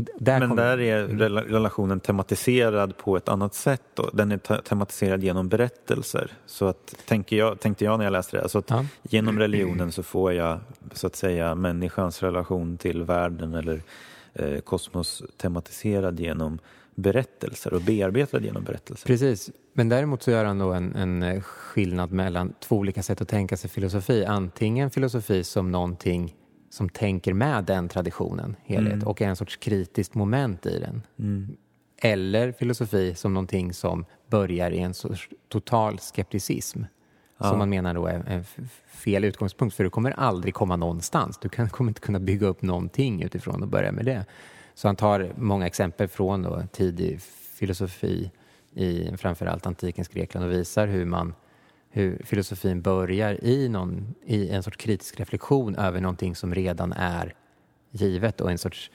där 0.00 0.40
Men 0.40 0.56
där 0.56 0.80
är 0.80 1.06
relationen 1.48 2.00
tematiserad 2.00 2.96
på 2.96 3.16
ett 3.16 3.28
annat 3.28 3.54
sätt. 3.54 3.82
Då. 3.94 4.10
Den 4.12 4.32
är 4.32 4.62
tematiserad 4.62 5.24
genom 5.24 5.48
berättelser. 5.48 6.32
Så 6.46 6.66
att, 6.66 6.94
tänker 7.06 7.36
jag, 7.36 7.60
tänkte 7.60 7.84
jag 7.84 7.98
när 7.98 8.04
jag 8.04 8.12
läste 8.12 8.36
det. 8.36 8.42
Alltså 8.42 8.62
ja. 8.66 8.84
Genom 9.02 9.38
religionen 9.38 9.92
så 9.92 10.02
får 10.02 10.32
jag 10.32 10.58
så 10.92 11.06
att 11.06 11.16
säga 11.16 11.54
människans 11.54 12.22
relation 12.22 12.78
till 12.78 13.02
världen 13.02 13.54
eller 13.54 13.82
eh, 14.34 14.58
kosmos 14.58 15.22
tematiserad 15.36 16.20
genom 16.20 16.58
berättelser 16.94 17.74
och 17.74 17.80
bearbetad 17.80 18.40
genom 18.40 18.64
berättelser. 18.64 19.06
Precis, 19.06 19.50
men 19.72 19.88
däremot 19.88 20.22
så 20.22 20.30
gör 20.30 20.44
han 20.44 20.58
då 20.58 20.72
en, 20.72 20.96
en 20.96 21.42
skillnad 21.42 22.12
mellan 22.12 22.52
två 22.60 22.76
olika 22.76 23.02
sätt 23.02 23.20
att 23.20 23.28
tänka 23.28 23.56
sig 23.56 23.70
filosofi. 23.70 24.24
Antingen 24.24 24.90
filosofi 24.90 25.44
som 25.44 25.70
någonting 25.70 26.34
som 26.72 26.88
tänker 26.88 27.32
med 27.32 27.64
den 27.64 27.88
traditionen, 27.88 28.56
helhet, 28.64 28.92
mm. 28.92 29.08
och 29.08 29.22
är 29.22 29.28
en 29.28 29.36
sorts 29.36 29.56
kritiskt 29.56 30.14
moment 30.14 30.66
i 30.66 30.78
den. 30.78 31.02
Mm. 31.18 31.56
Eller 31.96 32.52
filosofi 32.52 33.14
som 33.14 33.34
någonting 33.34 33.72
som 33.72 34.04
börjar 34.30 34.70
i 34.70 34.78
en 34.78 34.94
sorts 34.94 35.28
total 35.48 35.98
skepticism. 35.98 36.82
Ja. 37.38 37.48
Som 37.48 37.58
man 37.58 37.70
menar 37.70 37.94
då 37.94 38.06
är 38.06 38.24
en 38.26 38.44
fel 38.86 39.24
utgångspunkt, 39.24 39.76
för 39.76 39.84
du 39.84 39.90
kommer 39.90 40.10
aldrig 40.10 40.54
komma 40.54 40.76
någonstans. 40.76 41.38
Du 41.38 41.48
kan, 41.48 41.68
kommer 41.68 41.90
inte 41.90 42.00
kunna 42.00 42.20
bygga 42.20 42.46
upp 42.46 42.62
någonting 42.62 43.22
utifrån 43.22 43.62
och 43.62 43.68
börja 43.68 43.92
med 43.92 44.04
det. 44.04 44.24
Så 44.74 44.88
han 44.88 44.96
tar 44.96 45.32
många 45.36 45.66
exempel 45.66 46.08
från 46.08 46.42
då, 46.42 46.62
tidig 46.72 47.20
filosofi 47.54 48.30
i 48.74 49.16
framförallt 49.16 49.66
antikens 49.66 50.08
Grekland 50.08 50.46
och 50.46 50.52
visar 50.52 50.86
hur 50.86 51.04
man 51.04 51.34
hur 51.94 52.22
filosofin 52.24 52.80
börjar 52.80 53.44
i, 53.44 53.68
någon, 53.68 54.14
i 54.24 54.48
en 54.48 54.62
sorts 54.62 54.76
kritisk 54.76 55.20
reflektion 55.20 55.76
över 55.76 56.00
någonting 56.00 56.36
som 56.36 56.54
redan 56.54 56.92
är 56.92 57.34
givet 57.90 58.40
och 58.40 58.50
en 58.50 58.58
sorts 58.58 58.90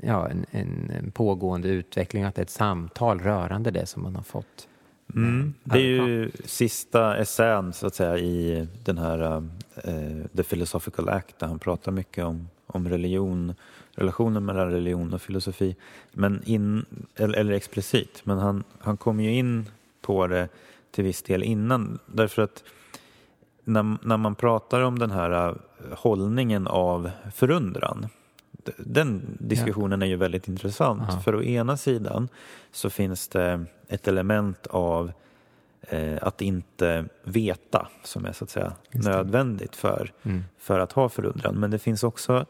ja, 0.00 0.28
en, 0.28 0.46
en, 0.50 1.10
pågående 1.10 1.68
utveckling, 1.68 2.24
att 2.24 2.34
det 2.34 2.40
är 2.40 2.44
ett 2.44 2.50
samtal 2.50 3.20
rörande 3.20 3.70
det 3.70 3.86
som 3.86 4.02
man 4.02 4.16
har 4.16 4.22
fått. 4.22 4.68
Mm. 5.14 5.54
Det 5.64 5.78
är 5.78 5.82
ju 5.82 6.30
sista 6.44 7.16
essän 7.16 7.72
så 7.72 7.86
att 7.86 7.94
säga 7.94 8.18
i 8.18 8.68
den 8.84 8.98
här 8.98 9.36
uh, 9.36 10.26
The 10.36 10.42
Philosophical 10.42 11.08
Act 11.08 11.38
där 11.38 11.46
han 11.46 11.58
pratar 11.58 11.92
mycket 11.92 12.24
om, 12.24 12.48
om 12.66 12.88
religion, 12.88 13.54
relationen 13.94 14.44
mellan 14.44 14.70
religion 14.70 15.14
och 15.14 15.22
filosofi. 15.22 15.76
Men 16.12 16.42
in, 16.44 16.84
eller, 17.16 17.38
eller 17.38 17.52
explicit, 17.52 18.20
men 18.24 18.38
han, 18.38 18.64
han 18.78 18.96
kom 18.96 19.20
ju 19.20 19.34
in 19.34 19.68
på 20.00 20.26
det 20.26 20.48
till 20.92 21.04
viss 21.04 21.22
del 21.22 21.42
innan 21.42 21.98
därför 22.06 22.42
att 22.42 22.64
när, 23.64 23.98
när 24.02 24.16
man 24.16 24.34
pratar 24.34 24.80
om 24.80 24.98
den 24.98 25.10
här 25.10 25.50
uh, 25.50 25.56
hållningen 25.92 26.66
av 26.66 27.10
förundran 27.34 28.08
den 28.76 29.36
diskussionen 29.40 30.02
är 30.02 30.06
ju 30.06 30.16
väldigt 30.16 30.48
intressant. 30.48 31.02
Aha. 31.02 31.20
För 31.20 31.34
å 31.34 31.42
ena 31.42 31.76
sidan 31.76 32.28
så 32.72 32.90
finns 32.90 33.28
det 33.28 33.64
ett 33.88 34.08
element 34.08 34.66
av 34.66 35.12
eh, 35.80 36.18
att 36.22 36.42
inte 36.42 37.04
veta 37.24 37.88
som 38.04 38.24
är 38.24 38.32
så 38.32 38.44
att 38.44 38.50
säga 38.50 38.72
nödvändigt 38.90 39.76
för, 39.76 40.12
mm. 40.22 40.44
för 40.58 40.80
att 40.80 40.92
ha 40.92 41.08
förundran. 41.08 41.54
Men 41.54 41.70
det 41.70 41.78
finns 41.78 42.04
också 42.04 42.46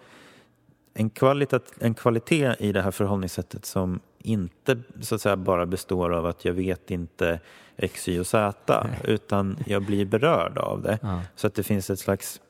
en, 0.95 1.11
kvalitet, 1.11 1.61
en 1.79 1.95
kvalitet 1.95 2.55
i 2.59 2.73
det 2.73 2.83
här 2.83 2.91
förhållningssättet 2.91 3.65
som 3.65 4.01
inte 4.23 4.79
så 5.01 5.15
att 5.15 5.21
säga 5.21 5.37
bara 5.37 5.67
består 5.67 6.13
av 6.13 6.27
att 6.27 6.45
jag 6.45 6.53
vet 6.53 6.91
inte 6.91 7.41
X, 7.77 8.09
Y 8.09 8.21
och 8.21 8.27
Z 8.27 8.85
Nej. 8.85 9.01
utan 9.05 9.57
jag 9.67 9.83
blir 9.83 10.05
berörd 10.05 10.59
av 10.59 10.83
det. 10.83 10.99
Ja. 11.03 11.23
Så 11.37 11.47
att 11.47 11.55
det 11.55 11.63
finns 11.63 11.91
ett 11.91 11.99
slags 11.99 12.41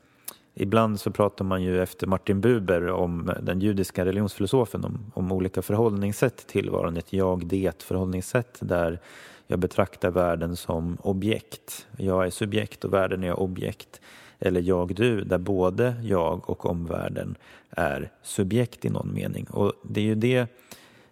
Ibland 0.54 1.00
så 1.00 1.10
pratar 1.10 1.44
man 1.44 1.62
ju 1.62 1.82
efter 1.82 2.06
Martin 2.06 2.40
Buber 2.40 2.88
om 2.90 3.32
den 3.42 3.60
judiska 3.60 4.04
religionsfilosofen 4.04 4.84
om, 4.84 5.12
om 5.14 5.32
olika 5.32 5.62
förhållningssätt 5.62 6.36
till 6.36 6.46
tillvaron, 6.46 6.96
ett 6.96 7.12
jag-det 7.12 7.82
förhållningssätt 7.82 8.58
där 8.60 9.00
jag 9.46 9.58
betraktar 9.58 10.10
världen 10.10 10.56
som 10.56 10.98
objekt. 11.02 11.86
Jag 11.96 12.26
är 12.26 12.30
subjekt 12.30 12.84
och 12.84 12.92
världen 12.92 13.24
är 13.24 13.40
objekt. 13.40 14.00
Eller 14.38 14.60
jag-du, 14.60 15.24
där 15.24 15.38
både 15.38 15.94
jag 16.02 16.50
och 16.50 16.66
omvärlden 16.66 17.34
är 17.70 18.10
subjekt 18.22 18.84
i 18.84 18.90
någon 18.90 19.14
mening. 19.14 19.46
Och 19.50 19.72
det 19.82 20.00
är 20.00 20.04
ju 20.04 20.14
det 20.14 20.46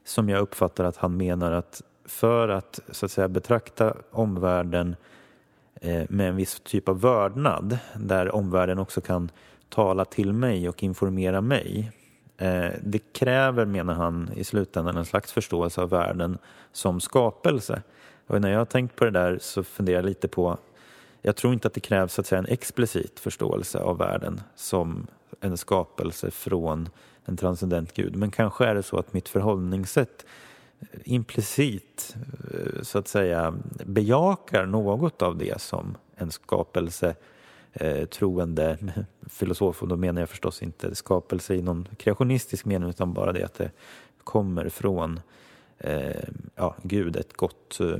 som 0.04 0.28
jag 0.28 0.40
uppfattar 0.40 0.84
att 0.84 0.96
han 0.96 1.16
menar 1.16 1.52
att 1.52 1.82
för 2.04 2.48
att 2.48 2.80
så 2.90 3.06
att 3.06 3.12
säga 3.12 3.28
betrakta 3.28 3.96
omvärlden 4.10 4.96
eh, 5.74 6.02
med 6.08 6.28
en 6.28 6.36
viss 6.36 6.60
typ 6.60 6.88
av 6.88 7.00
vördnad 7.00 7.78
där 7.96 8.34
omvärlden 8.34 8.78
också 8.78 9.00
kan 9.00 9.30
tala 9.68 10.04
till 10.04 10.32
mig 10.32 10.68
och 10.68 10.82
informera 10.82 11.40
mig. 11.40 11.92
Eh, 12.36 12.70
det 12.82 13.12
kräver, 13.12 13.64
menar 13.64 13.94
han, 13.94 14.30
i 14.36 14.44
slutändan 14.44 14.96
en 14.96 15.04
slags 15.04 15.32
förståelse 15.32 15.80
av 15.80 15.90
världen 15.90 16.38
som 16.72 17.00
skapelse. 17.00 17.82
Och 18.26 18.40
när 18.40 18.50
jag 18.50 18.58
har 18.58 18.64
tänkt 18.64 18.96
på 18.96 19.04
det 19.04 19.10
där 19.10 19.38
så 19.40 19.62
funderar 19.62 19.96
jag 19.96 20.04
lite 20.04 20.28
på, 20.28 20.58
jag 21.22 21.36
tror 21.36 21.52
inte 21.52 21.68
att 21.68 21.74
det 21.74 21.80
krävs 21.80 22.18
att 22.18 22.26
säga, 22.26 22.38
en 22.38 22.46
explicit 22.46 23.20
förståelse 23.20 23.78
av 23.78 23.98
världen 23.98 24.40
som 24.54 25.06
en 25.40 25.56
skapelse 25.56 26.30
från 26.30 26.88
en 27.24 27.36
transcendent 27.36 27.94
gud. 27.94 28.16
Men 28.16 28.30
kanske 28.30 28.66
är 28.66 28.74
det 28.74 28.82
så 28.82 28.98
att 28.98 29.12
mitt 29.12 29.28
förhållningssätt 29.28 30.26
eh, 30.80 30.86
implicit 31.04 32.16
eh, 32.54 32.82
så 32.82 32.98
att 32.98 33.08
säga 33.08 33.54
bejakar 33.84 34.66
något 34.66 35.22
av 35.22 35.36
det 35.36 35.60
som 35.60 35.96
en 36.16 36.30
skapelse 36.30 37.14
eh, 37.72 38.06
troende 38.06 38.78
filosof, 39.26 39.82
och 39.82 39.88
då 39.88 39.96
menar 39.96 40.22
jag 40.22 40.28
förstås 40.28 40.62
inte 40.62 40.94
skapelse 40.94 41.54
i 41.54 41.62
någon 41.62 41.88
kreationistisk 41.96 42.64
mening 42.64 42.88
utan 42.88 43.12
bara 43.12 43.32
det 43.32 43.44
att 43.44 43.54
det 43.54 43.70
kommer 44.24 44.68
från 44.68 45.20
eh, 45.78 46.28
ja, 46.54 46.76
Gud, 46.82 47.16
ett 47.16 47.36
gott 47.36 47.80
eh, 47.80 47.96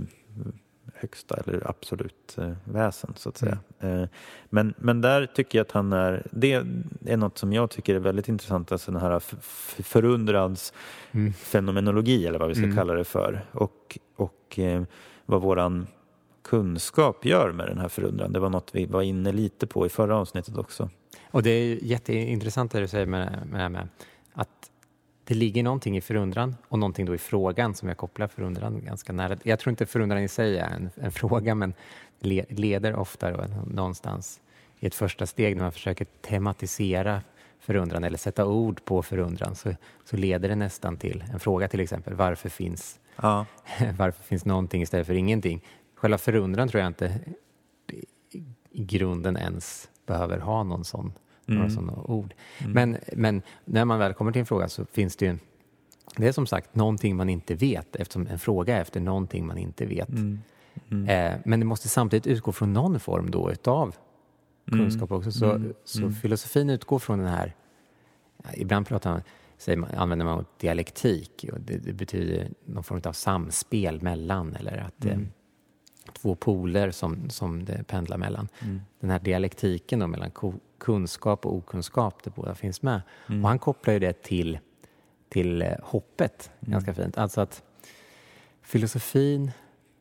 högsta 0.95 1.37
eller 1.37 1.71
absolut 1.71 2.39
eh, 2.39 2.53
väsen 2.65 3.13
så 3.17 3.29
att 3.29 3.39
säga. 3.39 3.59
Mm. 3.81 4.03
Eh, 4.03 4.09
men, 4.49 4.75
men 4.79 5.01
där 5.01 5.27
tycker 5.27 5.59
jag 5.59 5.65
att 5.65 5.73
han 5.73 5.93
är, 5.93 6.27
det 6.31 6.53
är 7.07 7.17
något 7.17 7.39
som 7.39 7.53
jag 7.53 7.71
tycker 7.71 7.95
är 7.95 7.99
väldigt 7.99 8.29
intressant, 8.29 8.73
alltså 8.73 8.93
den 8.93 9.01
här 9.01 9.23
förundrans 9.83 10.73
mm. 11.13 11.33
fenomenologi 11.33 12.27
eller 12.27 12.39
vad 12.39 12.49
vi 12.49 12.55
ska 12.55 12.65
mm. 12.65 12.77
kalla 12.77 12.95
det 12.95 13.05
för 13.05 13.45
och, 13.53 13.99
och 14.17 14.59
eh, 14.59 14.83
vad 15.27 15.43
våran 15.43 15.87
kunskap 16.43 17.25
gör 17.25 17.53
med 17.53 17.67
den 17.67 17.79
här 17.79 17.89
förundran. 17.89 18.33
Det 18.33 18.41
var 18.41 18.51
något 18.51 18.71
vi 18.73 18.87
var 18.87 19.03
inne 19.03 19.33
lite 19.33 19.67
på 19.67 19.87
i 19.87 19.89
förra 19.89 20.17
avsnittet 20.17 20.57
också. 20.57 20.91
Och 21.31 21.43
det 21.43 21.51
är 21.51 21.85
jätteintressant 21.85 22.73
det 22.73 22.81
du 22.81 22.89
säger 22.89 23.07
med, 23.07 23.49
med, 23.51 23.73
med 23.73 23.89
att 24.33 24.70
det 25.31 25.37
ligger 25.37 25.63
någonting 25.63 25.97
i 25.97 26.01
förundran 26.01 26.57
och 26.69 26.79
någonting 26.79 27.07
då 27.07 27.15
i 27.15 27.19
frågan 27.19 27.75
som 27.75 27.89
jag 27.89 27.97
kopplar 27.97 28.29
förundran 28.29 28.85
ganska 28.85 29.13
nära. 29.13 29.37
Jag 29.43 29.59
tror 29.59 29.71
inte 29.71 29.87
förundran 29.87 30.23
i 30.23 30.29
sig 30.29 30.59
är 30.59 30.67
en, 30.67 30.91
en 30.95 31.13
fråga 31.21 31.55
men 31.55 31.75
le, 32.21 32.45
leder 32.49 32.97
ofta 32.97 33.31
då, 33.31 33.45
någonstans 33.67 34.41
i 34.79 34.87
ett 34.87 34.95
första 34.95 35.27
steg 35.27 35.57
när 35.57 35.63
man 35.63 35.73
försöker 35.73 36.05
tematisera 36.05 37.23
förundran 37.61 38.05
eller 38.05 38.19
sätta 38.19 38.47
ord 38.47 38.85
på 38.85 39.03
förundran 39.03 39.55
så, 39.55 39.75
så 40.05 40.17
leder 40.17 40.49
det 40.49 40.57
nästan 40.57 40.97
till 40.97 41.25
en 41.33 41.41
fråga 41.41 41.69
till 41.69 41.81
exempel. 41.81 42.15
Varför 42.15 42.49
finns, 42.49 43.01
ja. 43.17 43.47
varför 43.99 44.23
finns 44.23 44.45
någonting 44.45 44.83
istället 44.83 45.07
för 45.07 45.15
ingenting? 45.15 45.65
Själva 45.95 46.19
förundran 46.19 46.69
tror 46.69 46.81
jag 46.81 46.89
inte 46.89 47.21
i 48.71 48.85
grunden 48.85 49.37
ens 49.37 49.91
behöver 50.07 50.39
ha 50.39 50.63
någon 50.63 50.85
sån 50.85 51.13
några 51.51 51.65
mm. 51.65 51.75
sådana 51.75 52.03
ord. 52.03 52.35
Mm. 52.59 52.73
Men, 52.73 52.97
men 53.13 53.43
när 53.65 53.85
man 53.85 53.99
väl 53.99 54.15
kommer 54.15 54.33
till 54.33 54.41
en 54.41 54.47
fråga 54.47 54.69
så 54.69 54.85
finns 54.85 55.17
det 55.17 55.27
ju 55.27 55.39
det 56.17 56.29
är 56.29 56.33
som 56.33 56.47
sagt 56.47 56.75
någonting 56.75 57.17
man 57.17 57.29
inte 57.29 57.55
vet 57.55 57.97
eftersom 57.97 58.27
en 58.27 58.39
fråga 58.39 58.77
är 58.77 58.81
efter 58.81 59.01
någonting 59.01 59.47
man 59.47 59.59
inte 59.59 59.87
vet. 59.87 60.09
Mm. 60.09 60.39
Mm. 60.91 61.09
Eh, 61.09 61.41
men 61.45 61.61
det 61.61 61.67
måste 61.67 61.89
samtidigt 61.89 62.27
utgå 62.27 62.53
från 62.53 62.73
någon 62.73 63.01
form 63.01 63.31
då 63.31 63.53
utav 63.53 63.97
mm. 64.73 64.81
kunskap 64.81 65.13
också. 65.13 65.33
Så, 65.33 65.53
mm. 65.53 65.75
så 65.85 66.11
filosofin 66.11 66.71
utgår 66.71 66.99
från 66.99 67.19
den 67.19 67.29
här, 67.29 67.55
ibland 68.55 68.87
pratar 68.87 69.11
man, 69.13 69.23
säger 69.59 69.97
använder 69.97 70.27
man 70.27 70.45
dialektik 70.61 71.47
och 71.53 71.61
det, 71.61 71.79
det, 71.79 71.93
betyder 71.93 72.49
någon 72.65 72.85
form 72.85 73.01
av 73.05 73.13
samspel 73.13 74.03
mellan 74.03 74.57
eller 74.57 74.79
att 74.79 75.05
eh, 75.05 75.19
två 76.13 76.35
poler 76.35 76.91
som, 76.91 77.31
som 77.31 77.65
det 77.65 77.85
pendlar 77.87 78.17
mellan. 78.17 78.49
Den 79.01 79.11
här 79.11 79.19
dialektiken 79.19 79.99
då 79.99 80.07
mellan 80.07 80.31
kunskap 80.79 81.47
och 81.47 81.55
okunskap, 81.55 82.23
det 82.25 82.31
båda 82.31 82.55
finns 82.55 82.83
med. 82.83 83.03
Mm. 83.29 83.45
Och 83.45 83.49
han 83.49 83.59
kopplar 83.59 83.95
ju 83.95 84.01
det 84.01 84.23
till, 84.23 84.59
till 85.29 85.63
eh, 85.63 85.73
hoppet 85.83 86.51
mm. 86.61 86.73
ganska 86.73 86.95
fint. 86.95 87.19
Alltså 87.19 87.41
att 87.41 87.63
filosofin 88.63 89.51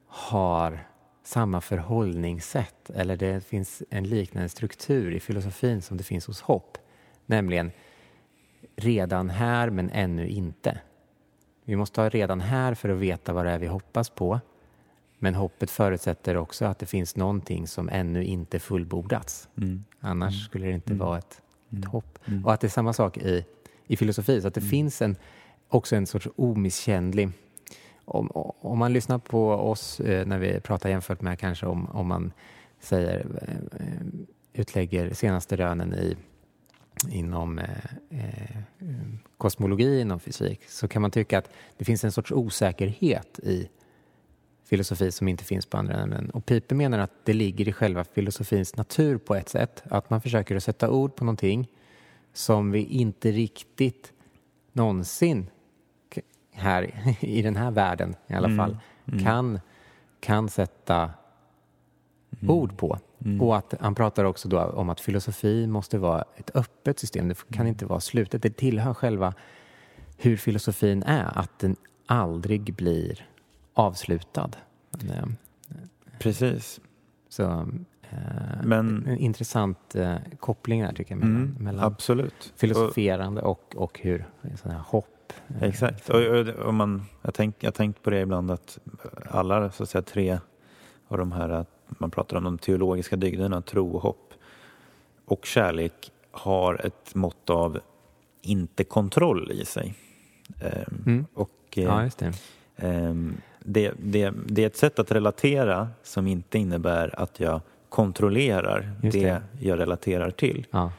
har 0.08 0.88
samma 1.24 1.62
förhållningssätt, 1.62 2.90
eller 2.90 3.18
det 3.18 3.46
finns 3.46 3.84
en 3.90 4.04
liknande 4.04 4.50
struktur 4.50 5.12
i 5.12 5.20
filosofin 5.20 5.82
som 5.82 5.98
det 5.98 6.04
finns 6.04 6.28
hos 6.28 6.42
hopp. 6.42 6.78
Nämligen 7.26 7.72
redan 8.76 9.30
här 9.30 9.70
men 9.70 9.90
ännu 9.90 10.28
inte. 10.28 10.80
Vi 11.66 11.76
måste 11.76 12.02
ha 12.02 12.10
redan 12.10 12.42
här 12.42 12.74
för 12.74 12.90
att 12.90 12.98
veta 12.98 13.34
vad 13.34 13.46
det 13.46 13.52
är 13.52 13.60
vi 13.60 13.68
hoppas 13.68 14.10
på. 14.10 14.40
Men 15.20 15.36
hoppet 15.36 15.72
förutsätter 15.72 16.38
också 16.38 16.66
att 16.66 16.80
det 16.80 16.86
finns 16.86 17.16
någonting 17.16 17.68
som 17.68 17.90
ännu 17.90 18.24
inte 18.24 18.60
fullbordats. 18.60 19.50
Mm. 19.58 19.84
Annars 20.00 20.34
mm. 20.34 20.44
skulle 20.44 20.66
det 20.66 20.74
inte 20.74 20.94
mm. 20.94 21.06
vara 21.06 21.18
ett, 21.18 21.42
ett 21.70 21.74
mm. 21.74 21.90
hopp. 21.90 22.20
Mm. 22.26 22.46
Och 22.46 22.54
att 22.54 22.62
det 22.62 22.68
är 22.68 22.70
samma 22.70 22.94
sak 22.94 23.18
i, 23.18 23.46
i 23.88 23.98
filosofi, 23.98 24.42
så 24.42 24.48
att 24.48 24.54
det 24.54 24.62
finns 24.62 25.02
en, 25.02 25.16
också 25.68 25.96
en 25.96 26.08
sorts 26.08 26.28
omisskännlig 26.36 27.30
om, 28.06 28.32
om 28.62 28.80
man 28.80 28.94
lyssnar 28.94 29.18
på 29.18 29.50
oss 29.52 30.00
eh, 30.00 30.26
när 30.28 30.40
vi 30.40 30.60
pratar 30.60 30.90
jämfört 30.90 31.22
med 31.22 31.40
kanske 31.40 31.66
om, 31.66 31.90
om 31.90 32.08
man 32.08 32.32
säger, 32.80 33.26
eh, 33.42 34.08
utlägger 34.54 35.14
senaste 35.14 35.56
rönen 35.56 35.94
i, 35.94 36.16
inom 37.10 37.60
eh, 37.60 37.70
eh, 38.10 38.66
kosmologi, 39.38 40.02
inom 40.02 40.20
fysik, 40.20 40.62
så 40.68 40.88
kan 40.88 41.02
man 41.02 41.12
tycka 41.12 41.38
att 41.38 41.50
det 41.78 41.86
finns 41.86 42.04
en 42.04 42.12
sorts 42.12 42.32
osäkerhet 42.32 43.40
i 43.40 43.70
filosofi 44.70 45.12
som 45.12 45.28
inte 45.28 45.44
finns 45.44 45.66
på 45.66 45.78
andra 45.78 45.94
ämnen. 45.94 46.30
Och 46.30 46.46
Piper 46.46 46.76
menar 46.76 47.00
att 47.00 47.12
det 47.24 47.34
ligger 47.34 47.68
i 47.68 47.74
själva 47.74 48.04
filosofins 48.04 48.76
natur 48.76 49.18
på 49.18 49.36
ett 49.36 49.50
sätt, 49.50 49.84
att 49.90 50.10
man 50.10 50.22
försöker 50.22 50.56
att 50.56 50.64
sätta 50.64 50.90
ord 50.90 51.16
på 51.16 51.26
någonting 51.26 51.68
som 52.34 52.72
vi 52.72 52.84
inte 52.84 53.32
riktigt 53.32 54.14
någonsin 54.74 55.50
här 56.52 56.92
i 57.20 57.42
den 57.42 57.56
här 57.56 57.72
världen 57.72 58.16
i 58.28 58.34
alla 58.34 58.48
mm. 58.48 58.58
fall 58.58 58.78
mm. 59.06 59.24
kan, 59.24 59.60
kan 60.20 60.50
sätta 60.50 61.12
mm. 62.42 62.50
ord 62.50 62.78
på. 62.78 63.00
Mm. 63.26 63.42
Och 63.42 63.58
att 63.58 63.74
han 63.80 63.96
pratar 63.96 64.24
också 64.24 64.48
då 64.50 64.62
om 64.62 64.90
att 64.90 65.00
filosofi 65.00 65.68
måste 65.68 65.98
vara 65.98 66.26
ett 66.38 66.56
öppet 66.56 67.00
system, 67.00 67.28
det 67.28 67.36
kan 67.36 67.62
mm. 67.62 67.68
inte 67.68 67.86
vara 67.86 68.00
slutet. 68.00 68.42
Det 68.42 68.58
tillhör 68.58 68.94
själva 68.94 69.34
hur 70.18 70.38
filosofin 70.38 71.04
är, 71.04 71.38
att 71.40 71.60
den 71.60 71.76
aldrig 72.06 72.76
blir 72.76 73.30
avslutad. 73.80 74.56
Precis. 76.20 76.80
Så, 77.30 77.44
eh, 78.02 78.64
Men, 78.64 79.08
en 79.08 79.18
intressant 79.18 79.96
eh, 79.96 80.16
koppling 80.40 80.82
där 80.82 80.94
tycker 80.94 81.12
jag 81.12 81.20
mellan, 81.20 81.36
mm, 81.36 81.56
mellan 81.60 81.86
absolut. 81.86 82.54
filosoferande 82.56 83.42
och, 83.42 83.76
och 83.76 84.00
hur 84.00 84.26
sådana 84.56 84.80
här 84.80 84.86
hopp. 84.88 85.34
Eh, 85.48 85.64
Exakt. 85.64 86.10
Och, 86.10 86.22
och, 86.22 86.48
och 86.48 86.74
man, 86.74 87.06
jag 87.22 87.28
har 87.28 87.72
tänkt, 87.72 88.04
på 88.04 88.10
det 88.10 88.20
ibland 88.20 88.52
att 88.52 88.80
alla 89.30 89.72
så 89.72 89.84
att 89.84 89.90
säga, 89.90 90.02
tre 90.02 90.40
och 91.08 91.18
de 91.18 91.32
här, 91.32 91.66
man 91.88 92.12
pratar 92.12 92.38
om 92.38 92.44
de 92.44 92.58
teologiska 92.58 93.16
dygderna, 93.16 93.62
tro, 93.62 94.00
hopp 94.00 94.34
och 95.26 95.46
kärlek 95.46 96.12
har 96.32 96.86
ett 96.86 97.16
mått 97.16 97.50
av 97.50 97.80
inte 98.42 98.84
kontroll 98.84 99.52
i 99.52 99.66
sig. 99.66 99.96
Ehm, 100.62 101.04
mm. 101.06 101.26
Och, 101.34 101.52
eh, 101.76 101.84
ja, 101.84 102.04
just 102.04 102.18
det. 102.20 102.34
Det, 103.60 103.94
det, 103.98 104.34
det, 104.46 104.64
är 104.64 104.68
ett 104.68 104.78
sätt 104.78 105.00
att 105.00 105.12
relatera 105.12 105.88
som 106.04 106.28
inte 106.28 106.58
innebär 106.58 107.20
att 107.20 107.40
jag 107.40 107.62
kontrollerar 107.90 108.92
det. 109.02 109.10
det. 109.10 109.42
jag 109.60 109.80
relaterar 109.80 110.32
till. 110.32 110.66
Ja. 110.72 110.92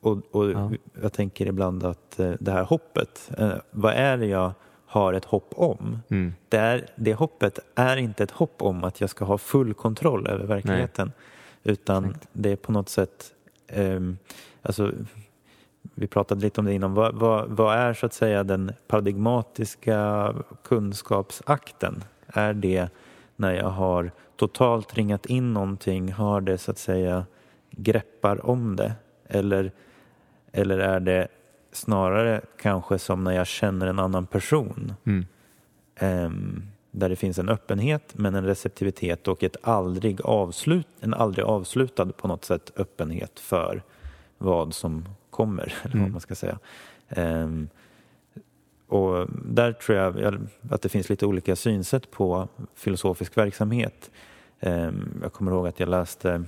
Och, 0.00 0.18
och 0.30 0.50
ja. 0.50 0.70
jag 1.02 1.12
tänker 1.12 1.46
ibland 1.46 1.84
att 1.84 2.20
eh, 2.20 2.32
det 2.40 2.52
här 2.52 2.64
hoppet, 2.64 3.30
eh, 3.38 3.52
vad 3.70 3.94
är 3.94 4.16
det 4.16 4.26
jag 4.26 4.52
har 4.86 5.12
ett 5.12 5.24
hopp 5.24 5.52
om? 5.56 5.98
Mm. 6.08 6.34
Det, 6.48 6.56
är, 6.56 6.86
det 6.96 7.14
hoppet 7.14 7.58
är 7.74 7.96
inte 7.96 8.22
ett 8.22 8.30
hopp 8.30 8.62
om 8.62 8.84
att 8.84 9.00
jag 9.00 9.10
ska 9.10 9.24
ha 9.24 9.38
full 9.38 9.74
kontroll 9.74 10.26
över 10.26 10.46
verkligheten. 10.46 11.12
Nej. 11.16 11.72
Utan 11.72 12.04
Exakt. 12.04 12.28
det 12.32 12.50
är 12.50 12.56
på 12.56 12.72
något 12.72 12.88
sätt, 12.88 13.32
um, 13.74 14.18
alltså, 14.62 14.92
vi 15.94 16.06
pratade 16.06 16.40
lite 16.40 16.60
om 16.60 16.64
det 16.64 16.74
innan, 16.74 16.94
vad, 16.94 17.14
vad, 17.14 17.48
vad, 17.48 17.76
är 17.76 17.94
så 17.94 18.06
att 18.06 18.14
säga 18.14 18.44
den 18.44 18.72
paradigmatiska 18.86 20.34
kunskapsakten? 20.64 22.04
Är 22.26 22.52
det 22.54 22.88
när 23.36 23.52
jag 23.52 23.70
har 23.70 24.10
totalt 24.36 24.94
ringat 24.94 25.26
in 25.26 25.52
någonting, 25.52 26.12
har 26.12 26.40
det 26.40 26.58
så 26.58 26.70
att 26.70 26.78
säga 26.78 27.26
greppar 27.70 28.46
om 28.46 28.76
det? 28.76 28.92
Eller, 29.28 29.72
eller 30.52 30.78
är 30.78 31.00
det 31.00 31.28
snarare 31.72 32.40
kanske 32.58 32.98
som 32.98 33.24
när 33.24 33.32
jag 33.32 33.46
känner 33.46 33.86
en 33.86 33.98
annan 33.98 34.26
person? 34.26 34.94
Mm. 35.04 35.26
Um, 36.00 36.62
där 36.90 37.08
det 37.08 37.16
finns 37.16 37.38
en 37.38 37.48
öppenhet 37.48 38.12
men 38.12 38.34
en 38.34 38.44
receptivitet 38.44 39.28
och 39.28 39.42
ett 39.44 39.56
aldrig 39.62 40.20
avslut, 40.20 40.86
en 41.00 41.14
aldrig 41.14 41.44
avslutad 41.46 42.06
på 42.06 42.28
något 42.28 42.44
sätt 42.44 42.72
öppenhet 42.76 43.40
för 43.40 43.82
vad 44.38 44.74
som 44.74 45.04
kommer, 45.34 45.62
eller 45.82 45.92
vad 45.92 46.00
mm. 46.00 46.12
man 46.12 46.20
ska 46.20 46.34
säga. 46.34 46.58
Um, 47.16 47.68
och 48.86 49.26
där 49.44 49.72
tror 49.72 49.98
jag 49.98 50.38
att 50.70 50.82
det 50.82 50.88
finns 50.88 51.08
lite 51.08 51.26
olika 51.26 51.56
synsätt 51.56 52.10
på 52.10 52.48
filosofisk 52.74 53.38
verksamhet. 53.38 54.10
Um, 54.60 55.20
jag 55.22 55.32
kommer 55.32 55.52
ihåg 55.52 55.66
att 55.66 55.80
jag 55.80 55.88
läste 55.88 56.44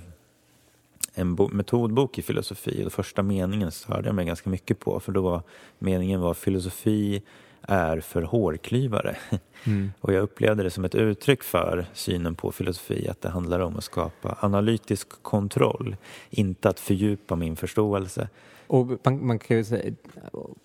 en 1.13 1.37
metodbok 1.51 2.17
i 2.17 2.21
filosofi 2.21 2.83
och 2.85 2.93
första 2.93 3.23
meningen 3.23 3.71
störde 3.71 4.07
jag 4.07 4.15
mig 4.15 4.25
ganska 4.25 4.49
mycket 4.49 4.79
på 4.79 4.99
för 4.99 5.11
då 5.11 5.21
var 5.21 5.41
meningen 5.79 6.21
var 6.21 6.33
filosofi 6.33 7.23
är 7.61 7.99
för 7.99 8.21
hårklyvare. 8.21 9.17
Mm. 9.63 9.91
Och 9.99 10.13
jag 10.13 10.23
upplevde 10.23 10.63
det 10.63 10.69
som 10.69 10.85
ett 10.85 10.95
uttryck 10.95 11.43
för 11.43 11.85
synen 11.93 12.35
på 12.35 12.51
filosofi, 12.51 13.07
att 13.07 13.21
det 13.21 13.29
handlar 13.29 13.59
om 13.59 13.77
att 13.77 13.83
skapa 13.83 14.37
analytisk 14.39 15.23
kontroll, 15.23 15.95
inte 16.29 16.69
att 16.69 16.79
fördjupa 16.79 17.35
min 17.35 17.55
förståelse. 17.55 18.29
Och 18.67 18.87
man, 19.03 19.25
man 19.25 19.39
kan 19.39 19.57
ju 19.57 19.63
säga, 19.63 19.93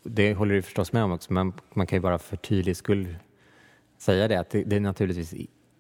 det 0.03 0.34
håller 0.34 0.55
du 0.55 0.62
förstås 0.62 0.92
med 0.92 1.05
om 1.05 1.12
också, 1.12 1.32
men 1.32 1.53
man 1.74 1.86
kan 1.86 1.96
ju 1.96 2.00
bara 2.00 2.18
för 2.18 2.36
tydlighets 2.36 2.78
skull 2.78 3.16
säga 3.98 4.28
det, 4.28 4.40
att 4.40 4.50
det, 4.50 4.64
det 4.64 4.80
naturligtvis 4.80 5.34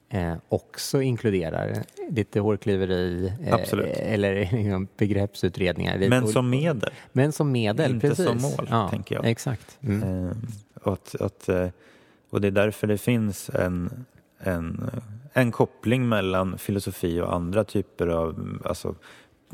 eh, 0.08 0.34
också 0.48 1.02
inkluderar 1.02 1.82
lite 2.10 2.40
hårklyveri 2.40 3.32
eh, 3.46 4.12
eller 4.12 4.86
begreppsutredningar. 4.96 6.08
Men 6.08 6.28
som 6.28 6.50
medel. 6.50 6.90
Men 7.12 7.32
som 7.32 7.52
medel, 7.52 7.94
Inte 7.94 8.08
precis. 8.08 8.26
som 8.26 8.42
mål, 8.42 8.68
ja, 8.70 8.88
tänker 8.88 9.14
jag. 9.14 9.24
Exakt. 9.26 9.78
Mm. 9.82 10.26
Eh, 10.26 10.36
och, 10.82 10.92
att, 10.92 11.14
att, 11.14 11.48
eh, 11.48 11.68
och 12.30 12.40
det 12.40 12.46
är 12.46 12.52
därför 12.52 12.86
det 12.86 12.98
finns 12.98 13.50
en, 13.50 14.04
en, 14.38 14.90
en 15.32 15.52
koppling 15.52 16.08
mellan 16.08 16.58
filosofi 16.58 17.20
och 17.20 17.34
andra 17.34 17.64
typer 17.64 18.06
av, 18.06 18.58
alltså, 18.64 18.94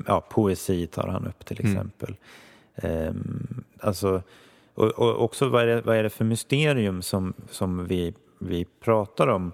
ja, 0.07 0.21
poesi 0.21 0.87
tar 0.87 1.09
han 1.09 1.27
upp 1.27 1.45
till 1.45 1.61
mm. 1.61 1.73
exempel. 1.73 2.09
Mm. 2.09 2.21
Alltså, 3.81 4.22
och, 4.74 4.87
och, 4.87 5.24
också 5.24 5.49
vad 5.49 5.62
är, 5.62 5.66
det, 5.66 5.81
vad 5.81 5.97
är 5.97 6.03
det 6.03 6.11
för 6.11 6.24
mysterium 6.24 7.03
som, 7.03 7.35
som 7.51 7.87
vi, 7.87 8.14
vi 8.39 8.66
pratar 8.81 9.26
om? 9.26 9.53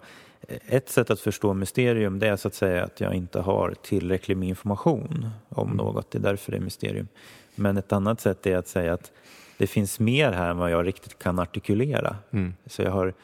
Ett 0.66 0.88
sätt 0.88 1.10
att 1.10 1.20
förstå 1.20 1.54
mysterium 1.54 2.18
det 2.18 2.28
är 2.28 2.36
så 2.36 2.48
att 2.48 2.54
säga 2.54 2.84
att 2.84 3.00
jag 3.00 3.14
inte 3.14 3.40
har 3.40 3.74
tillräckligt 3.82 4.38
med 4.38 4.48
information 4.48 5.30
om 5.48 5.66
mm. 5.66 5.76
något. 5.76 6.10
Det 6.10 6.18
är 6.18 6.22
därför 6.22 6.52
det 6.52 6.58
är 6.58 6.62
mysterium. 6.62 7.08
Men 7.54 7.76
ett 7.76 7.92
annat 7.92 8.20
sätt 8.20 8.46
är 8.46 8.56
att 8.56 8.68
säga 8.68 8.92
att 8.92 9.12
det 9.58 9.66
finns 9.66 10.00
mer 10.00 10.32
här 10.32 10.50
än 10.50 10.58
vad 10.58 10.70
jag 10.70 10.86
riktigt 10.86 11.18
kan 11.18 11.38
artikulera. 11.38 12.16
Mm. 12.30 12.54
Så 12.66 12.82
jag 12.82 12.90
har, 12.90 13.14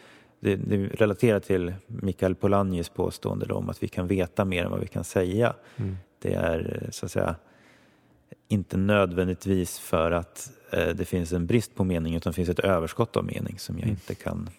det, 0.41 0.57
det 0.57 0.77
relaterar 0.77 1.41
till 1.41 1.75
Mikael 1.87 2.35
Polanyi's 2.35 2.91
påstående 2.95 3.55
om 3.55 3.71
att 3.71 3.83
vi 3.83 3.89
kan 3.89 4.07
veta 4.07 4.45
mer 4.45 4.65
än 4.65 4.71
vad 4.71 4.81
vi 4.81 4.87
kan 4.87 5.05
säga. 5.05 5.55
Mm. 5.77 5.97
Det 6.19 6.35
är 6.35 6.89
så 6.91 7.07
att 7.07 7.13
säga 7.13 7.35
inte 8.49 8.77
nödvändigtvis 8.77 9.79
för 9.79 10.11
att 10.11 10.51
eh, 10.71 10.89
det 10.89 11.05
finns 11.05 11.33
en 11.33 11.47
brist 11.47 11.75
på 11.75 11.85
mening 11.85 12.15
utan 12.15 12.31
det 12.31 12.35
finns 12.35 12.49
ett 12.49 12.59
överskott 12.59 13.17
av 13.17 13.25
mening 13.25 13.59
som 13.59 13.75
jag 13.75 13.83
mm. 13.83 13.91
inte 13.91 14.15
kan 14.15 14.51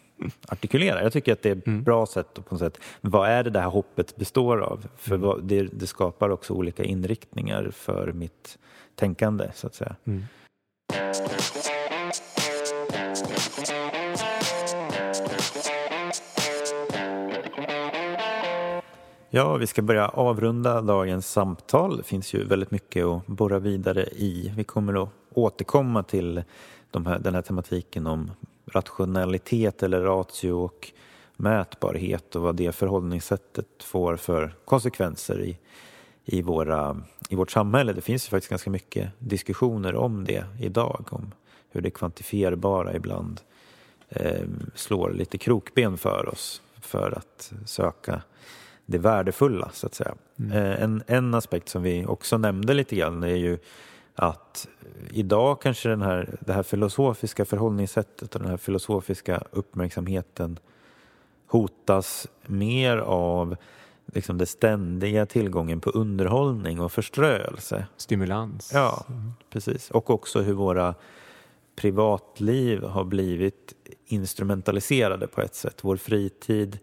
artikulera. 0.48 1.04
Jag 1.04 1.14
tycker 1.14 1.34
att 1.34 1.42
det 1.42 1.50
är 1.50 1.56
ett 1.56 1.68
mm. 1.68 1.84
bra 1.84 2.06
sätt 2.06 2.34
på 2.34 2.56
något 2.56 2.60
sätt. 2.60 2.80
Vad 3.02 3.30
är 3.30 3.44
det 3.44 3.50
det 3.50 3.60
här 3.60 3.70
hoppet 3.70 4.16
består 4.16 4.62
av? 4.62 4.88
För 4.98 5.16
mm. 5.16 5.48
det, 5.48 5.64
det, 5.64 5.88
skapar 5.88 6.30
också 6.30 6.54
olika 6.54 6.84
inriktningar 6.84 7.72
för 7.72 8.12
mitt 8.12 8.58
tänkande 8.96 9.52
så 9.56 9.68
att 9.68 9.76
säga. 9.76 9.96
Ja, 19.34 19.58
vi 19.58 19.68
ska 19.68 19.82
börja 19.82 20.08
avrunda 20.08 20.82
dagens 20.82 21.32
samtal. 21.32 21.98
Det 21.98 22.04
finns 22.04 22.34
ju 22.34 22.44
väldigt 22.44 22.72
mycket 22.72 23.06
att 23.06 23.28
borra 23.28 23.60
vidare 23.60 24.04
i. 24.04 24.54
Vi 24.56 24.64
kommer 24.64 25.04
att 25.04 25.10
återkomma 25.34 26.04
till 26.04 26.44
de 26.92 27.06
här, 27.06 27.20
den 27.20 27.36
här 27.36 27.42
tematiken 27.42 28.08
om 28.08 28.32
rationalitet 28.66 29.84
eller 29.84 30.02
ratio 30.02 30.52
och 30.52 30.92
mätbarhet 31.36 32.36
och 32.36 32.42
vad 32.42 32.56
det 32.56 32.72
förhållningssättet 32.72 33.84
får 33.84 34.16
för 34.16 34.56
konsekvenser 34.66 35.42
i, 35.42 35.58
i, 36.26 36.42
våra, 36.42 37.02
i 37.30 37.36
vårt 37.36 37.52
samhälle. 37.52 37.94
Det 37.94 38.02
finns 38.02 38.28
ju 38.28 38.30
faktiskt 38.30 38.50
ganska 38.50 38.70
mycket 38.70 39.10
diskussioner 39.20 39.96
om 39.96 40.26
det 40.26 40.46
idag, 40.60 41.06
om 41.10 41.32
hur 41.70 41.82
det 41.82 41.90
kvantifierbara 41.90 42.96
ibland 42.96 43.42
eh, 44.10 44.46
slår 44.76 45.12
lite 45.12 45.38
krokben 45.38 45.98
för 45.98 46.30
oss 46.30 46.62
för 46.82 47.12
att 47.18 47.54
söka 47.66 48.22
det 48.92 48.98
värdefulla, 48.98 49.70
så 49.74 49.88
att 49.88 49.96
säga. 49.96 50.16
Mm. 50.40 50.52
Eh, 50.52 50.84
en, 50.84 51.04
en 51.08 51.34
aspekt 51.34 51.70
som 51.70 51.84
vi 51.84 52.06
också 52.06 52.38
nämnde 52.38 52.74
lite 52.74 52.96
grann 52.96 53.24
är 53.24 53.36
ju 53.36 53.58
att 54.16 54.68
idag 55.12 55.62
kanske 55.62 55.90
den 55.90 56.02
här, 56.02 56.38
det 56.40 56.54
här 56.54 56.64
filosofiska 56.64 57.46
förhållningssättet 57.46 58.36
och 58.36 58.42
den 58.42 58.50
här 58.50 58.58
filosofiska 58.58 59.44
uppmärksamheten 59.52 60.60
hotas 61.48 62.28
mer 62.46 62.98
av 62.98 63.56
liksom 64.14 64.38
den 64.38 64.48
ständiga 64.48 65.26
tillgången 65.26 65.80
på 65.80 65.90
underhållning 65.90 66.80
och 66.80 66.92
förströelse. 66.92 67.86
Stimulans. 67.98 68.72
Ja, 68.74 69.06
mm. 69.10 69.32
precis. 69.50 69.92
Och 69.92 70.10
också 70.10 70.42
hur 70.42 70.54
våra 70.54 70.96
privatliv 71.76 72.84
har 72.84 73.04
blivit 73.04 73.74
instrumentaliserade 74.06 75.28
på 75.28 75.42
ett 75.42 75.56
sätt. 75.56 75.80
Vår 75.82 75.98
fritid, 75.98 76.80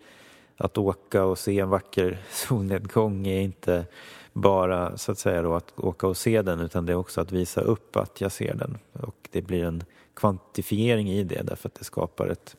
att 0.58 0.78
åka 0.78 1.24
och 1.24 1.38
se 1.38 1.58
en 1.58 1.68
vacker 1.68 2.18
solnedgång 2.30 3.26
är 3.26 3.40
inte 3.40 3.86
bara 4.32 4.96
så 4.96 5.12
att 5.12 5.18
säga 5.18 5.42
då 5.42 5.54
att 5.54 5.78
åka 5.78 6.06
och 6.06 6.16
se 6.16 6.42
den 6.42 6.60
utan 6.60 6.86
det 6.86 6.92
är 6.92 6.96
också 6.96 7.20
att 7.20 7.32
visa 7.32 7.60
upp 7.60 7.96
att 7.96 8.20
jag 8.20 8.32
ser 8.32 8.54
den 8.54 8.78
och 8.92 9.28
det 9.30 9.42
blir 9.42 9.64
en 9.64 9.84
kvantifiering 10.14 11.10
i 11.10 11.24
det 11.24 11.42
därför 11.42 11.68
att 11.68 11.74
det 11.74 11.84
skapar 11.84 12.26
ett 12.26 12.56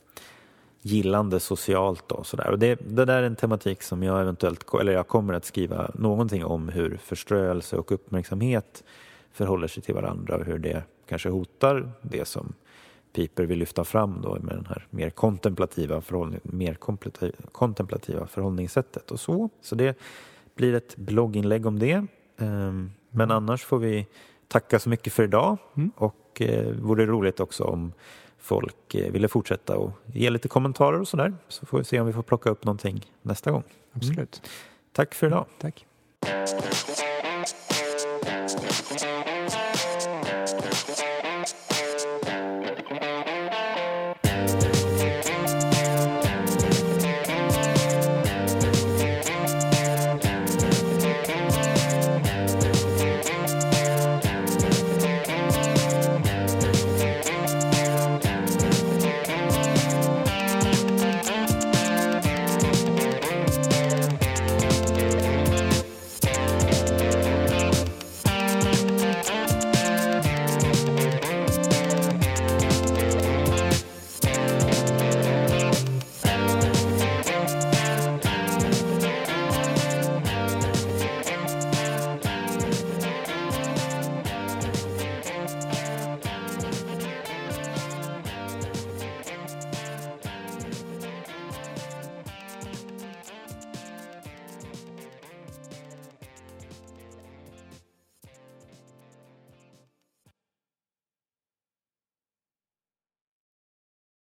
gillande 0.81 1.39
socialt 1.39 2.11
och 2.11 2.27
sådär. 2.27 2.49
Och 2.49 2.59
det, 2.59 2.75
det 2.75 3.05
där 3.05 3.21
är 3.21 3.23
en 3.23 3.35
tematik 3.35 3.83
som 3.83 4.03
jag 4.03 4.21
eventuellt, 4.21 4.73
eller 4.81 4.91
jag 4.91 5.07
kommer 5.07 5.33
att 5.33 5.45
skriva 5.45 5.91
någonting 5.93 6.45
om 6.45 6.69
hur 6.69 6.97
förströelse 6.97 7.77
och 7.77 7.91
uppmärksamhet 7.91 8.83
förhåller 9.31 9.67
sig 9.67 9.83
till 9.83 9.95
varandra 9.95 10.35
och 10.35 10.45
hur 10.45 10.59
det 10.59 10.83
kanske 11.09 11.29
hotar 11.29 11.91
det 12.01 12.27
som 12.27 12.53
Piper 13.13 13.43
vill 13.43 13.59
lyfta 13.59 13.83
fram 13.83 14.21
då 14.21 14.37
med 14.41 14.55
den 14.55 14.65
här 14.65 14.87
mer 14.89 15.09
kontemplativa, 15.09 16.01
förhållning, 16.01 16.39
mer 16.43 16.73
kontemplativa 17.51 18.27
förhållningssättet 18.27 19.11
och 19.11 19.19
så. 19.19 19.49
Så 19.61 19.75
det 19.75 19.97
blir 20.55 20.73
ett 20.73 20.95
blogginlägg 20.95 21.65
om 21.65 21.79
det. 21.79 22.05
Ehm, 22.37 22.91
men 23.09 23.31
mm. 23.31 23.37
annars 23.37 23.65
får 23.65 23.79
vi 23.79 24.07
tacka 24.47 24.79
så 24.79 24.89
mycket 24.89 25.13
för 25.13 25.23
idag 25.23 25.57
mm. 25.75 25.91
och 25.95 26.41
eh, 26.41 26.71
vore 26.71 27.05
roligt 27.05 27.39
också 27.39 27.63
om 27.63 27.93
folk 28.37 28.95
eh, 28.95 29.11
ville 29.11 29.27
fortsätta 29.27 29.77
och 29.77 29.91
ge 30.05 30.29
lite 30.29 30.47
kommentarer 30.47 30.99
och 30.99 31.07
sådär. 31.07 31.33
Så 31.47 31.65
får 31.65 31.77
vi 31.77 31.83
se 31.83 31.99
om 31.99 32.07
vi 32.07 32.13
får 32.13 32.23
plocka 32.23 32.49
upp 32.49 32.65
någonting 32.65 33.05
nästa 33.21 33.51
gång. 33.51 33.63
Absolut. 33.93 34.17
Mm. 34.17 34.49
Tack 34.91 35.15
för 35.15 35.27
idag. 35.27 35.45
Tack. 35.59 35.85